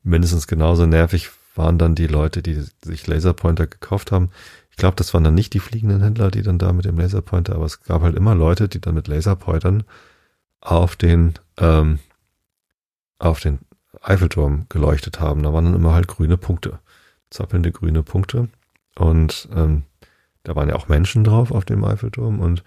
mindestens 0.03 0.47
genauso 0.47 0.85
nervig 0.85 1.29
waren 1.55 1.77
dann 1.77 1.95
die 1.95 2.07
Leute, 2.07 2.41
die 2.41 2.63
sich 2.83 3.07
Laserpointer 3.07 3.67
gekauft 3.67 4.11
haben. 4.11 4.29
Ich 4.69 4.77
glaube, 4.77 4.95
das 4.95 5.13
waren 5.13 5.23
dann 5.23 5.33
nicht 5.33 5.53
die 5.53 5.59
fliegenden 5.59 6.03
Händler, 6.03 6.29
die 6.29 6.43
dann 6.43 6.59
da 6.59 6.71
mit 6.71 6.85
dem 6.85 6.99
Laserpointer, 6.99 7.55
aber 7.55 7.65
es 7.65 7.81
gab 7.81 8.03
halt 8.03 8.15
immer 8.15 8.35
Leute, 8.35 8.69
die 8.69 8.79
dann 8.79 8.93
mit 8.93 9.07
Laserpointern 9.07 9.83
auf 10.61 10.95
den 10.95 11.33
ähm, 11.57 11.99
auf 13.17 13.39
den 13.39 13.59
Eiffelturm 14.01 14.65
geleuchtet 14.69 15.19
haben. 15.19 15.43
Da 15.43 15.53
waren 15.53 15.65
dann 15.65 15.75
immer 15.75 15.93
halt 15.93 16.07
grüne 16.07 16.37
Punkte, 16.37 16.79
zappelnde 17.29 17.71
grüne 17.71 18.03
Punkte. 18.03 18.49
Und 18.95 19.49
ähm, 19.53 19.83
da 20.43 20.55
waren 20.55 20.69
ja 20.69 20.75
auch 20.75 20.87
Menschen 20.87 21.23
drauf 21.23 21.51
auf 21.51 21.65
dem 21.65 21.83
Eiffelturm 21.83 22.39
und 22.39 22.63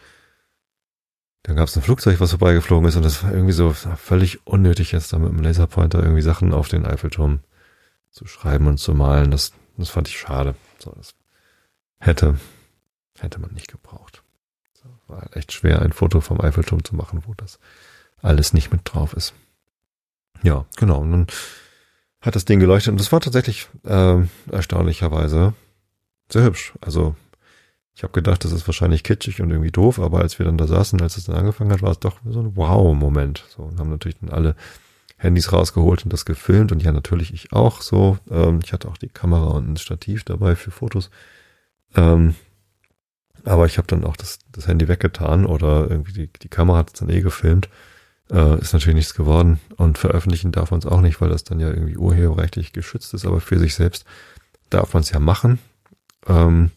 dann 1.42 1.56
gab 1.56 1.68
es 1.68 1.76
ein 1.76 1.82
Flugzeug, 1.82 2.20
was 2.20 2.30
vorbeigeflogen 2.30 2.86
ist 2.86 2.96
und 2.96 3.04
das 3.04 3.24
war 3.24 3.32
irgendwie 3.32 3.52
so 3.52 3.72
völlig 3.72 4.46
unnötig, 4.46 4.92
jetzt 4.92 5.12
da 5.12 5.18
mit 5.18 5.30
einem 5.30 5.42
Laserpointer 5.42 6.02
irgendwie 6.02 6.20
Sachen 6.20 6.52
auf 6.52 6.68
den 6.68 6.84
Eiffelturm 6.84 7.40
zu 8.10 8.26
schreiben 8.26 8.66
und 8.66 8.76
zu 8.76 8.94
malen. 8.94 9.30
Das, 9.30 9.52
das 9.78 9.88
fand 9.88 10.08
ich 10.08 10.18
schade. 10.18 10.54
So, 10.78 10.92
das 10.92 11.14
hätte, 11.98 12.38
hätte 13.18 13.40
man 13.40 13.52
nicht 13.52 13.68
gebraucht. 13.68 14.22
So, 14.74 14.88
war 15.06 15.22
halt 15.22 15.36
echt 15.36 15.52
schwer, 15.52 15.80
ein 15.80 15.92
Foto 15.92 16.20
vom 16.20 16.40
Eiffelturm 16.40 16.84
zu 16.84 16.94
machen, 16.94 17.22
wo 17.26 17.32
das 17.34 17.58
alles 18.20 18.52
nicht 18.52 18.70
mit 18.70 18.82
drauf 18.84 19.14
ist. 19.14 19.32
Ja, 20.42 20.64
genau. 20.76 21.00
Und 21.00 21.12
dann 21.12 21.26
hat 22.20 22.36
das 22.36 22.44
Ding 22.44 22.60
geleuchtet 22.60 22.92
und 22.92 23.00
das 23.00 23.12
war 23.12 23.20
tatsächlich 23.20 23.68
äh, 23.84 24.22
erstaunlicherweise 24.50 25.54
sehr 26.28 26.44
hübsch. 26.44 26.74
Also 26.80 27.14
ich 27.94 28.02
habe 28.02 28.12
gedacht, 28.12 28.44
das 28.44 28.52
ist 28.52 28.66
wahrscheinlich 28.66 29.02
kitschig 29.02 29.40
und 29.40 29.50
irgendwie 29.50 29.72
doof, 29.72 29.98
aber 29.98 30.20
als 30.20 30.38
wir 30.38 30.46
dann 30.46 30.58
da 30.58 30.66
saßen, 30.66 31.00
als 31.00 31.16
es 31.16 31.24
dann 31.24 31.36
angefangen 31.36 31.72
hat, 31.72 31.82
war 31.82 31.90
es 31.90 31.98
doch 31.98 32.20
so 32.24 32.40
ein 32.40 32.56
Wow-Moment. 32.56 33.44
So 33.48 33.62
und 33.62 33.78
haben 33.78 33.90
natürlich 33.90 34.18
dann 34.20 34.30
alle 34.30 34.54
Handys 35.16 35.52
rausgeholt 35.52 36.04
und 36.04 36.12
das 36.12 36.24
gefilmt 36.24 36.72
und 36.72 36.82
ja, 36.82 36.92
natürlich 36.92 37.32
ich 37.34 37.52
auch 37.52 37.82
so. 37.82 38.18
Ähm, 38.30 38.60
ich 38.64 38.72
hatte 38.72 38.88
auch 38.88 38.96
die 38.96 39.08
Kamera 39.08 39.48
und 39.48 39.72
ein 39.72 39.76
Stativ 39.76 40.24
dabei 40.24 40.56
für 40.56 40.70
Fotos. 40.70 41.10
Ähm, 41.94 42.34
aber 43.44 43.66
ich 43.66 43.78
habe 43.78 43.86
dann 43.86 44.04
auch 44.04 44.16
das, 44.16 44.38
das 44.52 44.66
Handy 44.66 44.88
weggetan 44.88 45.46
oder 45.46 45.90
irgendwie 45.90 46.12
die, 46.12 46.30
die 46.42 46.48
Kamera 46.48 46.78
hat 46.78 46.90
es 46.94 47.00
dann 47.00 47.08
eh 47.08 47.20
gefilmt 47.20 47.68
äh, 48.30 48.58
ist 48.60 48.72
natürlich 48.72 48.96
nichts 48.96 49.14
geworden 49.14 49.60
und 49.76 49.98
veröffentlichen 49.98 50.52
darf 50.52 50.70
man 50.70 50.80
es 50.80 50.86
auch 50.86 51.00
nicht, 51.00 51.20
weil 51.20 51.30
das 51.30 51.44
dann 51.44 51.60
ja 51.60 51.68
irgendwie 51.68 51.96
urheberrechtlich 51.96 52.72
geschützt 52.72 53.14
ist, 53.14 53.24
aber 53.26 53.40
für 53.40 53.58
sich 53.58 53.74
selbst 53.74 54.04
darf 54.70 54.94
man 54.94 55.02
es 55.02 55.10
ja 55.10 55.18
machen. 55.18 55.58
Ähm, 56.26 56.70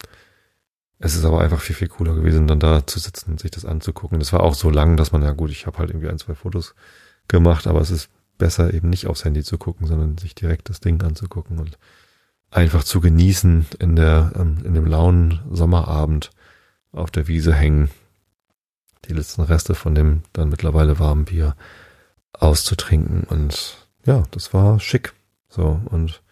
es 0.98 1.14
ist 1.14 1.24
aber 1.24 1.40
einfach 1.40 1.60
viel, 1.60 1.76
viel 1.76 1.88
cooler 1.88 2.14
gewesen, 2.14 2.46
dann 2.46 2.60
da 2.60 2.86
zu 2.86 2.98
sitzen 2.98 3.32
und 3.32 3.40
sich 3.40 3.50
das 3.50 3.64
anzugucken. 3.64 4.18
Das 4.18 4.32
war 4.32 4.42
auch 4.42 4.54
so 4.54 4.70
lang, 4.70 4.96
dass 4.96 5.12
man, 5.12 5.22
ja 5.22 5.32
gut, 5.32 5.50
ich 5.50 5.66
habe 5.66 5.78
halt 5.78 5.90
irgendwie 5.90 6.08
ein, 6.08 6.18
zwei 6.18 6.34
Fotos 6.34 6.74
gemacht, 7.28 7.66
aber 7.66 7.80
es 7.80 7.90
ist 7.90 8.08
besser, 8.38 8.72
eben 8.72 8.90
nicht 8.90 9.06
aufs 9.06 9.24
Handy 9.24 9.42
zu 9.42 9.58
gucken, 9.58 9.86
sondern 9.86 10.18
sich 10.18 10.34
direkt 10.34 10.68
das 10.68 10.80
Ding 10.80 11.02
anzugucken 11.02 11.58
und 11.58 11.78
einfach 12.50 12.84
zu 12.84 13.00
genießen 13.00 13.66
in 13.78 13.96
der, 13.96 14.32
ähm, 14.36 14.58
in 14.64 14.74
dem 14.74 14.86
lauen 14.86 15.40
Sommerabend 15.50 16.30
auf 16.92 17.10
der 17.10 17.28
Wiese 17.28 17.52
hängen, 17.52 17.90
die 19.04 19.12
letzten 19.12 19.42
Reste 19.42 19.74
von 19.74 19.94
dem 19.94 20.22
dann 20.32 20.48
mittlerweile 20.48 20.98
warmen 20.98 21.24
Bier 21.24 21.56
auszutrinken 22.32 23.24
und 23.24 23.76
ja, 24.04 24.24
das 24.30 24.52
war 24.52 24.80
schick. 24.80 25.12
So 25.48 25.80
und 25.86 26.22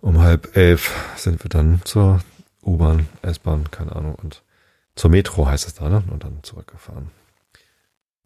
um 0.00 0.18
halb 0.18 0.56
elf 0.56 0.94
sind 1.16 1.42
wir 1.44 1.48
dann 1.48 1.80
zur 1.84 2.20
U-Bahn, 2.62 3.08
S-Bahn, 3.22 3.70
keine 3.70 3.94
Ahnung, 3.96 4.14
und 4.14 4.42
zur 4.94 5.10
Metro 5.10 5.46
heißt 5.46 5.66
es 5.66 5.74
da, 5.74 5.88
ne? 5.88 6.02
Und 6.10 6.24
dann 6.24 6.42
zurückgefahren. 6.42 7.10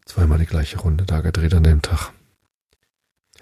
Zweimal 0.05 0.39
die 0.39 0.45
gleiche 0.45 0.79
Runde 0.79 1.05
da 1.05 1.21
gedreht 1.21 1.53
an 1.53 1.63
dem 1.63 1.81
Tag. 1.81 2.11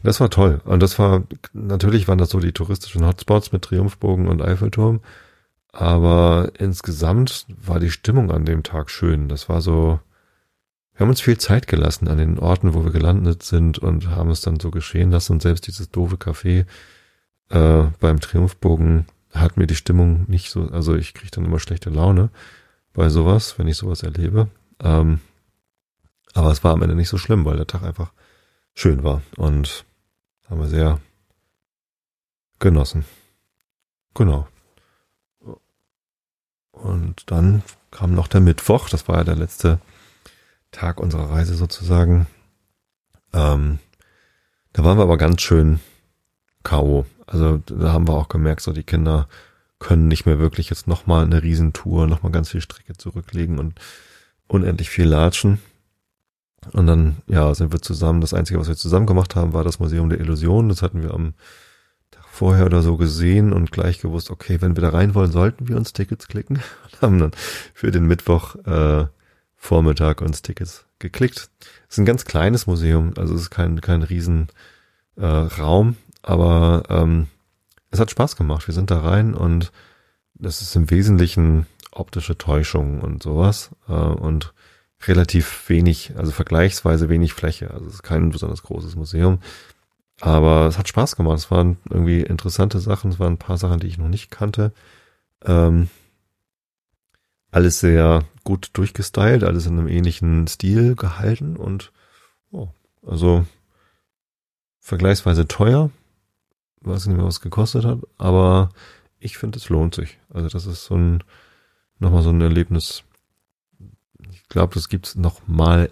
Das 0.03 0.19
war 0.19 0.29
toll. 0.29 0.61
Und 0.65 0.81
das 0.81 0.99
war, 0.99 1.23
natürlich 1.53 2.07
waren 2.07 2.17
das 2.17 2.29
so 2.29 2.39
die 2.39 2.51
touristischen 2.51 3.05
Hotspots 3.05 3.51
mit 3.51 3.63
Triumphbogen 3.63 4.27
und 4.27 4.41
Eiffelturm. 4.41 5.01
Aber 5.73 6.51
insgesamt 6.59 7.47
war 7.49 7.79
die 7.79 7.89
Stimmung 7.89 8.31
an 8.31 8.45
dem 8.45 8.61
Tag 8.61 8.91
schön. 8.91 9.27
Das 9.27 9.49
war 9.49 9.59
so, 9.59 9.99
wir 10.93 10.99
haben 10.99 11.09
uns 11.09 11.19
viel 11.19 11.39
Zeit 11.39 11.67
gelassen 11.67 12.07
an 12.07 12.19
den 12.19 12.37
Orten, 12.37 12.75
wo 12.75 12.85
wir 12.85 12.91
gelandet 12.91 13.41
sind 13.41 13.79
und 13.79 14.07
haben 14.09 14.29
es 14.29 14.41
dann 14.41 14.59
so 14.59 14.69
geschehen 14.69 15.11
lassen. 15.11 15.33
Und 15.33 15.41
selbst 15.41 15.65
dieses 15.65 15.89
doofe 15.89 16.15
Café 16.15 16.65
äh, 17.49 17.83
beim 17.99 18.19
Triumphbogen 18.19 19.07
hat 19.31 19.57
mir 19.57 19.65
die 19.65 19.75
Stimmung 19.75 20.25
nicht 20.27 20.51
so, 20.51 20.69
also 20.69 20.95
ich 20.95 21.15
kriege 21.15 21.31
dann 21.31 21.45
immer 21.45 21.59
schlechte 21.59 21.89
Laune 21.89 22.29
bei 22.93 23.09
sowas, 23.09 23.57
wenn 23.57 23.67
ich 23.67 23.77
sowas 23.77 24.03
erlebe. 24.03 24.49
Ähm, 24.79 25.21
aber 26.33 26.51
es 26.51 26.63
war 26.63 26.73
am 26.73 26.83
Ende 26.83 26.95
nicht 26.95 27.09
so 27.09 27.17
schlimm, 27.17 27.45
weil 27.45 27.57
der 27.57 27.67
Tag 27.67 27.81
einfach 27.81 28.11
schön 28.75 29.03
war 29.03 29.23
und 29.37 29.85
haben 30.47 30.59
wir 30.59 30.67
sehr 30.67 30.99
genossen. 32.59 33.05
Genau. 34.13 34.47
Und 36.73 37.31
dann 37.31 37.63
kam 37.91 38.13
noch 38.13 38.27
der 38.27 38.41
Mittwoch, 38.41 38.89
das 38.89 39.07
war 39.07 39.17
ja 39.17 39.23
der 39.23 39.35
letzte 39.35 39.79
Tag 40.71 40.99
unserer 40.99 41.29
Reise 41.29 41.55
sozusagen. 41.55 42.27
Ähm, 43.31 43.79
da 44.73 44.83
waren 44.83 44.97
wir 44.97 45.03
aber 45.03 45.17
ganz 45.17 45.41
schön 45.41 45.79
K.O. 46.63 47.05
Also 47.27 47.59
da 47.65 47.93
haben 47.93 48.07
wir 48.07 48.15
auch 48.15 48.27
gemerkt, 48.27 48.61
so 48.61 48.73
die 48.73 48.83
Kinder 48.83 49.27
können 49.79 50.07
nicht 50.07 50.25
mehr 50.25 50.39
wirklich 50.39 50.69
jetzt 50.69 50.87
nochmal 50.87 51.23
eine 51.23 51.43
Riesentour, 51.43 52.07
nochmal 52.07 52.31
ganz 52.31 52.49
viel 52.49 52.61
Strecke 52.61 52.93
zurücklegen 52.93 53.59
und 53.59 53.79
unendlich 54.47 54.89
viel 54.89 55.05
latschen. 55.05 55.59
Und 56.71 56.87
dann, 56.87 57.17
ja, 57.27 57.53
sind 57.53 57.71
wir 57.71 57.81
zusammen. 57.81 58.21
Das 58.21 58.33
Einzige, 58.33 58.59
was 58.59 58.67
wir 58.67 58.75
zusammen 58.75 59.05
gemacht 59.05 59.35
haben, 59.35 59.53
war 59.53 59.63
das 59.63 59.79
Museum 59.79 60.09
der 60.09 60.19
Illusion. 60.19 60.69
Das 60.69 60.81
hatten 60.81 61.03
wir 61.03 61.13
am 61.13 61.33
vorher 62.33 62.65
oder 62.65 62.81
so 62.81 62.97
gesehen 62.97 63.53
und 63.53 63.71
gleich 63.71 64.01
gewusst, 64.01 64.31
okay, 64.31 64.59
wenn 64.59 64.75
wir 64.75 64.81
da 64.81 64.89
rein 64.89 65.13
wollen, 65.13 65.31
sollten 65.31 65.67
wir 65.67 65.77
uns 65.77 65.93
Tickets 65.93 66.27
klicken. 66.27 66.57
Und 66.83 67.01
haben 67.01 67.19
dann 67.19 67.31
für 67.75 67.91
den 67.91 68.07
Mittwoch 68.07 68.55
äh, 68.65 69.05
Vormittag 69.55 70.21
uns 70.21 70.41
Tickets 70.41 70.87
geklickt. 70.97 71.51
Es 71.87 71.95
ist 71.95 71.97
ein 71.99 72.05
ganz 72.05 72.25
kleines 72.25 72.65
Museum, 72.65 73.13
also 73.17 73.35
es 73.35 73.41
ist 73.41 73.49
kein, 73.51 73.81
kein 73.81 74.01
riesen 74.01 74.47
äh, 75.15 75.25
Raum, 75.25 75.95
aber 76.23 76.83
ähm, 76.89 77.27
es 77.91 77.99
hat 77.99 78.09
Spaß 78.09 78.35
gemacht. 78.35 78.65
Wir 78.67 78.73
sind 78.73 78.89
da 78.89 79.01
rein 79.01 79.35
und 79.35 79.71
das 80.33 80.63
ist 80.63 80.75
im 80.75 80.89
Wesentlichen 80.89 81.67
optische 81.91 82.35
Täuschung 82.35 83.01
und 83.01 83.21
sowas 83.21 83.69
äh, 83.87 83.93
und 83.93 84.55
relativ 85.05 85.69
wenig, 85.69 86.13
also 86.17 86.31
vergleichsweise 86.31 87.09
wenig 87.09 87.33
Fläche. 87.33 87.69
Also 87.69 87.85
es 87.85 87.93
ist 87.93 88.03
kein 88.03 88.31
besonders 88.31 88.63
großes 88.63 88.95
Museum, 88.95 89.37
aber 90.23 90.67
es 90.67 90.77
hat 90.77 90.87
Spaß 90.87 91.17
gemacht. 91.17 91.37
Es 91.37 91.51
waren 91.51 91.75
irgendwie 91.89 92.21
interessante 92.21 92.79
Sachen, 92.79 93.11
es 93.11 93.19
waren 93.19 93.33
ein 93.33 93.37
paar 93.37 93.57
Sachen, 93.57 93.81
die 93.81 93.87
ich 93.87 93.97
noch 93.97 94.07
nicht 94.07 94.31
kannte. 94.31 94.71
Ähm, 95.43 95.89
alles 97.51 97.81
sehr 97.81 98.23
gut 98.45 98.69
durchgestylt, 98.71 99.43
alles 99.43 99.65
in 99.65 99.77
einem 99.77 99.89
ähnlichen 99.89 100.47
Stil 100.47 100.95
gehalten 100.95 101.57
und 101.57 101.91
oh, 102.51 102.69
also 103.05 103.45
vergleichsweise 104.79 105.45
teuer, 105.45 105.91
weiß 106.79 107.07
nicht 107.07 107.17
mehr, 107.17 107.25
was 107.25 107.35
es 107.35 107.41
gekostet 107.41 107.83
hat, 107.83 107.99
aber 108.17 108.69
ich 109.19 109.37
finde, 109.37 109.57
es 109.57 109.67
lohnt 109.67 109.93
sich. 109.93 110.19
Also 110.33 110.47
das 110.47 110.65
ist 110.65 110.85
so 110.85 110.95
ein, 110.95 111.21
nochmal 111.99 112.21
so 112.21 112.29
ein 112.29 112.39
Erlebnis. 112.39 113.03
Ich 114.31 114.47
glaube, 114.47 114.73
das 114.75 114.87
gibt's 114.87 115.15
noch 115.15 115.45
mal 115.49 115.89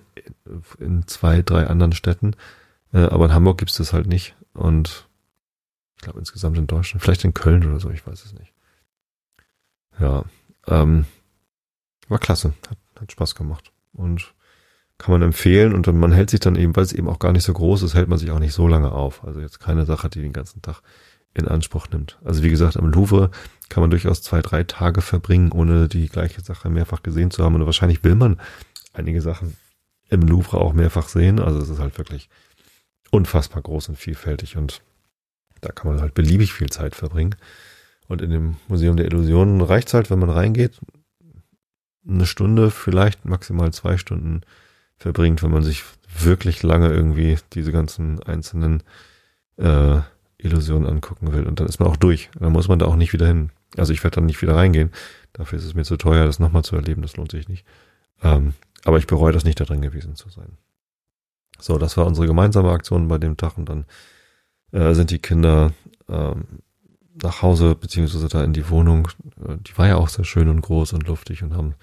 in 0.80 1.06
zwei, 1.06 1.42
drei 1.42 1.68
anderen 1.68 1.92
Städten, 1.92 2.34
äh, 2.94 3.00
aber 3.00 3.26
in 3.26 3.34
Hamburg 3.34 3.58
gibt's 3.58 3.78
das 3.78 3.94
halt 3.94 4.08
nicht 4.08 4.36
und 4.54 5.08
ich 5.96 6.02
glaube 6.02 6.20
insgesamt 6.20 6.58
in 6.58 6.68
Deutschland, 6.68 7.04
vielleicht 7.04 7.26
in 7.26 7.34
Köln 7.34 7.66
oder 7.66 7.80
so, 7.80 7.90
ich 7.90 8.06
weiß 8.06 8.26
es 8.26 8.34
nicht. 8.34 8.54
Ja, 10.00 10.24
ähm, 10.68 11.06
war 12.08 12.20
klasse, 12.20 12.54
hat, 12.70 12.78
hat 13.00 13.12
Spaß 13.12 13.36
gemacht 13.36 13.72
und 13.94 14.34
kann 14.98 15.14
man 15.14 15.22
empfehlen 15.24 15.74
und 15.74 15.88
man 15.88 16.12
hält 16.12 16.30
sich 16.30 16.40
dann 16.40 16.56
eben, 16.56 16.76
weil 16.76 16.84
es 16.84 16.94
eben 16.94 17.10
auch 17.10 17.20
gar 17.20 17.32
nicht 17.32 17.44
so 17.44 17.54
groß 17.54 17.82
ist, 17.82 17.96
hält 17.96 18.08
man 18.08 18.20
sich 18.20 18.30
auch 18.30 18.40
nicht 18.40 18.54
so 18.54 18.68
lange 18.68 18.92
auf. 18.92 19.24
Also 19.24 19.40
jetzt 19.42 19.60
keine 19.60 19.86
Sache, 19.86 20.10
die 20.10 20.22
den 20.22 20.34
ganzen 20.34 20.62
Tag 20.62 20.82
in 21.34 21.48
Anspruch 21.48 21.88
nimmt. 21.90 22.20
Also 22.24 22.44
wie 22.44 22.50
gesagt, 22.50 22.78
am 22.78 22.92
Louvre 22.92 23.32
kann 23.70 23.82
man 23.82 23.90
durchaus 23.90 24.22
zwei, 24.22 24.42
drei 24.42 24.64
Tage 24.64 25.02
verbringen, 25.02 25.52
ohne 25.52 25.88
die 25.88 26.08
gleiche 26.08 26.42
Sache 26.42 26.70
mehrfach 26.70 27.02
gesehen 27.02 27.32
zu 27.32 27.44
haben. 27.44 27.56
Und 27.56 27.66
wahrscheinlich 27.66 28.04
will 28.04 28.16
man 28.16 28.40
einige 28.94 29.22
Sachen 29.22 29.56
im 30.10 30.22
Louvre 30.22 30.60
auch 30.60 30.74
mehrfach 30.74 31.08
sehen. 31.08 31.40
Also 31.40 31.60
es 31.60 31.70
ist 31.70 31.80
halt 31.80 31.98
wirklich 31.98 32.30
unfassbar 33.12 33.62
groß 33.62 33.90
und 33.90 33.98
vielfältig 33.98 34.58
und 34.58 34.82
da 35.62 35.72
kann 35.72 35.92
man 35.92 36.02
halt 36.02 36.16
beliebig 36.16 36.54
viel 36.54 36.70
Zeit 36.70 36.96
verbringen. 36.96 37.36
Und 38.08 38.22
in 38.22 38.32
dem 38.32 38.56
Museum 38.68 38.98
der 38.98 39.06
Illusionen 39.06 39.62
reicht 39.62 39.88
es 39.88 39.94
halt, 39.94 40.10
wenn 40.10 40.20
man 40.20 40.30
reingeht, 40.30 40.80
eine 42.08 42.26
Stunde, 42.26 42.72
vielleicht 42.72 43.26
maximal 43.26 43.72
zwei 43.72 43.98
Stunden 43.98 44.42
verbringt, 44.98 45.44
wenn 45.44 45.52
man 45.52 45.64
sich 45.64 45.84
wirklich 46.20 46.64
lange 46.64 46.90
irgendwie 46.92 47.38
diese 47.54 47.72
ganzen 47.72 48.22
einzelnen 48.24 48.84
äh, 49.58 50.00
Illusionen 50.38 50.90
angucken 50.90 51.32
will. 51.32 51.46
Und 51.46 51.60
dann 51.60 51.68
ist 51.68 51.80
man 51.80 51.88
auch 51.88 51.96
durch. 51.96 52.30
Dann 52.40 52.52
muss 52.52 52.68
man 52.68 52.80
da 52.80 52.88
auch 52.88 52.96
nicht 52.96 53.14
wieder 53.14 53.28
hin. 53.28 53.52
Also 53.78 53.94
ich 53.94 54.04
werde 54.04 54.16
dann 54.16 54.26
nicht 54.26 54.42
wieder 54.42 54.56
reingehen. 54.56 54.92
Dafür 55.34 55.60
ist 55.60 55.66
es 55.66 55.76
mir 55.76 55.84
zu 55.84 55.98
teuer, 55.98 56.26
das 56.26 56.40
nochmal 56.40 56.64
zu 56.64 56.76
erleben. 56.76 57.04
Das 57.04 57.16
lohnt 57.18 57.32
sich 57.32 57.48
nicht. 57.48 57.66
Ähm, 58.24 58.54
aber 58.84 58.98
ich 58.98 59.08
bereue 59.08 59.32
das 59.32 59.44
nicht, 59.44 59.60
da 59.60 59.66
drin 59.66 59.82
gewesen 59.82 60.16
zu 60.16 60.30
sein. 60.30 60.58
So, 61.62 61.78
das 61.78 61.98
war 61.98 62.06
unsere 62.06 62.28
gemeinsame 62.28 62.72
Aktion 62.72 63.08
bei 63.08 63.18
dem 63.18 63.38
Tag. 63.38 63.58
Und 63.58 63.70
dann 63.70 63.86
äh, 64.72 64.94
sind 64.94 65.12
die 65.12 65.20
Kinder 65.20 65.72
ähm, 66.10 66.46
nach 67.22 67.42
Hause, 67.42 67.76
beziehungsweise 67.76 68.28
da 68.28 68.44
in 68.44 68.54
die 68.54 68.70
Wohnung. 68.70 69.08
Äh, 69.46 69.58
die 69.58 69.78
war 69.78 69.88
ja 69.88 69.96
auch 69.98 70.10
sehr 70.10 70.26
schön 70.26 70.50
und 70.50 70.62
groß 70.62 70.94
und 70.94 71.08
luftig 71.08 71.44
und 71.44 71.56
haben 71.56 71.76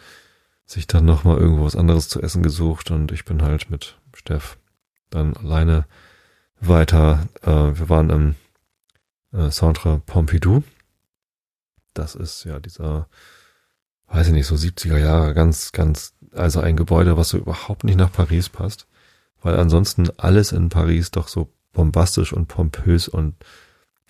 sich 0.65 0.87
dann 0.87 1.05
nochmal 1.05 1.39
irgendwo 1.39 1.65
was 1.65 1.77
anderes 1.77 2.09
zu 2.09 2.21
essen 2.21 2.43
gesucht 2.43 2.91
und 2.91 3.11
ich 3.11 3.25
bin 3.25 3.43
halt 3.43 3.71
mit 3.71 3.99
Steff 4.15 4.59
dann 5.09 5.35
alleine 5.35 5.87
weiter. 6.61 7.27
Äh, 7.43 7.79
wir 7.79 7.89
waren 7.89 8.11
im 8.11 8.35
äh, 9.33 9.51
Centre 9.51 10.03
Pompidou. 10.05 10.63
Das 11.95 12.15
ist 12.15 12.45
ja 12.45 12.61
dieser, 12.61 13.09
weiß 14.09 14.29
ich 14.29 14.33
nicht, 14.33 14.47
so 14.47 14.55
70er 14.55 14.99
Jahre, 14.99 15.35
ganz, 15.35 15.73
ganz, 15.73 16.15
also 16.33 16.61
ein 16.61 16.77
Gebäude, 16.77 17.17
was 17.17 17.31
so 17.31 17.39
überhaupt 17.39 17.85
nicht 17.85 17.97
nach 17.97 18.13
Paris 18.13 18.49
passt. 18.49 18.87
Weil 19.43 19.59
ansonsten 19.59 20.09
alles 20.17 20.53
in 20.53 20.69
Paris 20.69 21.11
doch 21.11 21.29
so 21.29 21.53
bombastisch 21.73 22.33
und 22.33 22.49
pompös 22.49 23.09
und, 23.09 23.35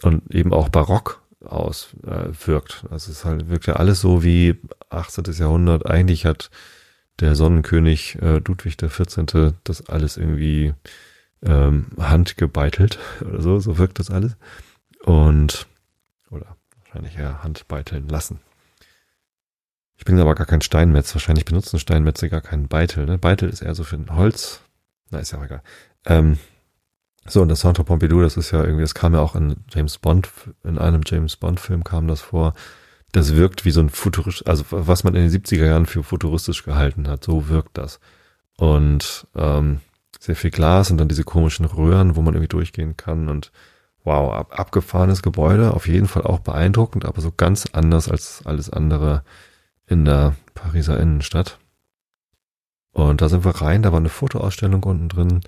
und 0.02 0.34
eben 0.34 0.52
auch 0.52 0.68
barock 0.68 1.22
aus 1.44 1.88
äh, 2.06 2.28
wirkt. 2.46 2.84
Also 2.90 3.10
es 3.10 3.24
halt 3.24 3.48
wirkt 3.48 3.66
ja 3.66 3.74
alles 3.74 4.00
so 4.00 4.22
wie 4.22 4.56
18. 4.90 5.24
Jahrhundert. 5.34 5.86
Eigentlich 5.86 6.24
hat 6.24 6.50
der 7.20 7.34
Sonnenkönig 7.34 8.16
äh, 8.20 8.38
Ludwig 8.38 8.76
14. 8.80 9.54
das 9.64 9.88
alles 9.88 10.16
irgendwie 10.16 10.74
ähm, 11.42 11.86
handgebeitelt 11.98 12.98
oder 13.20 13.40
so, 13.40 13.60
so 13.60 13.78
wirkt 13.78 13.98
das 13.98 14.10
alles. 14.10 14.36
Und 15.04 15.66
oder 16.30 16.56
wahrscheinlich 16.80 17.16
eher 17.16 17.42
handbeiteln 17.42 18.08
lassen. 18.08 18.40
Ich 19.96 20.04
bin 20.04 20.18
aber 20.20 20.34
gar 20.34 20.46
kein 20.46 20.62
Steinmetz. 20.62 21.14
Wahrscheinlich 21.14 21.44
benutzen 21.44 21.78
Steinmetze 21.78 22.28
gar 22.28 22.40
keinen 22.40 22.68
Beitel. 22.68 23.04
Ne? 23.04 23.18
Beitel 23.18 23.48
ist 23.48 23.62
eher 23.62 23.74
so 23.74 23.84
für 23.84 23.96
ein 23.96 24.14
Holz. 24.14 24.60
Na, 25.10 25.18
ist 25.18 25.32
ja 25.32 25.38
auch 25.38 25.44
egal. 25.44 25.62
Ähm, 26.06 26.38
so, 27.26 27.42
und 27.42 27.48
das 27.48 27.60
Soundtrack 27.60 27.86
Pompidou, 27.86 28.22
das 28.22 28.36
ist 28.36 28.50
ja 28.52 28.62
irgendwie, 28.62 28.82
das 28.82 28.94
kam 28.94 29.14
ja 29.14 29.20
auch 29.20 29.34
in 29.34 29.56
James 29.70 29.98
Bond, 29.98 30.30
in 30.64 30.78
einem 30.78 31.02
James 31.04 31.36
Bond 31.36 31.60
Film 31.60 31.84
kam 31.84 32.08
das 32.08 32.20
vor. 32.20 32.54
Das 33.12 33.36
wirkt 33.36 33.64
wie 33.64 33.70
so 33.70 33.80
ein 33.80 33.90
futuristisch, 33.90 34.46
also 34.46 34.64
was 34.70 35.04
man 35.04 35.14
in 35.14 35.28
den 35.28 35.30
70er 35.30 35.66
Jahren 35.66 35.86
für 35.86 36.02
futuristisch 36.02 36.64
gehalten 36.64 37.08
hat, 37.08 37.24
so 37.24 37.48
wirkt 37.48 37.76
das. 37.78 38.00
Und 38.56 39.26
ähm, 39.34 39.80
sehr 40.18 40.36
viel 40.36 40.50
Glas 40.50 40.90
und 40.90 40.98
dann 40.98 41.08
diese 41.08 41.24
komischen 41.24 41.64
Röhren, 41.66 42.16
wo 42.16 42.22
man 42.22 42.34
irgendwie 42.34 42.48
durchgehen 42.48 42.96
kann 42.96 43.28
und 43.28 43.52
wow, 44.04 44.32
ab, 44.32 44.58
abgefahrenes 44.58 45.22
Gebäude, 45.22 45.74
auf 45.74 45.86
jeden 45.86 46.08
Fall 46.08 46.22
auch 46.22 46.40
beeindruckend, 46.40 47.04
aber 47.04 47.20
so 47.20 47.32
ganz 47.34 47.66
anders 47.72 48.08
als 48.08 48.42
alles 48.44 48.70
andere 48.70 49.22
in 49.86 50.04
der 50.04 50.34
Pariser 50.54 50.98
Innenstadt. 50.98 51.58
Und 52.92 53.20
da 53.20 53.28
sind 53.28 53.44
wir 53.44 53.52
rein, 53.52 53.82
da 53.82 53.92
war 53.92 53.98
eine 53.98 54.08
Fotoausstellung 54.08 54.82
unten 54.82 55.08
drin, 55.08 55.40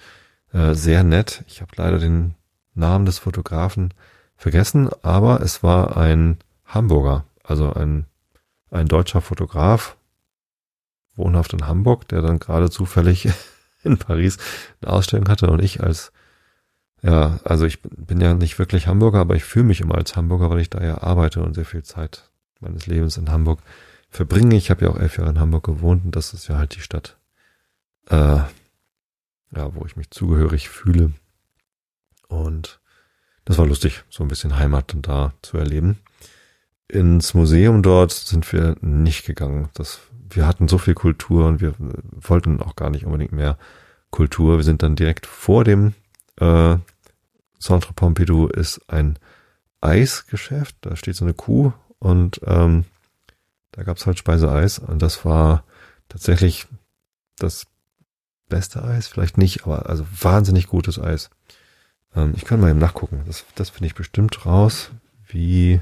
Äh, 0.52 0.74
sehr 0.74 1.04
nett. 1.04 1.44
Ich 1.46 1.60
habe 1.60 1.70
leider 1.76 1.98
den 1.98 2.34
Namen 2.74 3.06
des 3.06 3.18
Fotografen 3.20 3.94
vergessen, 4.36 4.90
aber 5.02 5.42
es 5.42 5.62
war 5.62 5.96
ein 5.96 6.38
Hamburger, 6.64 7.24
also 7.44 7.72
ein, 7.72 8.06
ein 8.70 8.88
deutscher 8.88 9.20
Fotograf, 9.20 9.96
wohnhaft 11.14 11.52
in 11.52 11.66
Hamburg, 11.66 12.08
der 12.08 12.22
dann 12.22 12.38
gerade 12.38 12.70
zufällig 12.70 13.28
in 13.84 13.98
Paris 13.98 14.38
eine 14.82 14.92
Ausstellung 14.92 15.28
hatte 15.28 15.48
und 15.50 15.62
ich 15.62 15.82
als 15.82 16.12
ja, 17.02 17.40
also 17.44 17.64
ich 17.64 17.80
bin 17.82 18.20
ja 18.20 18.34
nicht 18.34 18.58
wirklich 18.58 18.86
Hamburger, 18.86 19.20
aber 19.20 19.34
ich 19.34 19.44
fühle 19.44 19.64
mich 19.64 19.80
immer 19.80 19.94
als 19.94 20.16
Hamburger, 20.16 20.50
weil 20.50 20.60
ich 20.60 20.68
da 20.68 20.82
ja 20.82 21.02
arbeite 21.02 21.42
und 21.42 21.54
sehr 21.54 21.64
viel 21.64 21.82
Zeit 21.82 22.30
meines 22.60 22.86
Lebens 22.86 23.16
in 23.16 23.30
Hamburg 23.30 23.60
verbringe. 24.10 24.56
Ich 24.56 24.70
habe 24.70 24.84
ja 24.84 24.90
auch 24.90 24.98
elf 24.98 25.16
Jahre 25.16 25.30
in 25.30 25.40
Hamburg 25.40 25.64
gewohnt 25.64 26.04
und 26.04 26.14
das 26.14 26.34
ist 26.34 26.48
ja 26.48 26.58
halt 26.58 26.74
die 26.76 26.80
Stadt, 26.80 27.16
äh, 28.08 28.40
ja, 29.56 29.74
wo 29.74 29.84
ich 29.86 29.96
mich 29.96 30.10
zugehörig 30.10 30.68
fühle. 30.68 31.12
Und 32.28 32.80
das 33.44 33.58
war 33.58 33.66
lustig, 33.66 34.04
so 34.08 34.22
ein 34.22 34.28
bisschen 34.28 34.58
Heimat 34.58 34.94
da 35.02 35.32
zu 35.42 35.58
erleben. 35.58 35.98
Ins 36.88 37.34
Museum 37.34 37.82
dort 37.82 38.12
sind 38.12 38.52
wir 38.52 38.76
nicht 38.80 39.26
gegangen. 39.26 39.68
Das, 39.74 40.00
wir 40.28 40.46
hatten 40.46 40.68
so 40.68 40.78
viel 40.78 40.94
Kultur 40.94 41.46
und 41.46 41.60
wir 41.60 41.74
wollten 41.78 42.60
auch 42.62 42.76
gar 42.76 42.90
nicht 42.90 43.06
unbedingt 43.06 43.32
mehr 43.32 43.58
Kultur. 44.10 44.56
Wir 44.56 44.64
sind 44.64 44.82
dann 44.82 44.96
direkt 44.96 45.26
vor 45.26 45.64
dem 45.64 45.94
äh, 46.36 46.76
Centre 47.60 47.92
Pompidou 47.92 48.48
ist 48.48 48.80
ein 48.88 49.18
Eisgeschäft. 49.80 50.76
Da 50.80 50.96
steht 50.96 51.16
so 51.16 51.24
eine 51.24 51.34
Kuh 51.34 51.72
und 51.98 52.40
ähm, 52.44 52.84
da 53.72 53.82
gab's 53.82 54.06
halt 54.06 54.18
Speiseeis 54.18 54.78
und 54.78 55.00
das 55.02 55.24
war 55.24 55.64
tatsächlich 56.08 56.66
das 57.36 57.66
beste 58.50 58.84
Eis, 58.84 59.08
vielleicht 59.08 59.38
nicht, 59.38 59.64
aber 59.64 59.88
also 59.88 60.06
wahnsinnig 60.10 60.66
gutes 60.66 60.98
Eis. 60.98 61.30
Ähm, 62.14 62.34
ich 62.36 62.44
kann 62.44 62.60
mal 62.60 62.70
eben 62.70 62.78
nachgucken. 62.78 63.22
Das, 63.26 63.46
das 63.54 63.70
finde 63.70 63.86
ich 63.86 63.94
bestimmt 63.94 64.44
raus, 64.44 64.90
wie 65.26 65.80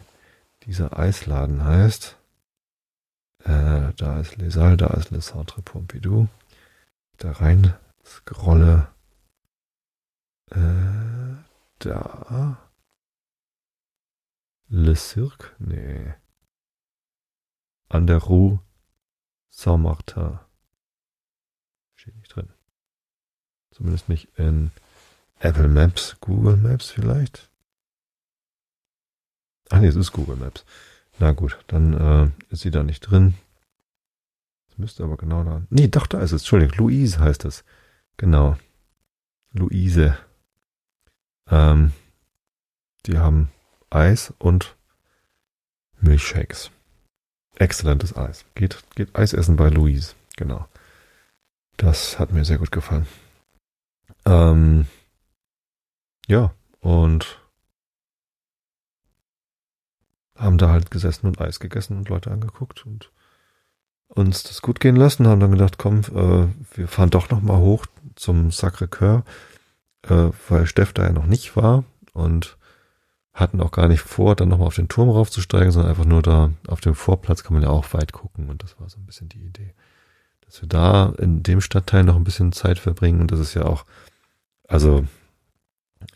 dieser 0.65 0.97
Eisladen 0.97 1.65
heißt. 1.65 2.17
Äh, 3.45 3.93
da 3.97 4.21
ist 4.21 4.37
Les 4.37 4.55
Salles, 4.55 4.79
da 4.79 4.89
ist 4.89 5.11
Le 5.11 5.21
Centre 5.21 5.63
Pompidou. 5.63 6.29
Da 7.17 7.33
rein 7.33 7.75
scrolle. 8.05 8.89
Äh, 10.51 11.43
da. 11.79 12.59
Le 14.69 14.95
Cirque? 14.95 15.55
Nee. 15.59 16.15
An 17.89 18.07
der 18.07 18.19
Rue 18.19 18.61
Saint-Martin. 19.51 20.39
Steht 21.95 22.17
nicht 22.17 22.35
drin. 22.35 22.53
Zumindest 23.79 24.09
nicht 24.09 24.29
in 24.37 24.73
Apple 25.39 25.69
Maps, 25.69 26.17
Google 26.21 26.57
Maps 26.57 26.91
vielleicht. 26.91 27.49
Ach 29.71 29.79
nee, 29.79 29.87
es 29.87 29.95
ist 29.95 30.11
Google 30.11 30.35
Maps. 30.35 30.65
Na 31.21 31.31
gut, 31.31 31.59
dann 31.69 31.95
äh, 31.95 32.53
ist 32.53 32.63
sie 32.63 32.73
da 32.73 32.83
nicht 32.83 33.03
drin. 33.03 33.35
Das 34.69 34.79
müsste 34.79 35.05
aber 35.05 35.17
genau 35.17 35.45
da. 35.45 35.63
Nee, 35.71 35.87
doch, 35.87 36.09
da 36.09 36.21
ist 36.21 36.33
es. 36.33 36.43
Entschuldigung, 36.43 36.77
Louise 36.77 37.21
heißt 37.21 37.45
es. 37.45 37.65
Genau. 38.17 38.59
Luise. 39.53 40.19
Ähm, 41.49 41.93
die 43.07 43.19
haben 43.19 43.49
Eis 43.91 44.35
und 44.39 44.77
Milchshakes. 46.01 46.73
Exzellentes 47.55 48.17
Eis. 48.17 48.45
Geht, 48.57 48.83
geht 48.97 49.15
Eis 49.15 49.33
essen 49.35 49.55
bei 49.55 49.69
Louise. 49.69 50.15
Genau. 50.37 50.67
Das 51.77 52.19
hat 52.19 52.33
mir 52.33 52.45
sehr 52.45 52.59
gut 52.59 52.73
gefallen. 52.73 53.07
Ähm, 54.29 54.87
ja, 56.27 56.53
und 56.81 57.41
haben 60.37 60.59
da 60.59 60.71
halt 60.71 60.91
gesessen 60.91 61.27
und 61.27 61.41
Eis 61.41 61.61
gegessen 61.61 61.97
und 61.97 62.09
Leute 62.09 62.31
angeguckt 62.31 62.85
und 62.87 63.11
uns 64.09 64.43
das 64.43 64.63
gut 64.63 64.81
gehen 64.81 64.97
lassen, 64.97 65.27
haben 65.27 65.41
dann 65.41 65.53
gedacht, 65.53 65.79
komm, 65.79 66.01
äh, 66.15 66.47
wir 66.77 66.89
fahren 66.89 67.11
doch 67.11 67.31
noch 67.31 67.41
mal 67.41 67.59
hoch 67.59 67.87
zum 68.15 68.51
Sacré-Cœur, 68.51 69.23
äh, 70.03 70.31
weil 70.49 70.67
Steff 70.67 70.93
da 70.93 71.05
ja 71.05 71.13
noch 71.13 71.27
nicht 71.27 71.57
war 71.57 71.85
und 72.13 72.57
hatten 73.33 73.61
auch 73.61 73.71
gar 73.71 73.89
nicht 73.89 74.01
vor, 74.01 74.35
dann 74.35 74.49
nochmal 74.49 74.67
auf 74.67 74.75
den 74.75 74.89
Turm 74.89 75.09
raufzusteigen, 75.09 75.71
sondern 75.71 75.91
einfach 75.91 76.05
nur 76.05 76.23
da 76.23 76.51
auf 76.67 76.81
dem 76.81 76.95
Vorplatz 76.95 77.45
kann 77.45 77.55
man 77.55 77.63
ja 77.63 77.71
auch 77.71 77.93
weit 77.93 78.13
gucken 78.13 78.49
und 78.51 78.63
das 78.63 78.79
war 78.81 78.89
so 78.89 78.99
ein 78.99 79.07
bisschen 79.07 79.29
die 79.29 79.45
Idee. 79.45 79.75
Dass 80.45 80.61
wir 80.61 80.69
da 80.69 81.13
in 81.19 81.43
dem 81.43 81.61
Stadtteil 81.61 82.05
noch 82.05 82.17
ein 82.17 82.25
bisschen 82.25 82.53
Zeit 82.53 82.79
verbringen 82.79 83.21
und 83.21 83.31
das 83.31 83.39
ist 83.39 83.55
ja 83.55 83.65
auch, 83.65 83.85
also 84.69 85.05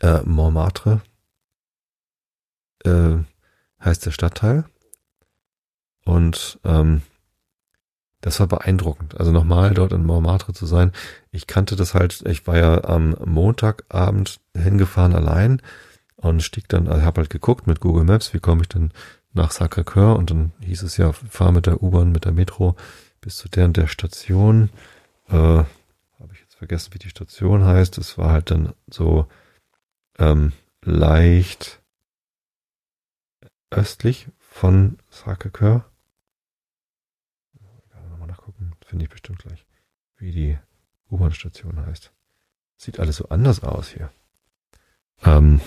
äh, 0.01 0.21
Montmartre 0.25 1.01
äh, 2.85 3.17
heißt 3.85 4.07
der 4.07 4.13
Stadtteil 4.13 4.65
und 6.05 6.61
ähm, 6.65 7.03
das 8.21 8.39
war 8.39 8.47
beeindruckend. 8.47 9.19
Also 9.19 9.33
nochmal 9.33 9.75
dort 9.75 9.93
in 9.93 10.05
Montmartre 10.05 10.53
zu 10.53 10.65
sein. 10.65 10.93
Ich 11.33 11.49
kannte 11.49 11.75
das 11.75 11.95
halt, 11.95 12.23
ich 12.27 12.47
war 12.47 12.57
ja 12.57 12.85
am 12.85 13.17
Montagabend 13.25 14.41
hingefahren 14.57 15.15
allein 15.15 15.61
und 16.17 16.43
stieg 16.43 16.69
dann, 16.69 16.87
also 16.87 17.03
habe 17.03 17.23
halt 17.23 17.31
geguckt 17.31 17.67
mit 17.67 17.81
Google 17.81 18.05
Maps, 18.05 18.33
wie 18.33 18.39
komme 18.39 18.63
ich 18.63 18.69
denn 18.69 18.93
nach 19.33 19.51
Sacré-Cœur 19.51 20.15
und 20.15 20.31
dann 20.31 20.53
hieß 20.61 20.83
es 20.83 20.97
ja, 20.99 21.13
fahr 21.13 21.53
mit 21.53 21.67
der 21.67 21.83
U-Bahn, 21.83 22.13
mit 22.13 22.25
der 22.25 22.33
Metro 22.33 22.77
bis 23.21 23.37
zu 23.39 23.49
der 23.49 23.65
und 23.65 23.77
der 23.77 23.89
Station. 23.89 24.71
Äh, 25.29 25.65
vergessen, 26.63 26.95
wie 26.95 26.99
die 26.99 27.11
Station 27.11 27.65
heißt. 27.65 27.99
Es 27.99 28.19
war 28.19 28.33
halt 28.33 28.51
dann 28.51 28.75
so 28.89 29.27
ähm, 30.19 30.53
leicht 30.83 31.83
östlich 33.71 34.29
von 34.39 34.99
Sacré-Cœur 35.11 35.85
Finde 38.93 39.07
ich 39.07 39.11
bestimmt 39.11 39.39
gleich, 39.39 39.65
wie 40.19 40.33
die 40.33 40.59
U-Bahn-Station 41.11 41.87
heißt. 41.87 42.13
Sieht 42.77 43.01
alles 43.01 43.17
so 43.17 43.29
anders 43.31 43.63
aus 43.63 43.89
hier. 43.89 44.13
Ähm, 45.25 45.63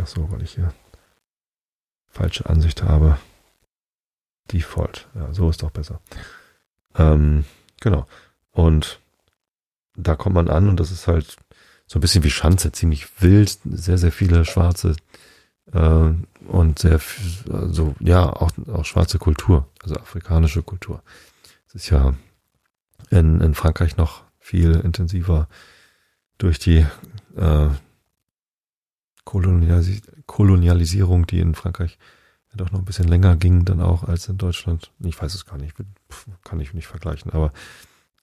ach 0.00 0.06
so, 0.06 0.30
weil 0.30 0.40
ich 0.40 0.54
hier 0.54 0.72
falsche 2.08 2.48
Ansicht 2.48 2.84
habe. 2.84 3.18
Default. 4.50 5.10
Ja, 5.14 5.34
so 5.34 5.50
ist 5.50 5.62
doch 5.62 5.72
besser. 5.72 6.00
Ähm, 6.94 7.44
genau. 7.82 8.06
Und 8.52 8.98
da 9.96 10.16
kommt 10.16 10.34
man 10.34 10.48
an 10.48 10.68
und 10.68 10.80
das 10.80 10.90
ist 10.90 11.06
halt 11.06 11.36
so 11.86 11.98
ein 11.98 12.00
bisschen 12.00 12.24
wie 12.24 12.30
Schanze, 12.30 12.72
ziemlich 12.72 13.20
wild, 13.20 13.58
sehr, 13.64 13.98
sehr 13.98 14.12
viele 14.12 14.44
schwarze 14.44 14.96
äh, 15.72 16.10
und 16.46 16.78
sehr, 16.78 17.00
also 17.50 17.94
ja, 18.00 18.28
auch, 18.28 18.50
auch 18.72 18.84
schwarze 18.84 19.18
Kultur, 19.18 19.68
also 19.82 19.96
afrikanische 19.96 20.62
Kultur. 20.62 21.02
Es 21.68 21.74
ist 21.74 21.90
ja 21.90 22.14
in, 23.10 23.40
in 23.40 23.54
Frankreich 23.54 23.96
noch 23.96 24.22
viel 24.38 24.72
intensiver 24.72 25.48
durch 26.38 26.58
die 26.58 26.86
äh, 27.36 27.68
Kolonialis 29.24 30.02
Kolonialisierung, 30.26 31.26
die 31.26 31.40
in 31.40 31.54
Frankreich 31.54 31.98
doch 32.54 32.70
noch 32.70 32.80
ein 32.80 32.84
bisschen 32.84 33.08
länger 33.08 33.36
ging 33.36 33.64
dann 33.64 33.80
auch 33.80 34.04
als 34.04 34.28
in 34.28 34.38
Deutschland. 34.38 34.92
Ich 35.00 35.20
weiß 35.20 35.34
es 35.34 35.46
gar 35.46 35.58
nicht, 35.58 35.74
kann 36.44 36.60
ich 36.60 36.74
nicht 36.74 36.86
vergleichen, 36.86 37.32
aber 37.32 37.52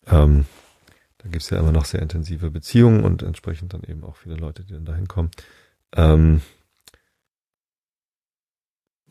ähm, 0.08 0.46
da 1.20 1.30
gibt 1.30 1.44
es 1.44 1.50
ja 1.50 1.60
immer 1.60 1.72
noch 1.72 1.86
sehr 1.86 2.02
intensive 2.02 2.50
Beziehungen 2.50 3.04
und 3.04 3.24
entsprechend 3.24 3.74
dann 3.74 3.84
eben 3.84 4.04
auch 4.04 4.16
viele 4.16 4.36
Leute, 4.36 4.64
die 4.64 4.74
dann 4.74 4.86
dahin 4.86 5.08
kommen. 5.08 5.32
Ähm, 5.94 6.42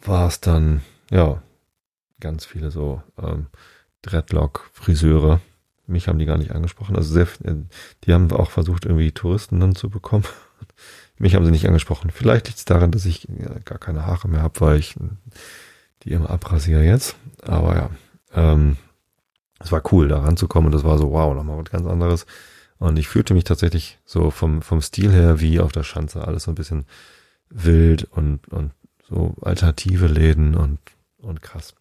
war 0.00 0.26
es 0.26 0.40
dann, 0.40 0.82
ja, 1.11 1.42
ganz 2.20 2.46
viele 2.46 2.70
so 2.70 3.02
ähm, 3.20 3.46
Dreadlock-Friseure. 4.02 5.40
Mich 5.86 6.09
haben 6.09 6.18
die 6.18 6.26
gar 6.26 6.38
nicht 6.38 6.52
angesprochen. 6.52 6.96
Also 6.96 7.12
sehr, 7.12 7.26
äh, 7.44 7.56
die 8.04 8.12
haben 8.12 8.30
auch 8.32 8.50
versucht, 8.50 8.86
irgendwie 8.86 9.12
Touristen 9.12 9.61
dann 9.61 9.74
zu 9.74 9.90
bekommen. 9.90 10.24
Mich 11.18 11.34
haben 11.34 11.44
sie 11.44 11.50
nicht 11.50 11.66
angesprochen. 11.66 12.11
Vielleicht 12.11 12.46
liegt 12.46 12.59
es 12.59 12.64
daran, 12.64 12.90
dass 12.90 13.04
ich 13.04 13.28
gar 13.64 13.78
keine 13.78 14.06
Haare 14.06 14.28
mehr 14.28 14.42
habe, 14.42 14.61
weil 14.61 14.78
ich 14.78 14.94
die 16.04 16.12
immer 16.12 16.30
abrasiere 16.30 16.84
jetzt. 16.84 17.16
Aber 17.42 17.74
ja, 17.74 17.90
ähm, 18.32 18.76
es 19.59 19.72
war 19.72 19.82
cool, 19.92 20.09
da 20.09 20.20
ranzukommen 20.20 20.66
und 20.66 20.72
das 20.72 20.84
war 20.84 20.98
so, 20.98 21.11
wow, 21.12 21.34
nochmal 21.34 21.59
was 21.59 21.70
ganz 21.70 21.86
anderes. 21.86 22.26
Und 22.78 22.98
ich 22.98 23.09
fühlte 23.09 23.34
mich 23.34 23.44
tatsächlich 23.44 23.98
so 24.04 24.30
vom, 24.30 24.62
vom 24.62 24.80
Stil 24.80 25.12
her 25.12 25.40
wie 25.40 25.59
auf 25.61 25.72
der 25.72 25.82
Schanze. 25.82 26.26
Alles 26.26 26.44
so 26.44 26.52
ein 26.52 26.54
bisschen 26.54 26.86
wild 27.50 28.04
und, 28.04 28.46
und 28.48 28.72
so 29.09 29.34
alternative 29.40 30.06
Läden 30.06 30.54
und, 30.54 30.78
und 31.18 31.42
krass. 31.42 31.74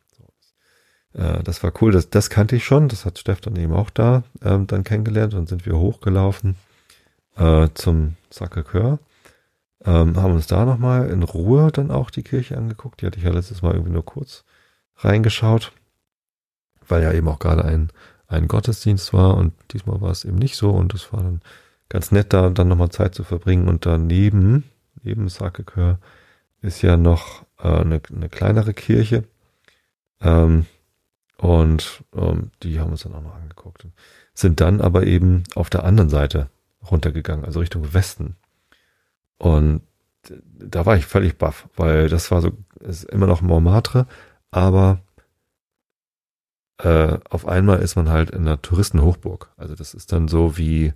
Äh, 1.13 1.43
das 1.43 1.63
war 1.63 1.73
cool, 1.81 1.91
das, 1.91 2.09
das 2.09 2.29
kannte 2.29 2.55
ich 2.55 2.65
schon, 2.65 2.87
das 2.87 3.05
hat 3.05 3.19
Steff 3.19 3.41
dann 3.41 3.55
eben 3.55 3.73
auch 3.73 3.89
da 3.89 4.23
ähm, 4.41 4.67
dann 4.67 4.83
kennengelernt. 4.83 5.33
Dann 5.33 5.47
sind 5.47 5.65
wir 5.65 5.77
hochgelaufen 5.77 6.55
äh, 7.35 7.67
zum 7.73 8.15
Sacré-Cœur, 8.31 8.99
ähm, 9.85 10.15
haben 10.15 10.33
uns 10.33 10.47
da 10.47 10.65
nochmal 10.65 11.09
in 11.09 11.23
Ruhe 11.23 11.71
dann 11.71 11.91
auch 11.91 12.09
die 12.09 12.23
Kirche 12.23 12.57
angeguckt. 12.57 13.01
Die 13.01 13.05
hatte 13.05 13.17
ich 13.17 13.25
ja 13.25 13.31
letztes 13.31 13.61
Mal 13.61 13.73
irgendwie 13.73 13.93
nur 13.93 14.05
kurz 14.05 14.43
reingeschaut, 14.97 15.73
weil 16.87 17.03
ja 17.03 17.11
eben 17.13 17.27
auch 17.27 17.39
gerade 17.39 17.65
ein, 17.65 17.89
ein 18.27 18.47
Gottesdienst 18.47 19.13
war 19.13 19.37
und 19.37 19.53
diesmal 19.71 20.01
war 20.01 20.11
es 20.11 20.25
eben 20.25 20.37
nicht 20.37 20.55
so 20.55 20.71
und 20.71 20.93
es 20.93 21.11
war 21.13 21.21
dann 21.21 21.41
ganz 21.89 22.11
nett, 22.11 22.33
da 22.33 22.49
dann 22.49 22.67
nochmal 22.67 22.89
Zeit 22.89 23.15
zu 23.15 23.23
verbringen. 23.23 23.67
Und 23.67 23.85
daneben, 23.85 24.65
neben 25.03 25.27
Sacré-Cœur, 25.27 25.97
ist 26.61 26.81
ja 26.81 26.97
noch 26.97 27.45
äh, 27.59 27.67
eine, 27.67 28.01
eine 28.13 28.29
kleinere 28.29 28.73
Kirche. 28.73 29.23
Ähm, 30.21 30.65
und 31.37 32.03
ähm, 32.15 32.51
die 32.63 32.79
haben 32.79 32.91
uns 32.91 33.03
dann 33.03 33.15
auch 33.15 33.21
noch 33.21 33.35
angeguckt. 33.35 33.85
Sind 34.33 34.59
dann 34.59 34.81
aber 34.81 35.05
eben 35.05 35.43
auf 35.55 35.69
der 35.69 35.83
anderen 35.83 36.09
Seite 36.09 36.49
runtergegangen, 36.89 37.45
also 37.45 37.59
Richtung 37.59 37.93
Westen. 37.93 38.35
Und 39.37 39.81
da 40.59 40.85
war 40.85 40.97
ich 40.97 41.05
völlig 41.05 41.37
baff, 41.37 41.69
weil 41.75 42.09
das 42.09 42.31
war 42.31 42.41
so, 42.41 42.51
ist 42.79 43.05
immer 43.05 43.27
noch 43.27 43.41
Montmartre, 43.41 44.07
aber 44.51 44.99
äh, 46.79 47.17
auf 47.29 47.47
einmal 47.47 47.79
ist 47.79 47.95
man 47.95 48.09
halt 48.09 48.31
in 48.31 48.41
einer 48.41 48.61
Touristenhochburg. 48.61 49.49
Also 49.57 49.75
das 49.75 49.93
ist 49.93 50.11
dann 50.11 50.27
so 50.27 50.57
wie 50.57 50.93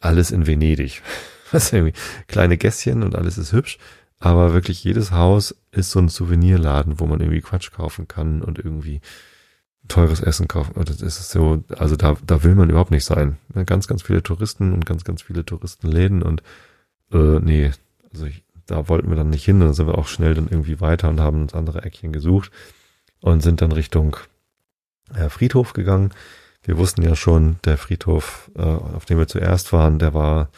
alles 0.00 0.30
in 0.30 0.46
Venedig. 0.46 1.02
Das 1.52 1.72
irgendwie 1.72 1.94
kleine 2.26 2.56
Gässchen 2.56 3.04
und 3.04 3.14
alles 3.14 3.38
ist 3.38 3.52
hübsch, 3.52 3.78
aber 4.18 4.52
wirklich 4.52 4.82
jedes 4.82 5.12
Haus 5.12 5.54
ist 5.70 5.92
so 5.92 6.00
ein 6.00 6.08
Souvenirladen, 6.08 6.98
wo 6.98 7.06
man 7.06 7.20
irgendwie 7.20 7.40
Quatsch 7.40 7.70
kaufen 7.70 8.08
kann 8.08 8.42
und 8.42 8.58
irgendwie 8.58 9.00
teures 9.86 10.20
Essen 10.20 10.48
kaufen. 10.48 10.74
Das 10.84 11.00
ist 11.00 11.30
so, 11.30 11.62
also 11.78 11.94
da, 11.94 12.16
da 12.26 12.42
will 12.42 12.56
man 12.56 12.68
überhaupt 12.68 12.90
nicht 12.90 13.04
sein. 13.04 13.36
Ganz, 13.64 13.86
ganz 13.86 14.02
viele 14.02 14.24
Touristen 14.24 14.72
und 14.72 14.86
ganz, 14.86 15.04
ganz 15.04 15.22
viele 15.22 15.44
Touristenläden 15.44 16.24
und 16.24 16.42
äh, 17.12 17.38
nee, 17.38 17.70
also 18.12 18.26
ich, 18.26 18.42
da 18.66 18.88
wollten 18.88 19.08
wir 19.08 19.16
dann 19.16 19.30
nicht 19.30 19.44
hin. 19.44 19.60
Dann 19.60 19.72
sind 19.72 19.86
wir 19.86 19.98
auch 19.98 20.08
schnell 20.08 20.34
dann 20.34 20.48
irgendwie 20.48 20.80
weiter 20.80 21.08
und 21.08 21.20
haben 21.20 21.42
uns 21.42 21.54
andere 21.54 21.82
Eckchen 21.82 22.12
gesucht 22.12 22.50
und 23.20 23.42
sind 23.42 23.62
dann 23.62 23.70
Richtung 23.70 24.16
äh, 25.14 25.28
Friedhof 25.28 25.72
gegangen. 25.72 26.12
Wir 26.62 26.78
wussten 26.78 27.02
ja 27.02 27.14
schon, 27.14 27.56
der 27.64 27.78
Friedhof, 27.78 28.50
äh, 28.56 28.62
auf 28.62 29.04
dem 29.04 29.18
wir 29.18 29.28
zuerst 29.28 29.72
waren, 29.72 29.98
der 29.98 30.14
war 30.14 30.48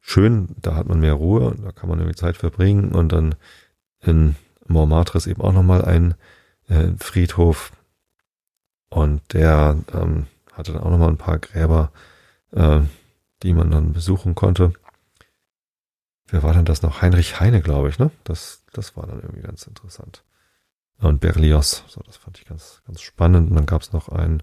schön, 0.00 0.54
da 0.60 0.76
hat 0.76 0.86
man 0.86 1.00
mehr 1.00 1.14
Ruhe, 1.14 1.56
da 1.60 1.72
kann 1.72 1.88
man 1.88 1.98
irgendwie 1.98 2.16
Zeit 2.16 2.36
verbringen 2.36 2.92
und 2.92 3.10
dann 3.10 3.34
in 4.00 4.36
Montmartre 4.68 5.18
ist 5.18 5.26
eben 5.26 5.42
auch 5.42 5.52
nochmal 5.52 5.84
ein 5.84 6.14
äh, 6.68 6.88
Friedhof 6.98 7.72
und 8.88 9.20
der 9.32 9.76
ähm, 9.92 10.26
hatte 10.52 10.72
dann 10.72 10.82
auch 10.82 10.90
nochmal 10.90 11.08
ein 11.08 11.18
paar 11.18 11.38
Gräber, 11.38 11.90
äh, 12.52 12.80
die 13.42 13.52
man 13.52 13.70
dann 13.70 13.92
besuchen 13.92 14.34
konnte. 14.34 14.72
Wer 16.28 16.42
war 16.42 16.54
denn 16.54 16.64
das 16.64 16.82
noch? 16.82 17.02
Heinrich 17.02 17.40
Heine, 17.40 17.60
glaube 17.60 17.88
ich, 17.88 17.98
ne? 17.98 18.10
Das, 18.24 18.62
das 18.72 18.96
war 18.96 19.06
dann 19.06 19.20
irgendwie 19.20 19.42
ganz 19.42 19.66
interessant. 19.66 20.24
Und 20.98 21.20
Berlioz, 21.20 21.84
so, 21.88 22.00
das 22.02 22.16
fand 22.16 22.38
ich 22.38 22.46
ganz, 22.46 22.82
ganz 22.86 23.00
spannend. 23.02 23.50
Und 23.50 23.56
dann 23.56 23.66
gab 23.66 23.82
es 23.82 23.92
noch 23.92 24.08
ein, 24.08 24.42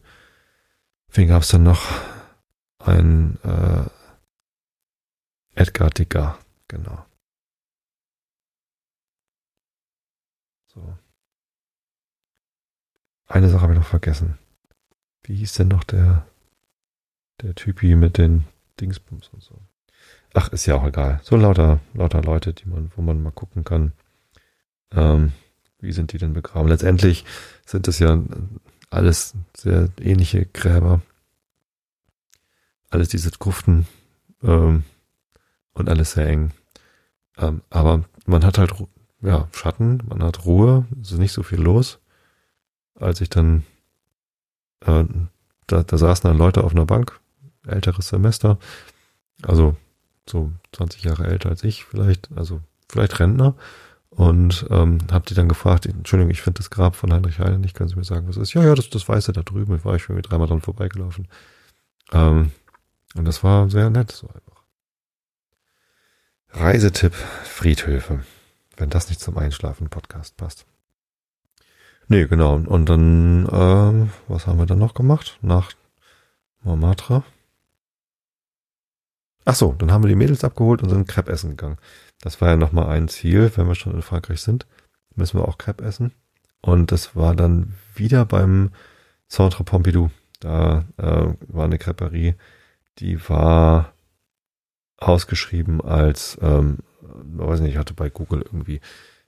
wen 1.10 1.28
gab 1.28 1.42
es 1.42 1.50
denn 1.50 1.64
noch? 1.64 1.82
Ein 2.80 3.40
äh, 3.44 3.90
Edgar 5.56 5.90
Digger, 5.90 6.38
genau. 6.68 7.06
So. 10.68 10.98
Eine 13.28 13.50
Sache 13.50 13.62
habe 13.62 13.74
ich 13.74 13.80
noch 13.80 13.88
vergessen. 13.88 14.38
Wie 15.24 15.36
hieß 15.36 15.54
denn 15.54 15.70
noch 15.70 15.84
der, 15.84 16.28
der 17.42 17.56
Typi 17.56 17.96
mit 17.96 18.18
den 18.18 18.46
Dingsbums 18.80 19.30
und 19.30 19.42
so? 19.42 19.60
Ach, 20.34 20.50
ist 20.50 20.66
ja 20.66 20.76
auch 20.76 20.86
egal. 20.86 21.20
So 21.24 21.36
lauter, 21.36 21.80
lauter 21.94 22.22
Leute, 22.22 22.54
die 22.54 22.68
man, 22.68 22.92
wo 22.96 23.02
man 23.02 23.22
mal 23.22 23.32
gucken 23.32 23.64
kann. 23.64 23.94
Ähm, 24.92 25.32
wie 25.84 25.92
sind 25.92 26.14
die 26.14 26.18
denn 26.18 26.34
begraben? 26.34 26.68
Letztendlich 26.68 27.26
sind 27.66 27.88
es 27.88 28.00
ja 28.00 28.20
alles 28.90 29.34
sehr 29.56 29.90
ähnliche 30.00 30.46
Gräber. 30.46 31.02
Alles 32.90 33.10
diese 33.10 33.32
Gruften 33.32 33.88
ähm, 34.44 34.84
und 35.74 35.90
alles 35.90 36.14
sehr 36.14 36.28
eng. 36.28 36.52
Ähm, 37.38 37.62
aber 37.70 38.06
man 38.26 38.46
hat 38.46 38.58
halt 38.58 38.74
ja, 39.22 39.48
Schatten, 39.52 40.04
man 40.08 40.22
hat 40.24 40.46
Ruhe, 40.46 40.86
es 41.02 41.12
ist 41.12 41.18
nicht 41.18 41.34
so 41.34 41.44
viel 41.44 41.60
los. 41.60 42.00
Als 42.96 43.22
ich 43.22 43.30
dann, 43.30 43.64
äh, 44.86 45.06
da, 45.68 45.84
da 45.84 45.98
saßen 45.98 46.30
dann 46.30 46.38
Leute 46.38 46.64
auf 46.64 46.74
einer 46.74 46.86
Bank, 46.86 47.20
älteres 47.66 48.10
Semester, 48.10 48.60
also 49.42 49.76
so 50.30 50.52
20 50.74 51.04
Jahre 51.04 51.26
älter 51.26 51.50
als 51.50 51.64
ich 51.64 51.86
vielleicht, 51.86 52.30
also 52.36 52.62
vielleicht 52.90 53.20
Rentner. 53.20 53.56
Und 54.16 54.68
ähm, 54.70 55.00
habe 55.12 55.26
die 55.28 55.34
dann 55.34 55.50
gefragt, 55.50 55.88
Entschuldigung, 55.88 56.30
ich 56.30 56.42
finde 56.42 56.60
das 56.60 56.70
Grab 56.70 56.96
von 56.96 57.12
Heinrich 57.12 57.40
Heine 57.40 57.58
nicht, 57.58 57.76
können 57.76 57.90
Sie 57.90 57.96
mir 57.96 58.04
sagen, 58.04 58.28
was 58.28 58.38
ist? 58.38 58.54
Ja, 58.54 58.64
ja, 58.64 58.76
das, 58.76 58.90
das 58.90 59.10
Weiße 59.10 59.34
da 59.34 59.42
drüben, 59.42 59.76
ich 59.76 59.86
war 59.86 59.96
ich 59.96 60.04
irgendwie 60.04 60.22
dreimal 60.22 60.48
dran 60.48 60.62
vorbeigelaufen. 60.62 61.28
Ähm, 62.12 62.52
und 63.16 63.26
das 63.26 63.44
war 63.44 63.70
sehr 63.70 63.90
nett, 63.90 64.12
so 64.12 64.28
einfach. 64.28 64.64
Reisetipp 66.50 67.14
Friedhöfe. 67.14 68.24
Wenn 68.78 68.90
das 68.90 69.10
nicht 69.10 69.20
zum 69.20 69.38
Einschlafen-Podcast 69.38 70.38
passt. 70.38 70.66
Nee, 72.08 72.26
genau. 72.26 72.56
Und 72.56 72.90
dann, 72.90 73.48
ähm, 73.52 74.10
was 74.28 74.46
haben 74.46 74.60
wir 74.60 74.66
dann 74.66 74.80
noch 74.80 74.94
gemacht? 74.94 75.38
Nach 75.42 75.72
Montmartre? 76.62 77.24
Ach 79.46 79.56
so, 79.56 79.74
dann 79.78 79.92
haben 79.92 80.04
wir 80.04 80.10
die 80.10 80.16
Mädels 80.16 80.44
abgeholt 80.44 80.82
und 80.82 80.90
sind 80.90 81.08
Crepe 81.08 81.32
essen 81.32 81.52
gegangen. 81.52 81.78
Das 82.24 82.40
war 82.40 82.52
ja 82.52 82.56
nochmal 82.56 82.88
ein 82.88 83.10
Ziel, 83.10 83.52
wenn 83.58 83.68
wir 83.68 83.76
schon 83.76 83.94
in 83.94 84.02
Frankreich 84.02 84.40
sind, 84.40 84.66
müssen 85.14 85.38
wir 85.38 85.46
auch 85.46 85.58
Crepe 85.58 85.84
essen. 85.84 86.14
Und 86.62 86.94
das 86.94 87.18
war 87.18 87.36
dann 87.36 87.74
wieder 87.96 88.24
beim 88.24 88.72
Centre 89.28 89.66
Pompidou. 89.66 90.10
Da 90.40 90.86
äh, 90.96 91.34
war 91.50 91.66
eine 91.66 91.78
Creperie, 91.78 92.36
die 93.00 93.28
war 93.28 93.92
ausgeschrieben 94.96 95.82
als, 95.82 96.38
ähm, 96.42 96.78
weiß 97.02 97.60
nicht, 97.60 97.74
ich 97.74 97.78
hatte 97.78 97.94
bei 97.94 98.10
Google 98.10 98.42
irgendwie 98.42 98.80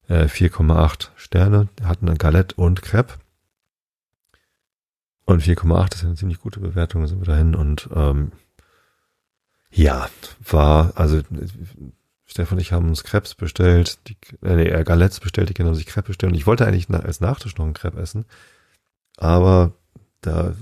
äh, 0.08 0.28
4,8 0.28 1.10
Sterne, 1.18 1.68
hatten 1.84 2.08
eine 2.08 2.18
Galette 2.18 2.56
und 2.56 2.82
Crepe. 2.82 3.16
Und 5.26 5.44
4,8 5.44 5.96
ist 5.96 6.06
eine 6.06 6.16
ziemlich 6.16 6.40
gute 6.40 6.62
Bewertung, 6.62 7.06
sind 7.08 7.20
wir 7.20 7.26
dahin 7.26 7.56
und 7.56 7.90
ähm, 7.94 8.32
ja, 9.70 10.08
war, 10.50 10.94
also 10.96 11.22
Stefan 12.26 12.58
und 12.58 12.62
ich 12.62 12.72
haben 12.72 12.88
uns 12.88 13.04
Krebs 13.04 13.36
bestellt, 13.36 14.00
die, 14.08 14.18
äh, 14.44 14.56
nee, 14.56 14.84
Galettes 14.84 15.20
bestellt, 15.20 15.50
die 15.50 15.54
Kinder 15.54 15.70
haben 15.70 15.76
sich 15.76 15.86
Crepe 15.86 16.08
bestellt. 16.08 16.32
Und 16.32 16.38
ich 16.38 16.48
wollte 16.48 16.66
eigentlich 16.66 16.90
als 16.90 17.22
Nachtisch 17.22 17.56
noch 17.58 17.66
einen 17.66 17.74
Crepe 17.74 18.00
essen, 18.00 18.26
aber 19.18 19.74
da, 20.22 20.54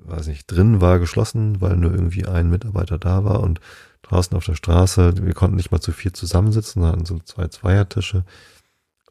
weiß 0.00 0.26
nicht, 0.26 0.46
drin 0.46 0.80
war 0.80 0.98
geschlossen, 0.98 1.60
weil 1.60 1.76
nur 1.76 1.92
irgendwie 1.92 2.26
ein 2.26 2.50
Mitarbeiter 2.50 2.98
da 2.98 3.24
war 3.24 3.40
und 3.40 3.60
draußen 4.02 4.36
auf 4.36 4.44
der 4.44 4.54
Straße, 4.54 5.14
wir 5.24 5.34
konnten 5.34 5.56
nicht 5.56 5.70
mal 5.70 5.80
zu 5.80 5.92
vier 5.92 6.12
zusammensitzen, 6.12 6.84
hatten 6.84 7.06
so 7.06 7.18
zwei 7.20 7.48
Zweiertische 7.48 8.24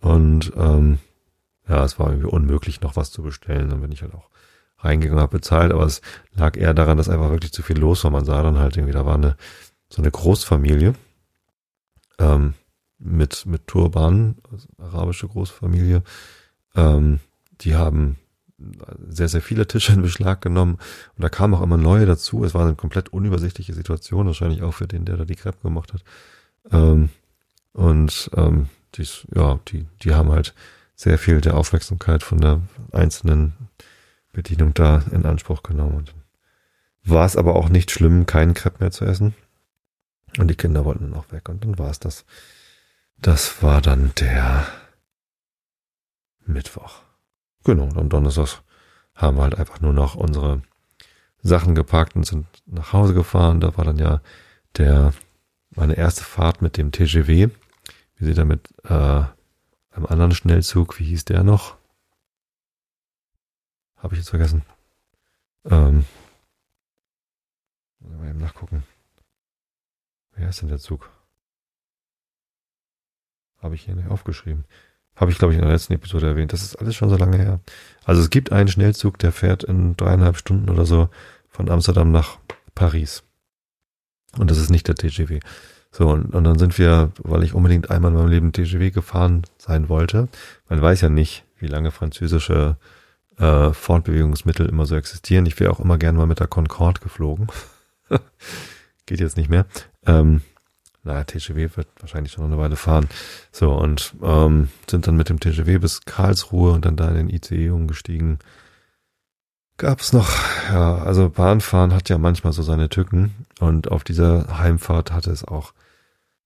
und 0.02 0.52
ähm, 0.56 1.00
ja, 1.68 1.86
es 1.86 1.98
war 2.00 2.10
irgendwie 2.10 2.28
unmöglich, 2.28 2.82
noch 2.82 2.96
was 2.96 3.12
zu 3.12 3.24
bestellen. 3.24 3.70
Dann 3.70 3.82
bin 3.82 3.92
ich 3.92 4.02
halt 4.02 4.14
auch 4.14 4.30
reingegangen, 4.80 5.22
habe 5.22 5.38
bezahlt, 5.38 5.72
aber 5.72 5.86
es 5.86 6.02
lag 6.36 6.58
eher 6.58 6.74
daran, 6.74 6.98
dass 6.98 7.08
einfach 7.08 7.30
wirklich 7.30 7.54
zu 7.54 7.62
viel 7.64 7.78
los 7.78 8.04
war. 8.04 8.12
Man 8.12 8.26
sah 8.26 8.42
dann 8.44 8.58
halt 8.58 8.76
irgendwie, 8.76 8.94
da 8.94 9.06
war 9.06 9.16
eine 9.16 9.38
so 9.90 10.02
eine 10.02 10.12
Großfamilie 10.12 10.96
ähm, 12.22 12.54
mit 13.00 13.46
mit 13.46 13.68
Turban, 13.68 14.36
also 14.52 14.68
arabische 14.78 15.28
Großfamilie. 15.28 16.04
Ähm, 16.76 17.20
die 17.62 17.76
haben 17.76 18.18
sehr, 19.08 19.28
sehr 19.28 19.42
viele 19.42 19.68
Tische 19.68 19.94
in 19.94 20.02
Beschlag 20.02 20.42
genommen 20.42 20.78
und 21.16 21.24
da 21.24 21.30
kamen 21.30 21.54
auch 21.54 21.62
immer 21.62 21.78
neue 21.78 22.06
dazu. 22.06 22.44
Es 22.44 22.54
war 22.54 22.66
eine 22.66 22.76
komplett 22.76 23.10
unübersichtliche 23.10 23.74
Situation, 23.74 24.28
wahrscheinlich 24.28 24.62
auch 24.62 24.74
für 24.74 24.88
den, 24.88 25.06
der 25.06 25.18
da 25.18 25.26
die 25.26 25.36
Crepe 25.36 25.62
gemacht 25.64 25.94
hat. 25.94 26.04
Ähm, 26.72 27.10
und 27.74 28.30
ähm, 28.36 28.68
dies, 28.96 29.26
ja, 29.34 29.60
die, 29.70 29.88
die 30.04 30.14
haben 30.14 30.32
halt 30.32 30.54
sehr 30.96 31.18
viel 31.18 31.42
der 31.42 31.58
Aufmerksamkeit 31.58 32.24
von 32.24 32.40
der 32.40 32.62
einzelnen 32.92 33.54
Bedienung 34.34 34.74
da 34.74 35.04
in 35.12 35.26
Anspruch 35.26 35.64
genommen. 35.64 36.06
War 37.04 37.26
es 37.26 37.36
aber 37.36 37.56
auch 37.56 37.70
nicht 37.70 37.90
schlimm, 37.90 38.26
keinen 38.26 38.54
Crepe 38.54 38.78
mehr 38.80 38.92
zu 38.92 39.06
essen. 39.06 39.34
Und 40.38 40.48
die 40.48 40.56
Kinder 40.56 40.86
wollten 40.86 41.12
dann 41.12 41.20
auch 41.20 41.32
weg. 41.32 41.50
Und 41.50 41.64
dann 41.64 41.78
war 41.78 41.90
es 41.90 42.00
das. 42.00 42.26
Das 43.18 43.62
war 43.62 43.82
dann 43.82 44.14
der 44.20 44.66
Mittwoch. 46.46 47.02
Genau, 47.64 47.84
und 47.84 47.98
am 47.98 48.10
Donnerstag 48.10 48.62
haben 49.14 49.38
wir 49.38 49.44
halt 49.44 49.56
einfach 49.56 49.82
nur 49.82 49.94
noch 49.94 50.16
unsere 50.16 50.62
Sachen 51.44 51.76
gepackt 51.76 52.16
und 52.16 52.26
sind 52.26 52.48
nach 52.66 52.94
Hause 52.94 53.14
gefahren. 53.14 53.60
Da 53.60 53.78
war 53.78 53.86
dann 53.86 53.98
ja 53.98 54.22
der 54.78 55.14
meine 55.72 55.96
erste 55.96 56.24
Fahrt 56.24 56.62
mit 56.62 56.78
dem 56.78 56.92
TGW. 56.92 57.50
Wie 58.16 58.26
sie 58.26 58.34
damit 58.34 58.70
äh, 58.84 59.24
einem 59.92 60.06
anderen 60.08 60.34
Schnellzug, 60.34 61.00
wie 61.00 61.06
hieß 61.06 61.26
der 61.26 61.44
noch? 61.44 61.78
Habe 63.98 64.16
ich 64.16 64.20
jetzt 64.20 64.30
vergessen. 64.30 64.64
Ähm, 65.66 66.06
mal 68.00 68.30
eben 68.30 68.40
nachgucken. 68.40 68.84
Wer 70.36 70.50
ist 70.50 70.62
denn 70.62 70.70
der 70.70 70.80
Zug? 70.80 71.10
Habe 73.60 73.76
ich 73.76 73.84
hier 73.84 73.96
nicht 73.96 74.10
aufgeschrieben. 74.10 74.66
Habe 75.16 75.32
ich, 75.32 75.38
glaube 75.38 75.54
ich, 75.54 75.60
in 75.60 75.64
der 75.64 75.74
letzten 75.74 75.94
Episode 75.94 76.28
erwähnt. 76.28 76.54
Das 76.54 76.64
ist 76.64 76.76
alles 76.78 76.96
schon 76.96 77.10
so 77.10 77.18
lange 77.18 77.38
her. 77.38 77.60
Also 78.06 78.22
es 78.22 78.30
gibt 78.30 78.52
einen 78.52 78.70
Schnellzug, 78.70 79.20
der 79.20 79.32
fährt 79.32 79.64
in 79.64 79.96
dreieinhalb 79.98 80.38
Stunden 80.38 80.70
oder 80.70 80.86
so 80.86 81.10
von 81.50 81.70
Amsterdam 81.70 82.12
nach 82.12 82.40
Paris. 82.74 83.24
Und 84.38 84.50
das 84.50 84.58
ist 84.58 84.70
nicht 84.70 84.88
der 84.88 84.96
TGW. 84.96 85.40
So, 85.92 86.08
und, 86.10 86.34
und 86.34 86.44
dann 86.46 86.58
sind 86.58 86.78
wir, 86.78 87.12
weil 87.22 87.44
ich 87.44 87.54
unbedingt 87.54 87.92
einmal 87.92 88.12
in 88.12 88.18
meinem 88.18 88.30
Leben 88.30 88.54
TGW 88.54 88.92
gefahren 88.92 89.44
sein 89.58 89.90
wollte. 89.90 90.30
Man 90.70 90.82
weiß 90.82 91.02
ja 91.02 91.10
nicht, 91.10 91.44
wie 91.60 91.68
lange 91.68 91.92
französische 91.92 92.78
äh, 93.38 93.74
Fortbewegungsmittel 93.74 94.68
immer 94.68 94.86
so 94.86 94.96
existieren. 94.96 95.46
Ich 95.46 95.60
wäre 95.60 95.72
auch 95.72 95.82
immer 95.82 95.98
gerne 95.98 96.18
mal 96.18 96.28
mit 96.28 96.40
der 96.40 96.48
Concorde 96.48 97.02
geflogen. 97.02 97.48
Geht 99.12 99.20
jetzt 99.20 99.36
nicht 99.36 99.50
mehr. 99.50 99.66
Ähm, 100.06 100.40
naja, 101.04 101.26
TGW 101.26 101.76
wird 101.76 101.90
wahrscheinlich 102.00 102.32
schon 102.32 102.46
eine 102.46 102.58
Weile 102.58 102.78
fahren. 102.78 103.10
So, 103.52 103.74
und 103.74 104.14
ähm, 104.24 104.70
sind 104.90 105.06
dann 105.06 105.18
mit 105.18 105.28
dem 105.28 105.38
TGW 105.38 105.80
bis 105.80 106.06
Karlsruhe 106.06 106.72
und 106.72 106.86
dann 106.86 106.96
da 106.96 107.10
in 107.10 107.16
den 107.16 107.30
ICE 107.30 107.72
umgestiegen. 107.72 108.40
Gab's 109.76 110.14
noch, 110.14 110.30
ja, 110.70 111.00
also 111.00 111.28
Bahnfahren 111.28 111.94
hat 111.94 112.08
ja 112.08 112.18
manchmal 112.18 112.54
so 112.54 112.64
seine 112.64 112.88
Tücken 112.88 113.46
und 113.60 113.92
auf 113.92 114.06
dieser 114.06 114.60
Heimfahrt 114.60 115.12
hatte 115.12 115.30
es 115.30 115.44
auch 115.44 115.74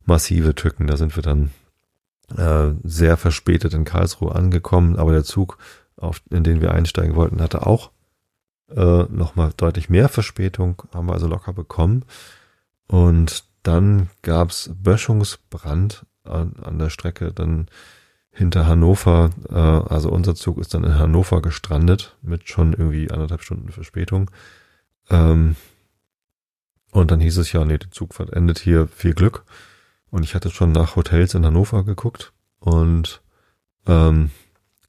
massive 0.04 0.56
Tücken. 0.56 0.88
Da 0.88 0.98
sind 0.98 1.16
wir 1.16 1.22
dann 1.22 1.52
äh, 2.36 2.74
sehr 2.84 3.16
verspätet 3.18 3.76
in 3.76 3.86
Karlsruhe 3.86 4.34
angekommen, 4.34 4.96
aber 4.96 5.12
der 5.12 5.24
Zug, 5.24 5.60
auf, 5.98 6.20
in 6.32 6.44
den 6.44 6.62
wir 6.62 6.72
einsteigen 6.74 7.16
wollten, 7.16 7.44
hatte 7.44 7.68
auch 7.68 7.92
äh, 8.76 9.04
nochmal 9.04 9.52
deutlich 9.56 9.88
mehr 9.88 10.10
Verspätung, 10.10 10.82
haben 10.96 11.06
wir 11.06 11.14
also 11.14 11.28
locker 11.28 11.54
bekommen. 11.54 12.04
Und 12.88 13.46
dann 13.64 14.10
gab's 14.22 14.70
Böschungsbrand 14.74 16.06
an, 16.24 16.56
an 16.62 16.80
der 16.80 16.90
Strecke, 16.90 17.32
dann 17.34 17.68
hinter 18.32 18.68
Hannover, 18.68 19.30
äh, 19.50 19.54
also 19.56 20.10
unser 20.10 20.36
Zug 20.36 20.58
ist 20.58 20.74
dann 20.74 20.84
in 20.84 21.00
Hannover 21.00 21.42
gestrandet 21.42 22.18
mit 22.22 22.50
schon 22.50 22.74
irgendwie 22.74 23.10
anderthalb 23.10 23.42
Stunden 23.42 23.72
Verspätung. 23.72 24.30
Ähm, 25.10 25.56
und 26.92 27.12
dann 27.12 27.22
hieß 27.22 27.38
es 27.38 27.52
ja, 27.54 27.64
nee, 27.64 27.78
der 27.78 27.92
Zug 27.92 28.14
endet 28.32 28.60
hier, 28.60 28.88
viel 28.88 29.14
Glück. 29.14 29.46
Und 30.10 30.24
ich 30.24 30.36
hatte 30.36 30.50
schon 30.52 30.72
nach 30.72 30.96
Hotels 30.96 31.34
in 31.34 31.46
Hannover 31.46 31.84
geguckt 31.84 32.34
und 32.60 33.22
ähm, 33.88 34.32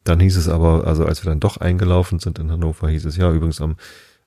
dann 0.05 0.21
hieß 0.21 0.37
es 0.37 0.49
aber, 0.49 0.87
also 0.87 1.05
als 1.05 1.25
wir 1.25 1.31
dann 1.31 1.41
doch 1.41 1.57
eingelaufen 1.57 2.19
sind 2.19 2.39
in 2.39 2.51
Hannover, 2.51 2.89
hieß 2.89 3.05
es 3.07 3.17
ja 3.17 3.33
übrigens 3.33 3.61
am, 3.61 3.77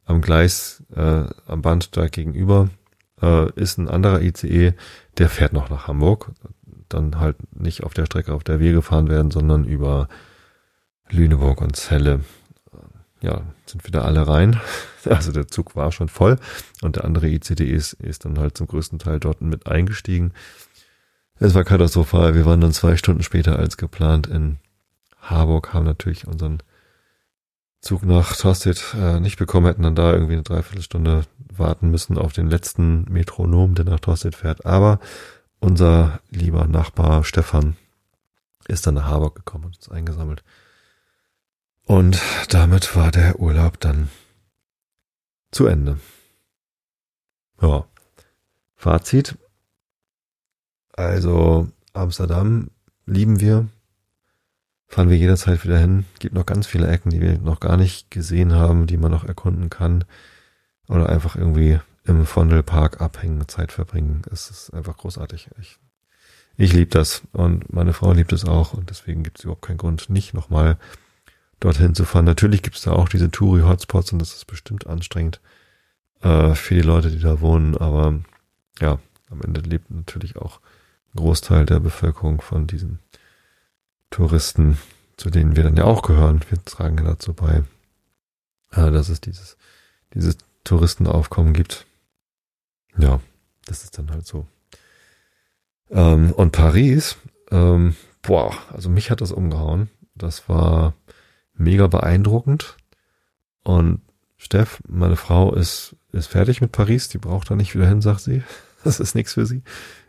am 0.05 0.21
Gleis, 0.21 0.83
äh, 0.95 1.23
am 1.45 1.61
Band 1.61 1.95
da 1.95 2.07
gegenüber 2.07 2.69
äh, 3.21 3.51
ist 3.53 3.77
ein 3.77 3.89
anderer 3.89 4.21
ICE, 4.21 4.73
der 5.17 5.29
fährt 5.29 5.53
noch 5.53 5.69
nach 5.69 5.87
Hamburg. 5.87 6.31
Dann 6.87 7.19
halt 7.19 7.37
nicht 7.55 7.83
auf 7.83 7.93
der 7.93 8.05
Strecke, 8.05 8.33
auf 8.33 8.43
der 8.43 8.59
wir 8.59 8.73
gefahren 8.73 9.09
werden, 9.09 9.31
sondern 9.31 9.65
über 9.65 10.07
Lüneburg 11.09 11.61
und 11.61 11.75
Celle. 11.75 12.21
Ja, 13.21 13.41
sind 13.65 13.85
wieder 13.85 14.05
alle 14.05 14.27
rein. 14.27 14.59
Also 15.05 15.31
der 15.31 15.47
Zug 15.47 15.77
war 15.77 15.93
schon 15.93 16.09
voll 16.09 16.37
und 16.81 16.97
der 16.97 17.05
andere 17.05 17.29
ICD 17.29 17.63
ist, 17.63 17.93
ist 17.93 18.25
dann 18.25 18.37
halt 18.37 18.57
zum 18.57 18.67
größten 18.67 18.99
Teil 18.99 19.17
dort 19.17 19.39
mit 19.39 19.65
eingestiegen. 19.65 20.33
Es 21.39 21.55
war 21.55 21.63
katastrophal. 21.63 22.35
Wir 22.35 22.45
waren 22.45 22.59
dann 22.59 22.73
zwei 22.73 22.97
Stunden 22.97 23.23
später 23.23 23.57
als 23.57 23.77
geplant 23.77 24.27
in 24.27 24.57
Harburg, 25.21 25.73
haben 25.73 25.85
natürlich 25.85 26.27
unseren 26.27 26.61
Zug 27.81 28.03
nach 28.03 28.35
Tostedt 28.35 28.93
äh, 28.97 29.19
nicht 29.19 29.37
bekommen, 29.37 29.67
hätten 29.67 29.83
dann 29.83 29.95
da 29.95 30.11
irgendwie 30.11 30.33
eine 30.33 30.43
Dreiviertelstunde 30.43 31.23
warten 31.55 31.89
müssen 31.89 32.17
auf 32.17 32.33
den 32.33 32.49
letzten 32.49 33.03
Metronom, 33.05 33.75
der 33.75 33.85
nach 33.85 33.99
Tostedt 33.99 34.35
fährt. 34.35 34.65
Aber 34.65 34.99
unser 35.59 36.19
lieber 36.29 36.67
Nachbar 36.67 37.23
Stefan 37.23 37.77
ist 38.67 38.85
dann 38.85 38.95
nach 38.95 39.05
Harburg 39.05 39.35
gekommen 39.35 39.65
und 39.65 39.77
uns 39.77 39.89
eingesammelt. 39.89 40.43
Und 41.85 42.21
damit 42.49 42.95
war 42.95 43.11
der 43.11 43.39
Urlaub 43.39 43.79
dann 43.79 44.09
zu 45.51 45.65
Ende. 45.65 45.99
Ja. 47.61 47.85
Fazit. 48.75 49.37
Also 50.93 51.67
Amsterdam 51.93 52.69
lieben 53.05 53.39
wir, 53.39 53.67
fahren 54.89 55.09
wir 55.09 55.17
jederzeit 55.17 55.63
wieder 55.63 55.77
hin. 55.77 56.05
Gibt 56.17 56.33
noch 56.33 56.45
ganz 56.45 56.67
viele 56.67 56.87
Ecken, 56.87 57.11
die 57.11 57.21
wir 57.21 57.37
noch 57.37 57.59
gar 57.59 57.77
nicht 57.77 58.11
gesehen 58.11 58.53
haben, 58.53 58.87
die 58.87 58.97
man 58.97 59.11
noch 59.11 59.23
erkunden 59.23 59.69
kann. 59.69 60.03
Oder 60.87 61.07
einfach 61.07 61.35
irgendwie 61.35 61.79
im 62.05 62.25
Vondelpark 62.25 62.99
abhängen, 62.99 63.47
Zeit 63.47 63.71
verbringen. 63.71 64.23
Es 64.31 64.49
ist 64.49 64.73
einfach 64.73 64.97
großartig. 64.97 65.49
Ich, 65.61 65.77
ich 66.57 66.73
liebe 66.73 66.89
das 66.89 67.21
und 67.31 67.71
meine 67.71 67.93
Frau 67.93 68.11
liebt 68.13 68.33
es 68.33 68.45
auch 68.45 68.73
und 68.73 68.89
deswegen 68.89 69.21
gibt 69.21 69.37
es 69.37 69.45
überhaupt 69.45 69.61
keinen 69.61 69.77
Grund, 69.77 70.09
nicht 70.09 70.33
nochmal 70.33 70.77
dorthin 71.59 71.93
zu 71.93 72.05
fahren. 72.05 72.25
Natürlich 72.25 72.63
gibt 72.63 72.77
es 72.77 72.81
da 72.81 72.93
auch 72.93 73.09
diese 73.09 73.29
Touri-Hotspots 73.29 74.11
und 74.11 74.19
das 74.19 74.33
ist 74.33 74.45
bestimmt 74.45 74.87
anstrengend 74.87 75.39
äh, 76.21 76.55
für 76.55 76.73
die 76.73 76.81
Leute, 76.81 77.11
die 77.11 77.19
da 77.19 77.41
wohnen. 77.41 77.77
Aber 77.77 78.19
ja, 78.79 78.97
am 79.29 79.41
Ende 79.43 79.61
lebt 79.61 79.91
natürlich 79.91 80.35
auch 80.37 80.59
ein 81.13 81.17
Großteil 81.17 81.67
der 81.67 81.79
Bevölkerung 81.79 82.41
von 82.41 82.65
diesen 82.65 82.97
Touristen, 84.09 84.77
zu 85.17 85.29
denen 85.29 85.55
wir 85.55 85.63
dann 85.63 85.75
ja 85.75 85.83
auch 85.83 86.01
gehören. 86.01 86.41
Wir 86.49 86.63
tragen 86.63 86.97
ja 86.97 87.03
dazu 87.03 87.33
bei, 87.33 87.63
äh, 88.71 88.91
dass 88.91 89.09
es 89.09 89.21
dieses, 89.21 89.57
dieses 90.13 90.37
Touristenaufkommen 90.63 91.53
gibt. 91.53 91.85
Ja, 92.97 93.19
das 93.65 93.83
ist 93.83 93.97
dann 93.97 94.11
halt 94.11 94.25
so. 94.25 94.47
Ähm, 95.89 96.31
und 96.31 96.51
Paris, 96.51 97.17
ähm, 97.51 97.95
boah, 98.21 98.53
also 98.71 98.89
mich 98.89 99.11
hat 99.11 99.21
das 99.21 99.31
umgehauen. 99.31 99.89
Das 100.15 100.49
war 100.49 100.93
mega 101.53 101.87
beeindruckend. 101.87 102.77
Und 103.63 104.01
Steff, 104.37 104.81
meine 104.87 105.15
Frau, 105.15 105.53
ist, 105.53 105.95
ist 106.11 106.27
fertig 106.27 106.61
mit 106.61 106.71
Paris. 106.71 107.09
Die 107.09 107.17
braucht 107.17 107.51
da 107.51 107.55
nicht 107.55 107.75
wieder 107.75 107.87
hin, 107.87 108.01
sagt 108.01 108.21
sie. 108.21 108.43
Das 108.85 109.01
ist 109.01 109.13
nichts 109.13 109.33
für 109.33 109.45
sie. 109.45 109.61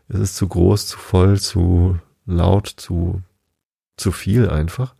Es 0.07 0.17
ist 0.17 0.37
zu 0.37 0.47
groß, 0.47 0.87
zu 0.87 0.97
voll, 0.97 1.37
zu 1.41 1.99
laut, 2.25 2.67
zu 2.67 3.21
zu 3.97 4.11
viel 4.11 4.49
einfach. 4.49 4.95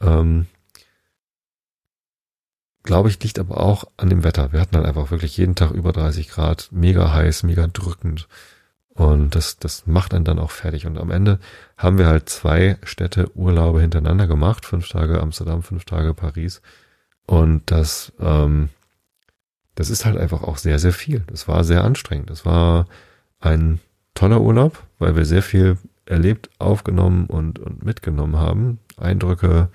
Ähm, 0.00 0.46
Glaube 2.82 3.10
ich, 3.10 3.22
liegt 3.22 3.38
aber 3.38 3.60
auch 3.60 3.84
an 3.98 4.08
dem 4.08 4.24
Wetter. 4.24 4.52
Wir 4.52 4.60
hatten 4.60 4.74
dann 4.74 4.86
einfach 4.86 5.10
wirklich 5.10 5.36
jeden 5.36 5.54
Tag 5.54 5.70
über 5.70 5.92
30 5.92 6.28
Grad, 6.30 6.68
mega 6.72 7.12
heiß, 7.12 7.42
mega 7.42 7.66
drückend. 7.66 8.26
Und 8.88 9.34
das, 9.34 9.58
das 9.58 9.86
macht 9.86 10.14
einen 10.14 10.24
dann 10.24 10.38
auch 10.38 10.50
fertig. 10.50 10.86
Und 10.86 10.98
am 10.98 11.10
Ende 11.10 11.38
haben 11.76 11.98
wir 11.98 12.06
halt 12.06 12.28
zwei 12.28 12.78
Städte 12.82 13.30
Urlaube 13.36 13.80
hintereinander 13.80 14.26
gemacht. 14.26 14.64
Fünf 14.64 14.88
Tage 14.88 15.20
Amsterdam, 15.20 15.62
fünf 15.62 15.84
Tage 15.84 16.14
Paris. 16.14 16.62
Und 17.26 17.70
das, 17.70 18.12
ähm, 18.18 18.70
das 19.74 19.90
ist 19.90 20.04
halt 20.04 20.16
einfach 20.16 20.42
auch 20.42 20.56
sehr, 20.56 20.78
sehr 20.78 20.92
viel. 20.92 21.22
Das 21.26 21.48
war 21.48 21.64
sehr 21.64 21.84
anstrengend. 21.84 22.30
Das 22.30 22.46
war 22.46 22.86
ein 23.40 23.78
toller 24.14 24.40
Urlaub, 24.40 24.82
weil 24.98 25.16
wir 25.16 25.24
sehr 25.24 25.42
viel 25.42 25.76
erlebt, 26.06 26.50
aufgenommen 26.58 27.26
und, 27.26 27.58
und 27.58 27.84
mitgenommen 27.84 28.36
haben. 28.36 28.78
Eindrücke, 28.96 29.68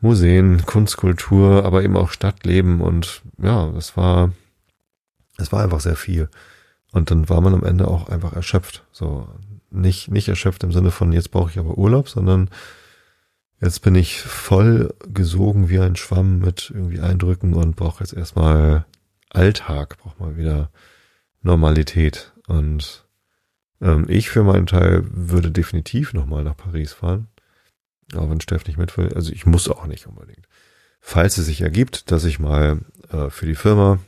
Museen, 0.00 0.66
Kunstkultur, 0.66 1.64
aber 1.64 1.82
eben 1.84 1.96
auch 1.96 2.10
Stadtleben 2.10 2.80
und 2.80 3.22
ja, 3.40 3.68
es 3.76 3.96
war, 3.96 4.32
es 5.38 5.52
war 5.52 5.62
einfach 5.62 5.80
sehr 5.80 5.96
viel. 5.96 6.28
Und 6.90 7.10
dann 7.10 7.28
war 7.28 7.40
man 7.40 7.54
am 7.54 7.64
Ende 7.64 7.88
auch 7.88 8.08
einfach 8.08 8.34
erschöpft. 8.34 8.84
So, 8.92 9.28
nicht, 9.70 10.10
nicht 10.10 10.28
erschöpft 10.28 10.64
im 10.64 10.72
Sinne 10.72 10.90
von, 10.90 11.12
jetzt 11.12 11.30
brauche 11.30 11.50
ich 11.50 11.58
aber 11.58 11.78
Urlaub, 11.78 12.08
sondern 12.08 12.50
jetzt 13.60 13.80
bin 13.80 13.94
ich 13.94 14.20
voll 14.20 14.92
gesogen 15.06 15.68
wie 15.70 15.78
ein 15.78 15.96
Schwamm 15.96 16.40
mit 16.40 16.70
irgendwie 16.74 17.00
Eindrücken 17.00 17.54
und 17.54 17.76
brauche 17.76 18.02
jetzt 18.02 18.12
erstmal 18.12 18.84
Alltag, 19.30 19.98
brauche 19.98 20.22
mal 20.22 20.36
wieder 20.36 20.70
Normalität. 21.42 22.32
Und 22.46 23.01
ähm, 23.82 24.06
ich 24.08 24.30
für 24.30 24.44
meinen 24.44 24.66
Teil 24.66 25.04
würde 25.10 25.50
definitiv 25.50 26.14
nochmal 26.14 26.44
nach 26.44 26.56
Paris 26.56 26.92
fahren. 26.92 27.28
Aber 28.14 28.30
wenn 28.30 28.40
Steff 28.40 28.66
nicht 28.66 28.78
mit 28.78 28.96
will, 28.96 29.12
also 29.14 29.32
ich 29.32 29.44
muss 29.46 29.68
auch 29.68 29.86
nicht 29.86 30.06
unbedingt. 30.06 30.46
Falls 31.00 31.36
es 31.36 31.46
sich 31.46 31.62
ergibt, 31.62 32.10
dass 32.10 32.24
ich 32.24 32.38
mal 32.38 32.80
äh, 33.10 33.28
für 33.28 33.46
die 33.46 33.54
Firma 33.54 33.98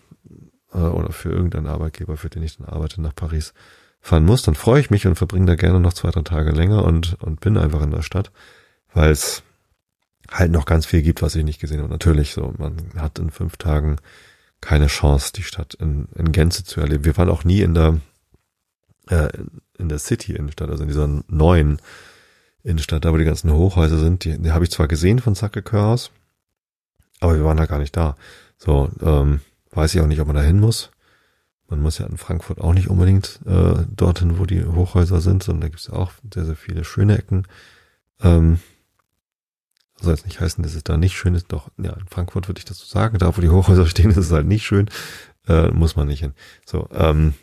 äh, 0.72 0.79
oder 0.79 1.12
für 1.12 1.31
irgendeinen 1.31 1.66
Arbeitgeber, 1.66 2.16
für 2.16 2.31
den 2.31 2.43
ich 2.43 2.57
dann 2.57 2.68
arbeite, 2.68 3.03
nach 3.03 3.14
Paris 3.14 3.53
fahren 4.01 4.25
muss, 4.27 4.43
dann 4.43 4.55
freue 4.55 4.81
ich 4.81 4.91
mich 4.91 5.07
und 5.07 5.16
verbringe 5.16 5.47
da 5.47 5.55
gerne 5.57 5.81
noch 5.81 5.95
zwei, 5.95 6.11
drei 6.11 6.22
Tage 6.22 6.53
länger 6.53 6.85
und, 6.85 7.14
und 7.22 7.41
bin 7.41 7.57
einfach 7.57 7.83
in 7.83 7.91
der 7.91 8.03
Stadt, 8.03 8.31
weil 8.93 9.11
es 9.11 9.43
halt 10.31 10.53
noch 10.53 10.66
ganz 10.66 10.87
viel 10.87 11.03
gibt, 11.03 11.22
was 11.22 11.35
ich 11.35 11.45
nicht 11.45 11.61
gesehen 11.61 11.81
habe. 11.81 11.91
Natürlich 11.91 12.33
so, 12.33 12.55
man 12.59 12.77
hat 12.97 13.18
in 13.18 13.31
fünf 13.31 13.57
Tagen 13.57 13.97
keine 14.61 14.87
Chance, 14.87 15.33
die 15.35 15.43
Stadt 15.43 15.75
in, 15.75 16.09
in 16.14 16.33
Gänze 16.33 16.64
zu 16.64 16.81
erleben. 16.81 17.05
Wir 17.05 17.16
waren 17.16 17.29
auch 17.29 17.45
nie 17.45 17.61
in 17.61 17.75
der 17.75 18.01
äh, 19.09 19.29
in 19.79 19.89
der 19.89 19.99
City-Innenstadt, 19.99 20.70
also 20.70 20.83
in 20.83 20.89
dieser 20.89 21.09
neuen 21.29 21.81
Innenstadt, 22.62 23.05
da 23.05 23.12
wo 23.12 23.16
die 23.16 23.25
ganzen 23.25 23.53
Hochhäuser 23.53 23.99
sind, 23.99 24.25
die, 24.25 24.39
die 24.39 24.53
habe 24.53 24.64
ich 24.64 24.70
zwar 24.70 24.89
gesehen 24.89 25.18
von 25.18 25.35
Sacré-Cœur 25.35 25.93
aus, 25.93 26.11
aber 27.20 27.37
wir 27.37 27.45
waren 27.45 27.57
da 27.57 27.66
gar 27.66 27.79
nicht 27.79 27.97
da. 27.97 28.16
So, 28.59 28.91
ähm, 29.03 29.41
weiß 29.70 29.95
ich 29.95 30.01
auch 30.01 30.07
nicht, 30.07 30.20
ob 30.20 30.27
man 30.27 30.37
da 30.37 30.43
hin 30.43 30.61
muss. 30.61 30.91
Man 31.68 31.81
muss 31.81 31.99
ja 31.99 32.07
in 32.07 32.18
Frankfurt 32.18 32.61
auch 32.61 32.75
nicht 32.75 32.89
unbedingt 32.89 33.41
äh, 33.47 33.85
dorthin, 33.89 34.39
wo 34.39 34.47
die 34.47 34.64
Hochhäuser 34.64 35.20
sind, 35.20 35.43
sondern 35.43 35.62
da 35.62 35.68
gibt 35.68 35.81
es 35.81 35.91
auch 35.91 36.12
sehr, 36.33 36.45
sehr 36.45 36.57
viele 36.57 36.85
schöne 36.85 37.18
Ecken. 37.18 37.47
Ähm, 38.20 38.61
soll 40.01 40.14
jetzt 40.14 40.27
nicht 40.27 40.41
heißen, 40.41 40.62
dass 40.62 40.75
es 40.75 40.85
da 40.85 40.97
nicht 40.97 41.16
schön 41.16 41.35
ist. 41.35 41.53
Doch, 41.53 41.70
ja, 41.79 41.93
in 41.95 42.07
Frankfurt 42.09 42.49
würde 42.49 42.59
ich 42.59 42.64
das 42.64 42.79
so 42.79 42.87
sagen. 42.87 43.18
Da, 43.18 43.37
wo 43.37 43.41
die 43.41 43.49
Hochhäuser 43.49 43.87
stehen, 43.89 44.11
ist 44.11 44.18
es 44.18 44.33
halt 44.33 44.47
nicht 44.47 44.64
schön. 44.64 44.89
Äh, 45.49 45.68
muss 45.68 45.97
man 45.97 46.07
nicht 46.07 46.20
hin. 46.20 46.35
So, 46.66 46.89
ähm, 46.93 47.35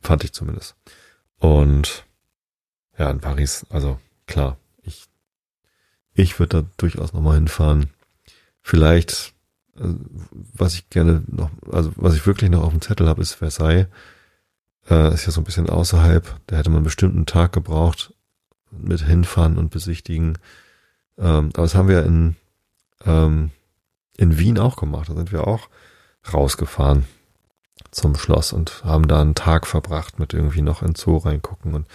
Fand 0.00 0.24
ich 0.24 0.32
zumindest. 0.32 0.76
Und 1.38 2.04
ja, 2.98 3.10
in 3.10 3.20
Paris, 3.20 3.64
also 3.70 3.98
klar, 4.26 4.58
ich, 4.82 5.06
ich 6.14 6.38
würde 6.38 6.62
da 6.62 6.68
durchaus 6.76 7.12
nochmal 7.12 7.36
hinfahren. 7.36 7.90
Vielleicht, 8.60 9.34
äh, 9.76 9.94
was 10.52 10.74
ich 10.74 10.90
gerne 10.90 11.22
noch, 11.26 11.50
also 11.70 11.92
was 11.96 12.14
ich 12.14 12.26
wirklich 12.26 12.50
noch 12.50 12.62
auf 12.62 12.72
dem 12.72 12.80
Zettel 12.82 13.08
habe, 13.08 13.22
ist 13.22 13.34
Versailles. 13.34 13.86
Äh, 14.90 15.14
ist 15.14 15.26
ja 15.26 15.32
so 15.32 15.40
ein 15.40 15.44
bisschen 15.44 15.70
außerhalb. 15.70 16.40
Da 16.46 16.56
hätte 16.56 16.70
man 16.70 16.82
bestimmt 16.82 17.14
einen 17.14 17.26
Tag 17.26 17.52
gebraucht 17.52 18.14
mit 18.70 19.00
hinfahren 19.00 19.58
und 19.58 19.70
besichtigen. 19.70 20.38
Ähm, 21.16 21.50
aber 21.54 21.62
das 21.62 21.74
haben 21.74 21.88
wir 21.88 22.04
in, 22.04 22.36
ähm, 23.04 23.50
in 24.16 24.38
Wien 24.38 24.58
auch 24.58 24.76
gemacht. 24.76 25.08
Da 25.08 25.14
sind 25.14 25.32
wir 25.32 25.46
auch 25.46 25.68
rausgefahren 26.32 27.06
zum 27.90 28.16
Schloss 28.16 28.52
und 28.52 28.84
haben 28.84 29.08
da 29.08 29.20
einen 29.20 29.34
Tag 29.34 29.66
verbracht 29.66 30.18
mit 30.18 30.34
irgendwie 30.34 30.62
noch 30.62 30.82
in 30.82 30.94
Zoo 30.94 31.16
reingucken. 31.16 31.74
Und 31.74 31.86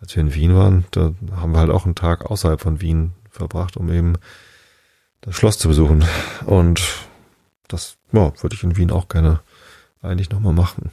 als 0.00 0.14
wir 0.16 0.22
in 0.22 0.34
Wien 0.34 0.54
waren, 0.54 0.84
da 0.90 1.12
haben 1.36 1.52
wir 1.52 1.58
halt 1.58 1.70
auch 1.70 1.84
einen 1.84 1.94
Tag 1.94 2.30
außerhalb 2.30 2.60
von 2.60 2.80
Wien 2.80 3.12
verbracht, 3.30 3.76
um 3.76 3.90
eben 3.90 4.14
das 5.20 5.36
Schloss 5.36 5.58
zu 5.58 5.68
besuchen. 5.68 6.04
Und 6.46 6.82
das 7.68 7.96
ja, 8.12 8.32
würde 8.42 8.54
ich 8.54 8.62
in 8.62 8.76
Wien 8.76 8.90
auch 8.90 9.08
gerne 9.08 9.40
eigentlich 10.00 10.30
nochmal 10.30 10.52
machen. 10.52 10.90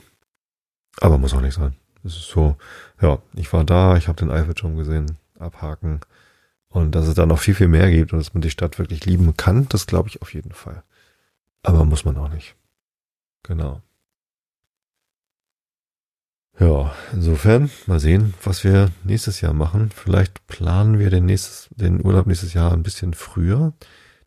Aber 1.01 1.17
muss 1.17 1.33
auch 1.33 1.41
nicht 1.41 1.55
sein. 1.55 1.75
Es 2.03 2.15
ist 2.15 2.29
so, 2.29 2.55
ja, 3.01 3.19
ich 3.33 3.51
war 3.51 3.63
da, 3.63 3.97
ich 3.97 4.07
habe 4.07 4.19
den 4.19 4.31
Eiffelturm 4.31 4.77
gesehen, 4.77 5.17
abhaken. 5.37 6.01
Und 6.69 6.93
dass 6.93 7.07
es 7.07 7.15
da 7.15 7.25
noch 7.25 7.39
viel, 7.39 7.55
viel 7.55 7.67
mehr 7.67 7.89
gibt 7.89 8.13
und 8.13 8.19
dass 8.19 8.33
man 8.33 8.41
die 8.41 8.51
Stadt 8.51 8.77
wirklich 8.77 9.05
lieben 9.05 9.35
kann, 9.35 9.67
das 9.69 9.87
glaube 9.87 10.09
ich 10.09 10.21
auf 10.21 10.33
jeden 10.33 10.53
Fall. 10.53 10.83
Aber 11.63 11.83
muss 11.83 12.05
man 12.05 12.17
auch 12.17 12.29
nicht. 12.29 12.55
Genau. 13.43 13.81
Ja, 16.59 16.93
insofern 17.13 17.71
mal 17.87 18.01
sehen, 18.01 18.33
was 18.43 18.65
wir 18.65 18.91
nächstes 19.05 19.39
Jahr 19.39 19.53
machen. 19.53 19.91
Vielleicht 19.95 20.45
planen 20.47 20.99
wir 20.99 21.09
den, 21.09 21.25
nächstes, 21.25 21.69
den 21.71 22.03
Urlaub 22.05 22.27
nächstes 22.27 22.53
Jahr 22.53 22.73
ein 22.73 22.83
bisschen 22.83 23.13
früher. 23.13 23.73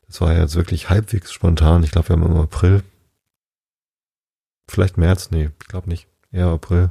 Das 0.07 0.23
war 0.23 0.33
ja 0.33 0.41
jetzt 0.41 0.55
wirklich 0.55 0.89
halbwegs 0.89 1.31
spontan. 1.31 1.83
Ich 1.85 1.91
glaube, 1.91 2.09
wir 2.09 2.17
haben 2.17 2.25
im 2.25 2.37
April. 2.39 2.83
Vielleicht 4.67 4.97
März, 4.97 5.31
nee, 5.31 5.51
ich 5.61 5.69
glaube 5.69 5.91
nicht. 5.91 6.09
Eher 6.31 6.47
April. 6.47 6.91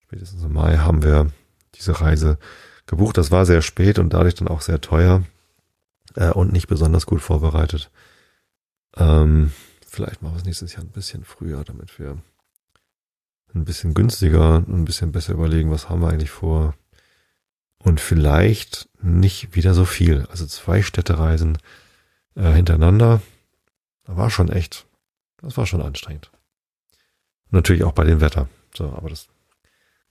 Spätestens 0.00 0.44
im 0.44 0.52
Mai 0.52 0.76
haben 0.76 1.02
wir 1.02 1.32
diese 1.74 1.98
Reise 2.02 2.38
gebucht. 2.84 3.16
Das 3.16 3.30
war 3.30 3.46
sehr 3.46 3.62
spät 3.62 3.98
und 3.98 4.12
dadurch 4.12 4.34
dann 4.34 4.48
auch 4.48 4.60
sehr 4.60 4.82
teuer 4.82 5.22
äh, 6.14 6.30
und 6.30 6.52
nicht 6.52 6.66
besonders 6.66 7.06
gut 7.06 7.22
vorbereitet. 7.22 7.90
Ähm, 8.98 9.52
vielleicht 9.86 10.20
machen 10.20 10.34
wir 10.34 10.40
es 10.40 10.44
nächstes 10.44 10.74
Jahr 10.74 10.84
ein 10.84 10.90
bisschen 10.90 11.24
früher, 11.24 11.64
damit 11.64 11.98
wir 11.98 12.18
ein 13.54 13.64
bisschen 13.64 13.94
günstiger, 13.94 14.64
ein 14.68 14.84
bisschen 14.84 15.12
besser 15.12 15.32
überlegen, 15.32 15.70
was 15.70 15.88
haben 15.88 16.00
wir 16.00 16.08
eigentlich 16.08 16.30
vor. 16.30 16.74
Und 17.78 18.00
vielleicht 18.00 18.88
nicht 19.00 19.54
wieder 19.54 19.72
so 19.74 19.84
viel. 19.84 20.26
Also 20.30 20.46
zwei 20.46 20.82
Städtereisen 20.82 21.58
äh, 22.34 22.52
hintereinander. 22.52 23.22
Da 24.04 24.16
war 24.16 24.30
schon 24.30 24.50
echt, 24.50 24.86
das 25.38 25.56
war 25.56 25.66
schon 25.66 25.82
anstrengend. 25.82 26.30
natürlich 27.50 27.84
auch 27.84 27.92
bei 27.92 28.04
dem 28.04 28.20
Wetter. 28.20 28.48
So, 28.74 28.92
aber 28.92 29.08
das 29.08 29.28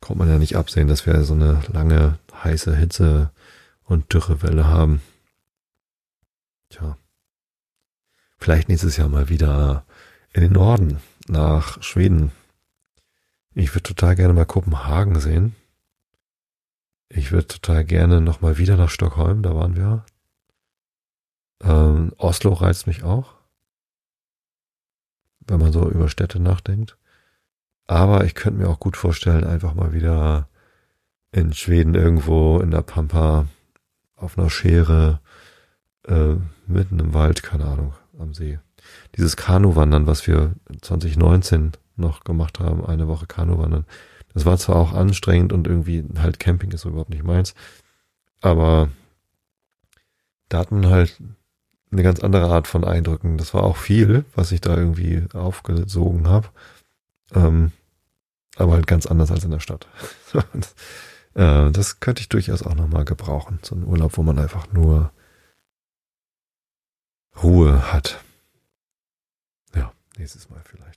konnte 0.01 0.19
man 0.19 0.29
ja 0.29 0.37
nicht 0.37 0.55
absehen, 0.55 0.87
dass 0.87 1.05
wir 1.05 1.23
so 1.23 1.33
eine 1.33 1.61
lange 1.71 2.19
heiße 2.43 2.75
Hitze 2.75 3.31
und 3.83 4.13
Dürrewelle 4.13 4.65
haben. 4.65 5.01
Tja. 6.69 6.97
Vielleicht 8.37 8.69
nächstes 8.69 8.97
Jahr 8.97 9.09
mal 9.09 9.29
wieder 9.29 9.85
in 10.33 10.41
den 10.41 10.53
Norden 10.53 10.99
nach 11.27 11.81
Schweden 11.81 12.31
ich 13.55 13.73
würde 13.73 13.83
total 13.83 14.15
gerne 14.15 14.33
mal 14.33 14.45
Kopenhagen 14.45 15.19
sehen. 15.19 15.55
Ich 17.07 17.31
würde 17.31 17.47
total 17.47 17.85
gerne 17.85 18.19
nochmal 18.19 18.57
wieder 18.57 18.75
nach 18.75 18.89
Stockholm, 18.89 19.41
da 19.41 19.55
waren 19.55 19.75
wir. 19.75 20.05
Ähm, 21.63 22.11
Oslo 22.17 22.51
reizt 22.53 22.85
mich 22.85 23.03
auch. 23.03 23.35
Wenn 25.39 25.59
man 25.59 25.71
so 25.71 25.89
über 25.89 26.09
Städte 26.09 26.39
nachdenkt. 26.39 26.97
Aber 27.87 28.25
ich 28.25 28.35
könnte 28.35 28.59
mir 28.59 28.69
auch 28.69 28.79
gut 28.79 28.97
vorstellen, 28.97 29.45
einfach 29.45 29.73
mal 29.73 29.93
wieder 29.93 30.49
in 31.31 31.53
Schweden 31.53 31.95
irgendwo 31.95 32.59
in 32.59 32.71
der 32.71 32.81
Pampa 32.81 33.47
auf 34.15 34.37
einer 34.37 34.49
Schere 34.49 35.21
äh, 36.07 36.35
mitten 36.67 36.99
im 36.99 37.13
Wald, 37.13 37.41
keine 37.43 37.65
Ahnung, 37.65 37.93
am 38.17 38.33
See. 38.33 38.59
Dieses 39.15 39.37
Kanuwandern, 39.37 40.07
was 40.07 40.27
wir 40.27 40.55
2019 40.81 41.73
noch 41.97 42.23
gemacht 42.23 42.59
haben, 42.59 42.85
eine 42.85 43.07
Woche 43.07 43.27
Kanu 43.27 43.57
wandern. 43.57 43.85
Das 44.33 44.45
war 44.45 44.57
zwar 44.57 44.75
auch 44.75 44.93
anstrengend 44.93 45.53
und 45.53 45.67
irgendwie 45.67 46.03
halt 46.17 46.39
Camping 46.39 46.71
ist 46.71 46.85
überhaupt 46.85 47.09
nicht 47.09 47.23
meins, 47.23 47.55
aber 48.41 48.89
da 50.49 50.59
hat 50.59 50.71
man 50.71 50.87
halt 50.87 51.17
eine 51.91 52.03
ganz 52.03 52.19
andere 52.19 52.47
Art 52.47 52.67
von 52.67 52.83
Eindrücken. 52.83 53.37
Das 53.37 53.53
war 53.53 53.63
auch 53.63 53.77
viel, 53.77 54.25
was 54.35 54.51
ich 54.51 54.61
da 54.61 54.75
irgendwie 54.75 55.25
aufgesogen 55.33 56.27
habe, 56.27 56.49
ähm, 57.33 57.71
aber 58.57 58.73
halt 58.73 58.87
ganz 58.87 59.05
anders 59.05 59.31
als 59.31 59.43
in 59.43 59.51
der 59.51 59.59
Stadt. 59.59 59.87
das, 60.53 60.75
äh, 61.35 61.71
das 61.71 61.99
könnte 61.99 62.21
ich 62.21 62.29
durchaus 62.29 62.63
auch 62.63 62.75
nochmal 62.75 63.05
gebrauchen. 63.05 63.59
So 63.61 63.75
ein 63.75 63.85
Urlaub, 63.85 64.17
wo 64.17 64.23
man 64.23 64.39
einfach 64.39 64.71
nur 64.71 65.11
Ruhe 67.41 67.91
hat. 67.91 68.23
Ja, 69.75 69.91
nächstes 70.17 70.49
Mal 70.49 70.61
vielleicht. 70.63 70.94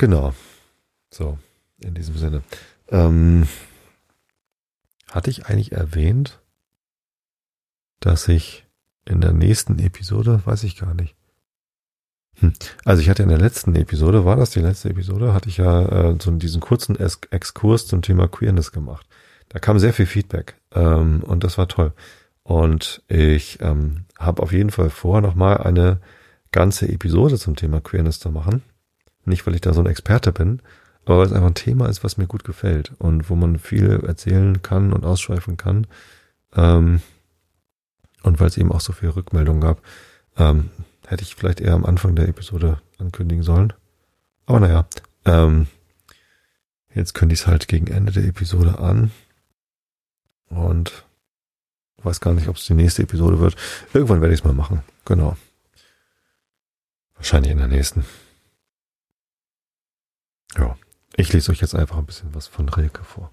Genau. 0.00 0.32
So, 1.10 1.38
in 1.78 1.92
diesem 1.92 2.16
Sinne. 2.16 2.42
Ähm, 2.88 3.46
hatte 5.10 5.28
ich 5.28 5.44
eigentlich 5.44 5.72
erwähnt, 5.72 6.40
dass 8.00 8.26
ich 8.26 8.64
in 9.04 9.20
der 9.20 9.34
nächsten 9.34 9.78
Episode, 9.78 10.40
weiß 10.46 10.64
ich 10.64 10.78
gar 10.78 10.94
nicht. 10.94 11.16
Hm. 12.36 12.54
Also 12.86 13.02
ich 13.02 13.10
hatte 13.10 13.22
in 13.22 13.28
der 13.28 13.36
letzten 13.36 13.74
Episode, 13.74 14.24
war 14.24 14.36
das 14.36 14.48
die 14.48 14.60
letzte 14.60 14.88
Episode, 14.88 15.34
hatte 15.34 15.50
ich 15.50 15.58
ja 15.58 15.82
äh, 15.82 16.16
so 16.18 16.30
diesen 16.30 16.62
kurzen 16.62 16.96
Exkurs 16.96 17.86
zum 17.86 18.00
Thema 18.00 18.26
Queerness 18.26 18.72
gemacht. 18.72 19.06
Da 19.50 19.58
kam 19.58 19.78
sehr 19.78 19.92
viel 19.92 20.06
Feedback 20.06 20.54
ähm, 20.74 21.22
und 21.24 21.44
das 21.44 21.58
war 21.58 21.68
toll. 21.68 21.92
Und 22.42 23.02
ich 23.08 23.60
ähm, 23.60 24.06
habe 24.18 24.42
auf 24.42 24.52
jeden 24.52 24.70
Fall 24.70 24.88
vor, 24.88 25.20
nochmal 25.20 25.58
eine 25.58 26.00
ganze 26.52 26.88
Episode 26.88 27.36
zum 27.36 27.54
Thema 27.54 27.82
Queerness 27.82 28.18
zu 28.18 28.30
machen. 28.30 28.62
Nicht, 29.30 29.46
weil 29.46 29.54
ich 29.54 29.62
da 29.62 29.72
so 29.72 29.80
ein 29.80 29.86
Experte 29.86 30.32
bin, 30.32 30.60
aber 31.06 31.18
weil 31.18 31.26
es 31.26 31.32
einfach 31.32 31.46
ein 31.46 31.54
Thema 31.54 31.88
ist, 31.88 32.04
was 32.04 32.18
mir 32.18 32.26
gut 32.26 32.44
gefällt 32.44 32.92
und 32.98 33.30
wo 33.30 33.36
man 33.36 33.58
viel 33.58 34.04
erzählen 34.06 34.60
kann 34.60 34.92
und 34.92 35.06
ausschweifen 35.06 35.56
kann. 35.56 35.86
Ähm, 36.54 37.00
und 38.22 38.40
weil 38.40 38.48
es 38.48 38.58
eben 38.58 38.72
auch 38.72 38.80
so 38.80 38.92
viele 38.92 39.16
Rückmeldungen 39.16 39.62
gab, 39.62 39.80
ähm, 40.36 40.70
hätte 41.06 41.22
ich 41.22 41.34
vielleicht 41.34 41.60
eher 41.60 41.74
am 41.74 41.86
Anfang 41.86 42.14
der 42.14 42.28
Episode 42.28 42.80
ankündigen 42.98 43.42
sollen. 43.42 43.72
Aber 44.46 44.60
naja, 44.60 44.86
ähm, 45.24 45.68
jetzt 46.94 47.14
kündige 47.14 47.34
ich 47.34 47.40
es 47.42 47.46
halt 47.46 47.68
gegen 47.68 47.86
Ende 47.86 48.12
der 48.12 48.24
Episode 48.24 48.78
an. 48.78 49.10
Und 50.48 51.04
weiß 52.02 52.20
gar 52.20 52.34
nicht, 52.34 52.48
ob 52.48 52.56
es 52.56 52.66
die 52.66 52.74
nächste 52.74 53.02
Episode 53.02 53.38
wird. 53.38 53.56
Irgendwann 53.94 54.20
werde 54.20 54.34
ich 54.34 54.40
es 54.40 54.44
mal 54.44 54.54
machen. 54.54 54.82
Genau. 55.04 55.36
Wahrscheinlich 57.14 57.52
in 57.52 57.58
der 57.58 57.68
nächsten. 57.68 58.04
Ja, 60.56 60.76
ich 61.16 61.32
lese 61.32 61.52
euch 61.52 61.60
jetzt 61.60 61.74
einfach 61.74 61.98
ein 61.98 62.06
bisschen 62.06 62.34
was 62.34 62.46
von 62.46 62.68
Rilke 62.68 63.04
vor. 63.04 63.32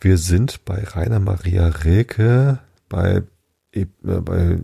Wir 0.00 0.18
sind 0.18 0.64
bei 0.64 0.82
Rainer 0.84 1.20
Maria 1.20 1.68
Rilke 1.68 2.60
bei, 2.88 3.22
äh, 3.72 3.86
bei 4.02 4.58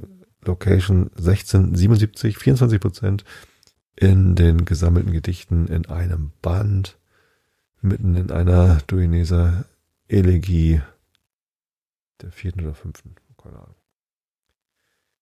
Location 0.44 1.10
1677, 1.16 2.38
24 2.38 2.80
Prozent 2.80 3.24
in 3.96 4.34
den 4.34 4.64
gesammelten 4.64 5.12
Gedichten 5.12 5.66
in 5.68 5.86
einem 5.86 6.32
Band, 6.42 6.98
mitten 7.80 8.14
in 8.14 8.30
einer 8.30 8.78
Duineser 8.86 9.64
Elegie 10.08 10.80
der 12.20 12.30
vierten 12.30 12.60
oder 12.60 12.74
fünften, 12.74 13.14
keine 13.42 13.56
Ahnung. 13.56 13.74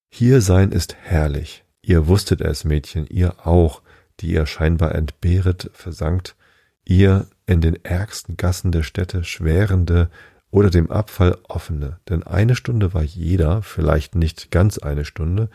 Hier 0.09 0.41
sein 0.41 0.73
ist 0.73 0.95
herrlich. 0.95 1.65
Ihr 1.81 2.07
wusstet 2.07 2.41
es, 2.41 2.65
Mädchen, 2.65 3.07
ihr 3.07 3.47
auch, 3.47 3.83
die 4.21 4.33
ihr 4.33 4.47
scheinbar 4.47 4.95
entbehret, 4.95 5.71
versankt, 5.73 6.37
ihr 6.85 7.27
in 7.47 7.61
den 7.61 7.85
ärgsten 7.85 8.37
Gassen 8.37 8.73
der 8.73 8.83
Städte 8.83 9.25
schwärende 9.25 10.11
oder 10.51 10.71
dem 10.71 10.91
Abfall 10.91 11.39
offene, 11.49 11.99
denn 12.09 12.23
eine 12.23 12.55
Stunde 12.55 12.93
war 12.95 13.03
jeder, 13.03 13.63
vielleicht 13.63 14.15
nicht 14.15 14.51
ganz 14.51 14.79
eine 14.79 15.05
Stunde, 15.05 15.49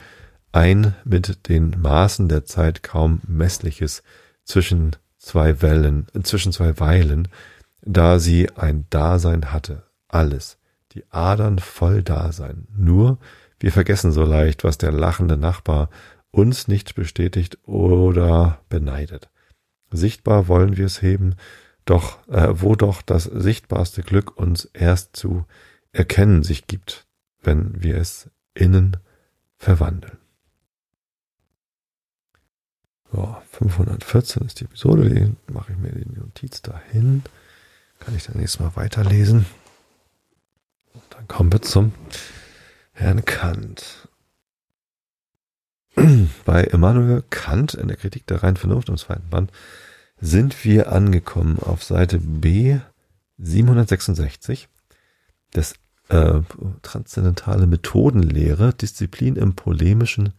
ein 0.51 0.95
mit 1.05 1.49
den 1.49 1.75
Maßen 1.79 2.27
der 2.29 2.45
Zeit 2.45 2.81
kaum 2.81 3.21
messliches 3.27 4.01
zwischen 4.43 4.95
zwei 5.17 5.61
Wellen, 5.61 6.07
zwischen 6.23 6.51
zwei 6.51 6.79
Weilen, 6.79 7.27
da 7.81 8.17
sie 8.17 8.49
ein 8.55 8.85
Dasein 8.89 9.51
hatte, 9.51 9.83
alles, 10.07 10.57
die 10.93 11.03
Adern 11.11 11.59
voll 11.59 12.01
Dasein, 12.01 12.67
nur 12.75 13.19
wir 13.59 13.71
vergessen 13.71 14.11
so 14.11 14.23
leicht, 14.23 14.63
was 14.63 14.77
der 14.77 14.91
lachende 14.91 15.37
Nachbar 15.37 15.89
uns 16.31 16.67
nicht 16.67 16.95
bestätigt 16.95 17.57
oder 17.63 18.61
beneidet. 18.69 19.29
Sichtbar 19.89 20.47
wollen 20.47 20.77
wir 20.77 20.85
es 20.85 21.01
heben, 21.01 21.35
doch 21.85 22.27
äh, 22.27 22.49
wo 22.61 22.75
doch 22.75 23.01
das 23.01 23.23
sichtbarste 23.23 24.03
Glück 24.03 24.37
uns 24.37 24.65
erst 24.65 25.15
zu 25.15 25.45
erkennen 25.93 26.43
sich 26.43 26.67
gibt, 26.67 27.07
wenn 27.41 27.81
wir 27.81 27.97
es 27.97 28.29
innen 28.53 28.97
verwandeln. 29.57 30.17
So, 33.11 33.37
514 33.51 34.45
ist 34.45 34.59
die 34.59 34.65
Episode, 34.65 35.09
die 35.09 35.53
mache 35.53 35.71
ich 35.71 35.77
mir 35.77 35.91
die 35.91 36.19
Notiz 36.19 36.61
dahin. 36.61 37.23
Kann 37.99 38.15
ich 38.15 38.25
dann 38.25 38.37
nächstes 38.37 38.59
Mal 38.59 38.75
weiterlesen. 38.75 39.45
Und 40.93 41.03
dann 41.11 41.27
kommen 41.27 41.51
wir 41.51 41.61
zum 41.61 41.93
Herrn 42.91 43.23
Kant. 43.23 44.09
Bei 46.45 46.63
Immanuel 46.63 47.23
Kant 47.29 47.73
in 47.73 47.87
der 47.87 47.97
Kritik 47.97 48.27
der 48.27 48.43
reinen 48.43 48.57
Vernunft 48.57 48.89
im 48.89 48.97
zweiten 48.97 49.29
Band 49.29 49.51
sind 50.19 50.63
wir 50.63 50.91
angekommen 50.91 51.59
auf 51.59 51.83
Seite 51.83 52.19
B 52.19 52.77
766 53.37 54.69
das 55.51 55.75
äh, 56.09 56.41
transzendentale 56.81 57.67
Methodenlehre, 57.67 58.73
Disziplin 58.73 59.35
im 59.35 59.55
polemischen 59.55 60.33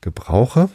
Gebrauche 0.00 0.68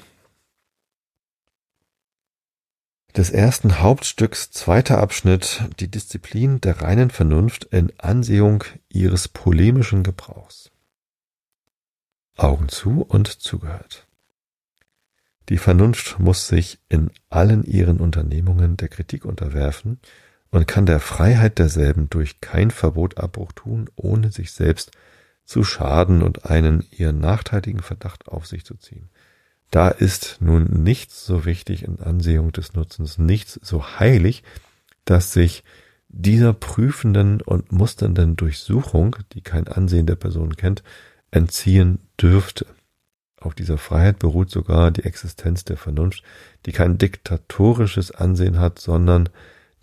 des 3.16 3.32
ersten 3.32 3.80
Hauptstücks, 3.80 4.52
zweiter 4.52 5.00
Abschnitt, 5.00 5.64
die 5.80 5.90
Disziplin 5.90 6.62
der 6.62 6.82
reinen 6.82 7.10
Vernunft 7.10 7.66
in 7.66 7.92
Ansehung 7.98 8.64
ihres 8.88 9.28
polemischen 9.28 10.04
Gebrauchs. 10.04 10.72
Augen 12.38 12.70
zu 12.70 13.02
und 13.02 13.28
zugehört. 13.28 14.09
Die 15.50 15.58
Vernunft 15.58 16.20
muss 16.20 16.48
sich 16.48 16.80
in 16.90 17.10
allen 17.30 17.64
ihren 17.64 18.00
Unternehmungen 18.00 18.78
der 18.78 18.88
Kritik 18.88 19.26
unterwerfen 19.26 20.00
und 20.52 20.68
kann 20.68 20.86
der 20.86 21.00
Freiheit 21.00 21.58
derselben 21.58 22.10
durch 22.10 22.40
kein 22.40 22.70
Verbot 22.70 23.18
Abbruch 23.18 23.52
tun, 23.52 23.90
ohne 23.96 24.32
sich 24.32 24.52
selbst 24.52 24.92
zu 25.46 25.64
schaden 25.64 26.22
und 26.22 26.46
einen 26.46 26.86
ihr 26.92 27.12
nachteiligen 27.12 27.82
Verdacht 27.82 28.28
auf 28.28 28.46
sich 28.46 28.64
zu 28.64 28.76
ziehen. 28.76 29.10
Da 29.72 29.90
ist 29.90 30.38
nun 30.40 30.66
nichts 30.84 31.26
so 31.26 31.46
wichtig 31.46 31.84
in 31.84 32.00
Ansehung 32.00 32.52
des 32.52 32.74
Nutzens, 32.74 33.18
nichts 33.18 33.60
so 33.64 34.00
heilig, 34.00 34.44
dass 35.06 35.34
sich 35.34 35.64
dieser 36.10 36.54
prüfenden 36.54 37.42
und 37.42 37.72
musternden 37.72 38.36
Durchsuchung, 38.36 39.16
die 39.34 39.42
kein 39.42 39.68
Ansehen 39.68 40.06
der 40.06 40.16
Person 40.16 40.56
kennt, 40.56 40.84
entziehen 41.32 42.00
dürfte. 42.20 42.66
Auf 43.40 43.56
dieser 43.56 43.78
Freiheit 43.78 44.20
beruht 44.20 44.50
sogar 44.50 44.92
die 44.92 45.04
Existenz 45.04 45.64
der 45.64 45.78
Vernunft, 45.78 46.24
die 46.66 46.74
kein 46.74 46.98
diktatorisches 46.98 48.12
Ansehen 48.12 48.60
hat, 48.60 48.80
sondern 48.80 49.30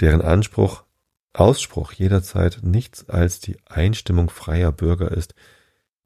deren 0.01 0.21
Anspruch, 0.21 0.85
Ausspruch 1.33 1.93
jederzeit 1.93 2.61
nichts 2.63 3.09
als 3.09 3.41
die 3.41 3.57
Einstimmung 3.67 4.31
freier 4.31 4.73
Bürger 4.73 5.11
ist, 5.11 5.35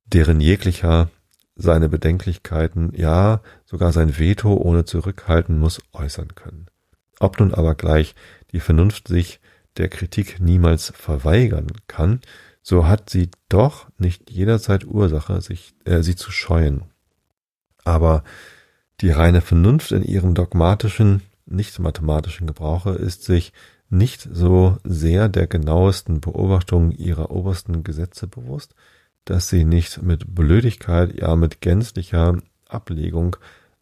deren 0.04 0.40
jeglicher 0.40 1.10
seine 1.56 1.88
Bedenklichkeiten, 1.88 2.92
ja 2.94 3.42
sogar 3.64 3.92
sein 3.92 4.18
Veto 4.18 4.54
ohne 4.54 4.84
zurückhalten 4.84 5.58
muss 5.58 5.80
äußern 5.92 6.34
können. 6.34 6.66
Ob 7.18 7.38
nun 7.38 7.52
aber 7.52 7.74
gleich 7.74 8.14
die 8.52 8.60
Vernunft 8.60 9.08
sich 9.08 9.40
der 9.76 9.88
Kritik 9.88 10.40
niemals 10.40 10.92
verweigern 10.96 11.68
kann, 11.86 12.20
so 12.62 12.86
hat 12.86 13.10
sie 13.10 13.30
doch 13.48 13.88
nicht 13.98 14.30
jederzeit 14.30 14.84
Ursache, 14.84 15.40
sich 15.40 15.74
äh, 15.84 16.02
sie 16.02 16.16
zu 16.16 16.30
scheuen. 16.30 16.84
Aber 17.84 18.22
die 19.00 19.10
reine 19.10 19.40
Vernunft 19.40 19.92
in 19.92 20.02
ihrem 20.02 20.34
dogmatischen, 20.34 21.22
nicht 21.46 21.78
mathematischen 21.78 22.46
Gebrauche 22.46 22.90
ist 22.90 23.24
sich 23.24 23.52
nicht 23.88 24.28
so 24.32 24.78
sehr 24.84 25.28
der 25.28 25.46
genauesten 25.46 26.20
Beobachtung 26.20 26.92
ihrer 26.92 27.30
obersten 27.30 27.82
Gesetze 27.82 28.28
bewusst, 28.28 28.74
dass 29.24 29.48
sie 29.48 29.64
nicht 29.64 30.02
mit 30.02 30.34
Blödigkeit, 30.34 31.20
ja 31.20 31.34
mit 31.36 31.60
gänzlicher 31.60 32.38
Ablegung 32.68 33.36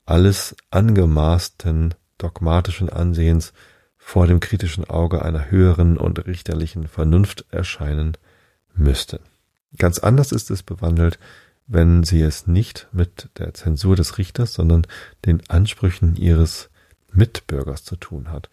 alles 0.07 0.57
angemaßten 0.71 1.95
dogmatischen 2.17 2.89
Ansehens 2.89 3.53
vor 3.99 4.27
dem 4.27 4.41
kritischen 4.41 4.89
Auge 4.89 5.23
einer 5.23 5.51
höheren 5.51 5.99
und 5.99 6.27
richterlichen 6.27 6.89
Vernunft 6.89 7.45
erscheinen 7.51 8.17
müsste. 8.75 9.21
Ganz 9.77 9.99
anders 9.99 10.33
ist 10.33 10.51
es 10.51 10.63
bewandelt, 10.63 11.19
wenn 11.69 12.03
sie 12.03 12.23
es 12.23 12.47
nicht 12.47 12.89
mit 12.93 13.29
der 13.39 13.55
Zensur 13.55 13.95
des 13.95 14.19
Richters, 14.19 14.55
sondern 14.55 14.87
den 15.25 15.43
Ansprüchen 15.49 16.17
ihres 16.17 16.71
Mitbürgers 17.13 17.85
zu 17.85 17.97
tun 17.97 18.33
hat 18.33 18.51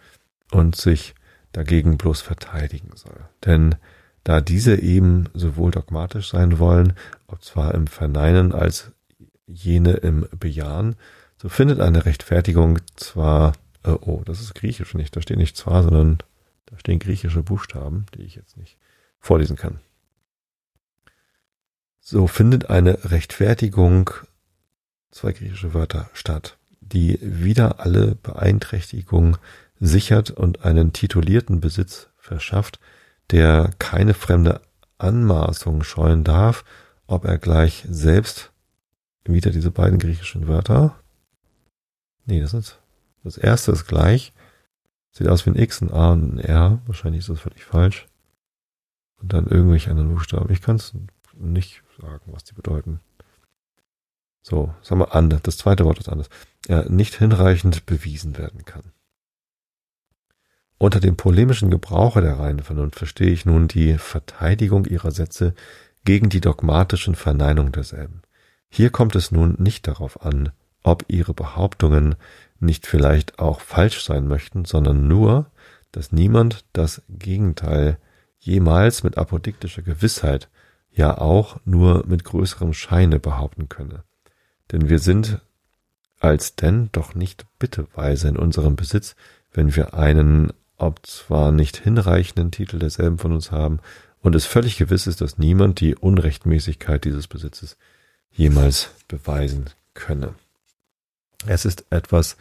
und 0.52 0.76
sich 0.76 1.16
dagegen 1.54 1.98
bloß 1.98 2.22
verteidigen 2.22 2.92
soll. 2.96 3.22
Denn 3.46 3.76
da 4.26 4.42
diese 4.42 4.82
eben 4.82 5.30
sowohl 5.34 5.72
dogmatisch 5.72 6.30
sein 6.30 6.60
wollen, 6.60 6.94
ob 7.28 7.44
zwar 7.44 7.74
im 7.74 7.88
Verneinen 7.88 8.52
als 8.52 8.92
jene 9.48 9.94
im 9.94 10.28
Bejahen, 10.38 10.96
so 11.38 11.48
findet 11.48 11.80
eine 11.80 12.06
Rechtfertigung 12.06 12.80
zwar, 12.96 13.54
äh, 13.84 13.92
oh, 13.92 14.24
das 14.26 14.42
ist 14.42 14.56
griechisch 14.56 14.94
nicht, 14.94 15.16
da 15.16 15.22
steht 15.22 15.38
nicht 15.38 15.56
zwar, 15.56 15.84
sondern 15.84 16.18
da 16.66 16.78
stehen 16.80 17.00
griechische 17.00 17.44
Buchstaben, 17.44 18.08
die 18.16 18.24
ich 18.24 18.36
jetzt 18.36 18.58
nicht 18.58 18.78
vorlesen 19.20 19.56
kann. 19.56 19.80
So 22.08 22.28
findet 22.28 22.70
eine 22.70 23.00
Rechtfertigung, 23.06 24.12
zwei 25.10 25.32
griechische 25.32 25.74
Wörter, 25.74 26.08
statt, 26.14 26.56
die 26.80 27.18
wieder 27.20 27.80
alle 27.80 28.14
Beeinträchtigung 28.14 29.38
sichert 29.80 30.30
und 30.30 30.64
einen 30.64 30.94
titulierten 30.94 31.62
Besitz 31.62 32.10
verschafft, 32.20 32.80
der 33.32 33.72
keine 33.80 34.14
fremde 34.14 34.62
Anmaßung 35.00 35.84
scheuen 35.84 36.24
darf, 36.24 36.64
ob 37.08 37.26
er 37.26 37.40
gleich 37.40 37.84
selbst 37.90 38.52
wieder 39.24 39.50
diese 39.50 39.72
beiden 39.72 39.98
griechischen 39.98 40.48
Wörter. 40.48 40.96
Nee, 42.28 42.40
das 42.40 42.54
ist 42.54 42.78
das 43.24 43.36
erste 43.36 43.72
ist 43.72 43.88
gleich. 43.88 44.32
Sieht 45.10 45.28
aus 45.28 45.48
wie 45.48 45.50
ein 45.50 45.58
X, 45.58 45.82
ein 45.82 45.92
A 45.92 46.12
und 46.12 46.36
ein 46.36 46.38
R. 46.38 46.84
Wahrscheinlich 46.86 47.22
ist 47.22 47.30
das 47.30 47.40
völlig 47.40 47.66
falsch. 47.66 48.06
Und 49.20 49.34
dann 49.34 49.48
irgendwelche 49.48 49.90
anderen 49.90 50.14
Buchstaben. 50.14 50.54
Ich 50.54 50.62
kann 50.62 50.76
es 50.76 50.94
nicht 51.34 51.82
sagen, 52.00 52.32
was 52.34 52.44
die 52.44 52.54
bedeuten. 52.54 53.00
So, 54.42 54.74
sagen 54.82 55.02
wir 55.02 55.16
an. 55.16 55.40
Das 55.44 55.58
zweite 55.58 55.86
Wort 55.86 56.00
ist 56.00 56.10
anders. 56.10 56.30
Ja, 56.68 56.84
nicht 56.90 57.16
hinreichend 57.16 57.86
bewiesen 57.86 58.38
werden 58.38 58.66
kann. 58.66 58.92
Unter 60.78 61.00
dem 61.00 61.16
polemischen 61.16 61.72
Gebrauche 61.72 62.22
der 62.22 62.38
reinen 62.38 62.60
Vernunft 62.60 62.98
verstehe 62.98 63.32
ich 63.32 63.46
nun 63.46 63.68
die 63.68 63.98
Verteidigung 63.98 64.86
ihrer 64.86 65.12
Sätze 65.12 65.54
gegen 66.04 66.30
die 66.30 66.42
dogmatischen 66.42 67.16
Verneinungen 67.16 67.72
derselben. 67.72 68.22
Hier 68.70 68.90
kommt 68.90 69.16
es 69.16 69.32
nun 69.32 69.56
nicht 69.58 69.88
darauf 69.88 70.22
an, 70.22 70.52
ob 70.84 71.06
ihre 71.08 71.34
Behauptungen 71.34 72.16
nicht 72.60 72.88
vielleicht 72.88 73.40
auch 73.40 73.62
falsch 73.62 74.04
sein 74.04 74.28
möchten, 74.28 74.66
sondern 74.66 75.08
nur, 75.08 75.50
dass 75.92 76.12
niemand 76.12 76.66
das 76.74 77.02
Gegenteil 77.10 77.98
jemals 78.38 79.02
mit 79.04 79.18
apodiktischer 79.18 79.82
Gewissheit, 79.82 80.50
ja 80.96 81.18
auch 81.18 81.60
nur 81.66 82.06
mit 82.08 82.24
größerem 82.24 82.74
Scheine 82.74 83.20
behaupten 83.20 83.70
könne. 83.70 84.04
Denn 84.72 84.90
wir 84.90 85.00
sind 85.00 85.42
als 86.20 86.56
denn 86.56 86.90
doch 86.92 87.14
nicht 87.14 87.46
bitteweise 87.60 88.28
in 88.30 88.38
unserem 88.38 88.76
Besitz, 88.76 89.16
wenn 89.52 89.76
wir 89.76 89.94
einen 89.94 90.52
ob 90.78 91.06
zwar 91.06 91.52
nicht 91.52 91.78
hinreichenden 91.78 92.52
Titel 92.52 92.80
derselben 92.80 93.18
von 93.18 93.32
uns 93.32 93.52
haben 93.52 93.80
und 94.22 94.36
es 94.36 94.46
völlig 94.46 94.78
gewiss 94.78 95.08
ist, 95.08 95.22
dass 95.22 95.38
niemand 95.38 95.80
die 95.80 95.96
Unrechtmäßigkeit 95.96 97.06
dieses 97.06 97.28
Besitzes 97.28 97.78
jemals 98.32 98.90
beweisen 99.08 99.70
könne. 99.94 100.36
Es 101.48 101.66
ist 101.66 101.86
etwas 101.90 102.38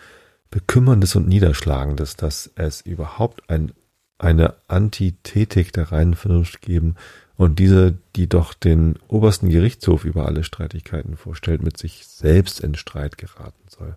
Bekümmerndes 0.51 1.15
und 1.15 1.29
Niederschlagendes, 1.29 2.17
dass 2.17 2.51
es 2.55 2.81
überhaupt 2.81 3.49
ein, 3.51 3.73
eine 4.19 4.55
Antithetik 4.67 5.73
der 5.73 5.93
reinen 5.93 6.15
Vernunft 6.15 6.61
geben 6.61 6.97
und 7.37 7.59
diese, 7.59 7.99
die 8.17 8.29
doch 8.29 8.55
den 8.55 8.97
obersten 9.09 9.49
Gerichtshof 9.49 10.05
über 10.05 10.27
alle 10.27 10.45
Streitigkeiten 10.45 11.17
vorstellt, 11.17 11.63
mit 11.63 11.77
sich 11.79 12.07
selbst 12.07 12.61
in 12.61 12.75
Streit 12.75 13.19
geraten 13.19 13.65
soll. 13.69 13.97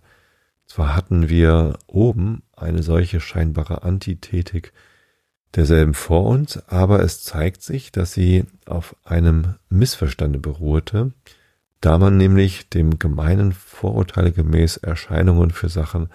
Zwar 0.65 0.95
hatten 0.95 1.29
wir 1.29 1.77
oben 1.87 2.43
eine 2.55 2.83
solche 2.83 3.19
scheinbare 3.19 3.83
Antithetik 3.83 4.73
derselben 5.55 5.93
vor 5.93 6.25
uns, 6.25 6.57
aber 6.67 7.01
es 7.01 7.23
zeigt 7.23 7.61
sich, 7.61 7.91
dass 7.91 8.13
sie 8.13 8.45
auf 8.65 8.95
einem 9.05 9.55
Missverstande 9.69 10.39
beruhte, 10.39 11.13
da 11.79 11.97
man 11.97 12.17
nämlich 12.17 12.69
dem 12.69 12.99
gemeinen 12.99 13.53
Vorurteile 13.53 14.31
gemäß 14.31 14.77
Erscheinungen 14.77 15.51
für 15.51 15.69
Sachen 15.69 16.09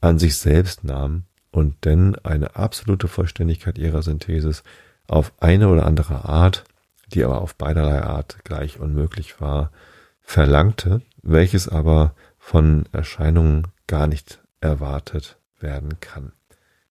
an 0.00 0.18
sich 0.18 0.36
selbst 0.36 0.84
nahm 0.84 1.24
und 1.50 1.84
denn 1.84 2.14
eine 2.16 2.56
absolute 2.56 3.08
Vollständigkeit 3.08 3.78
ihrer 3.78 4.02
Synthesis 4.02 4.62
auf 5.08 5.32
eine 5.40 5.68
oder 5.68 5.86
andere 5.86 6.26
Art, 6.26 6.64
die 7.12 7.24
aber 7.24 7.40
auf 7.40 7.54
beiderlei 7.56 8.02
Art 8.02 8.38
gleich 8.44 8.78
unmöglich 8.78 9.40
war, 9.40 9.72
verlangte, 10.20 11.02
welches 11.22 11.68
aber 11.68 12.14
von 12.38 12.84
Erscheinungen 12.92 13.68
gar 13.86 14.06
nicht 14.06 14.40
erwartet 14.60 15.38
werden 15.58 16.00
kann. 16.00 16.32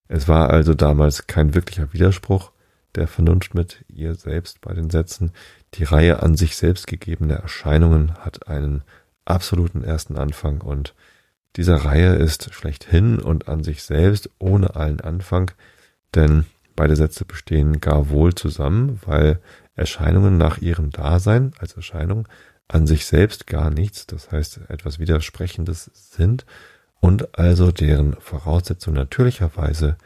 Es 0.07 0.28
war 0.28 0.49
also 0.49 0.74
damals 0.74 1.28
kein 1.28 1.53
wirklicher 1.53 1.93
Widerspruch 1.93 2.51
der 2.95 3.07
Vernunft 3.07 3.53
mit 3.53 3.86
ihr 3.88 4.15
selbst 4.15 4.61
bei 4.61 4.74
den 4.74 4.89
Sätzen. 4.89 5.32
Die 5.76 5.84
Reihe 5.84 6.24
an 6.24 6.36
sich 6.36 6.57
selbst 6.57 6.88
gegebene 6.88 7.36
Erscheinungen 7.36 8.15
hat 8.15 8.47
einen 8.47 8.84
absoluten 9.26 9.84
ersten 9.84 10.18
Anfang 10.18 10.61
und 10.61 10.95
dieser 11.55 11.78
Reihe 11.78 12.15
ist 12.15 12.53
schlechthin 12.53 13.20
und 13.20 13.47
an 13.47 13.63
sich 13.63 13.84
selbst 13.84 14.30
ohne 14.39 14.76
allen 14.76 15.01
Anfang, 15.01 15.51
denn 16.15 16.45
beide 16.78 16.95
Sätze 16.95 17.25
bestehen 17.25 17.82
gar 17.82 18.09
wohl 18.09 18.34
zusammen, 18.34 19.01
weil 19.05 19.41
Erscheinungen 19.75 20.38
nach 20.38 20.59
ihrem 20.59 20.91
Dasein 20.91 21.51
als 21.59 21.73
Erscheinung 21.73 22.30
an 22.69 22.88
sich 22.88 23.05
selbst 23.05 23.47
gar 23.47 23.69
nichts, 23.69 24.07
das 24.07 24.32
heißt 24.32 24.61
etwas 24.69 24.99
Widersprechendes 24.99 25.91
sind 25.93 26.45
und 27.01 27.38
also 27.38 27.71
deren 27.71 28.15
Voraussetzung 28.19 28.93
natürlicherweise 28.93 29.97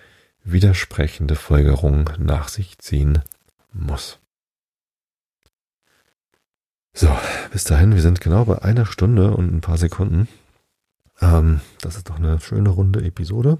widersprechende 0.43 1.36
Folgerungen 1.36 2.09
nach 2.17 2.47
sich 2.47 2.80
ziehen 2.80 3.19
muss. 3.72 4.19
So, 6.93 7.15
bis 7.51 7.63
dahin, 7.63 7.93
wir 7.93 8.01
sind 8.01 8.19
genau 8.22 8.45
bei 8.45 8.61
einer 8.61 8.86
Stunde 8.86 9.32
und 9.32 9.53
ein 9.53 9.61
paar 9.61 9.78
Sekunden. 9.78 10.28
Ähm, 11.22 11.61
das 11.82 11.95
ist 11.95 12.09
doch 12.09 12.17
eine 12.17 12.39
schöne 12.41 12.69
runde 12.69 13.03
Episode. 13.03 13.59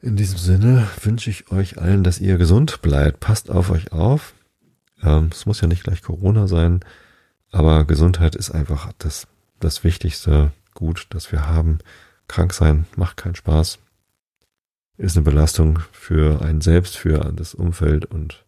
In 0.00 0.14
diesem 0.14 0.38
Sinne 0.38 0.86
wünsche 1.02 1.28
ich 1.28 1.50
euch 1.50 1.78
allen, 1.78 2.04
dass 2.04 2.20
ihr 2.20 2.38
gesund 2.38 2.82
bleibt. 2.82 3.18
Passt 3.18 3.50
auf 3.50 3.70
euch 3.70 3.92
auf. 3.92 4.34
Ähm, 5.02 5.30
es 5.32 5.44
muss 5.44 5.60
ja 5.60 5.66
nicht 5.66 5.82
gleich 5.82 6.02
Corona 6.02 6.46
sein, 6.46 6.80
aber 7.50 7.84
Gesundheit 7.84 8.36
ist 8.36 8.50
einfach 8.50 8.92
das, 8.98 9.26
das 9.58 9.82
wichtigste 9.82 10.52
Gut, 10.74 11.08
das 11.10 11.32
wir 11.32 11.48
haben. 11.48 11.78
Krank 12.28 12.52
sein 12.52 12.86
macht 12.94 13.16
keinen 13.16 13.34
Spaß. 13.34 13.78
Ist 14.98 15.16
eine 15.16 15.24
Belastung 15.24 15.80
für 15.90 16.42
einen 16.42 16.60
selbst, 16.60 16.96
für 16.96 17.32
das 17.34 17.54
Umfeld 17.54 18.04
und 18.04 18.44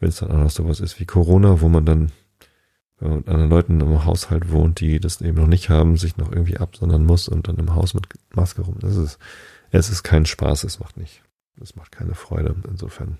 wenn 0.00 0.08
es 0.08 0.16
dann 0.16 0.30
auch 0.30 0.38
noch 0.38 0.50
sowas 0.50 0.80
ist 0.80 0.98
wie 0.98 1.06
Corona, 1.06 1.60
wo 1.60 1.68
man 1.68 1.86
dann 1.86 2.12
mit 3.00 3.28
anderen 3.28 3.50
Leuten 3.50 3.80
im 3.80 4.04
Haushalt 4.04 4.50
wohnt, 4.50 4.80
die 4.80 5.00
das 5.00 5.20
eben 5.20 5.36
noch 5.36 5.46
nicht 5.46 5.68
haben, 5.68 5.96
sich 5.96 6.16
noch 6.16 6.32
irgendwie 6.32 6.56
absondern 6.56 7.04
muss 7.04 7.28
und 7.28 7.46
dann 7.46 7.56
im 7.56 7.74
Haus 7.74 7.94
mit 7.94 8.06
Maske 8.34 8.62
rum. 8.62 8.76
Das 8.80 8.96
ist, 8.96 9.18
es 9.70 9.90
ist 9.90 10.02
kein 10.02 10.26
Spaß, 10.26 10.64
es 10.64 10.78
macht 10.78 10.96
nicht, 10.96 11.22
es 11.60 11.76
macht 11.76 11.92
keine 11.92 12.14
Freude. 12.14 12.54
Insofern 12.68 13.18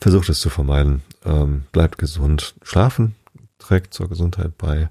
versucht 0.00 0.28
es 0.28 0.40
zu 0.40 0.50
vermeiden. 0.50 1.02
Ähm, 1.24 1.64
bleibt 1.72 1.98
gesund. 1.98 2.54
Schlafen 2.62 3.14
trägt 3.58 3.94
zur 3.94 4.08
Gesundheit 4.08 4.56
bei. 4.58 4.90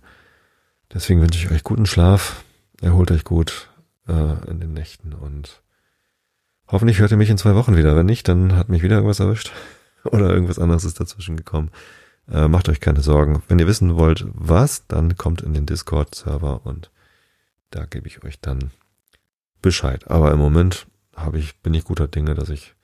Deswegen 0.93 1.21
wünsche 1.21 1.39
ich 1.39 1.51
euch 1.51 1.63
guten 1.63 1.85
Schlaf. 1.85 2.43
Erholt 2.81 3.11
euch 3.11 3.23
gut 3.23 3.69
äh, 4.07 4.49
in 4.49 4.59
den 4.59 4.73
Nächten 4.73 5.13
und 5.13 5.61
hoffentlich 6.67 6.99
hört 6.99 7.11
ihr 7.11 7.17
mich 7.17 7.29
in 7.29 7.37
zwei 7.37 7.55
Wochen 7.55 7.75
wieder. 7.75 7.95
Wenn 7.95 8.05
nicht, 8.05 8.27
dann 8.27 8.55
hat 8.55 8.69
mich 8.69 8.83
wieder 8.83 8.95
irgendwas 8.95 9.19
erwischt 9.19 9.51
oder 10.05 10.29
irgendwas 10.29 10.59
anderes 10.59 10.85
ist 10.85 10.99
dazwischen 10.99 11.35
gekommen. 11.35 11.71
Äh, 12.31 12.47
macht 12.47 12.69
euch 12.69 12.79
keine 12.79 13.01
Sorgen. 13.01 13.43
Wenn 13.47 13.59
ihr 13.59 13.67
wissen 13.67 13.95
wollt, 13.95 14.25
was, 14.33 14.87
dann 14.87 15.17
kommt 15.17 15.41
in 15.41 15.53
den 15.53 15.65
Discord-Server 15.65 16.65
und 16.65 16.91
da 17.71 17.85
gebe 17.85 18.07
ich 18.07 18.23
euch 18.23 18.39
dann 18.39 18.71
Bescheid. 19.61 20.09
Aber 20.09 20.31
im 20.31 20.39
Moment 20.39 20.87
habe 21.15 21.37
ich, 21.37 21.59
bin 21.59 21.73
ich 21.73 21.83
guter 21.83 22.07
Dinge, 22.07 22.33
dass 22.33 22.49
ich 22.49 22.75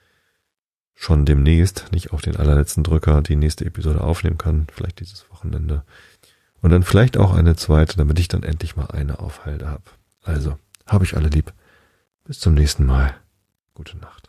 schon 0.94 1.26
demnächst, 1.26 1.92
nicht 1.92 2.14
auf 2.14 2.22
den 2.22 2.38
allerletzten 2.38 2.84
Drücker, 2.84 3.22
die 3.22 3.36
nächste 3.36 3.66
Episode 3.66 4.02
aufnehmen 4.02 4.38
kann, 4.38 4.68
vielleicht 4.72 5.00
dieses 5.00 5.30
Wochenende. 5.30 5.84
Und 6.62 6.72
dann 6.72 6.84
vielleicht 6.84 7.18
auch 7.18 7.34
eine 7.34 7.56
zweite, 7.56 7.98
damit 7.98 8.18
ich 8.20 8.28
dann 8.28 8.44
endlich 8.44 8.76
mal 8.76 8.88
eine 8.88 9.20
Aufhalte 9.20 9.68
habe. 9.68 9.84
Also, 10.24 10.58
habe 10.88 11.04
ich 11.04 11.16
alle 11.16 11.30
lieb. 11.30 11.54
Bis 12.24 12.40
zum 12.40 12.56
nächsten 12.56 12.86
Mal. 12.86 13.16
Gute 13.76 13.98
Nacht. 13.98 14.25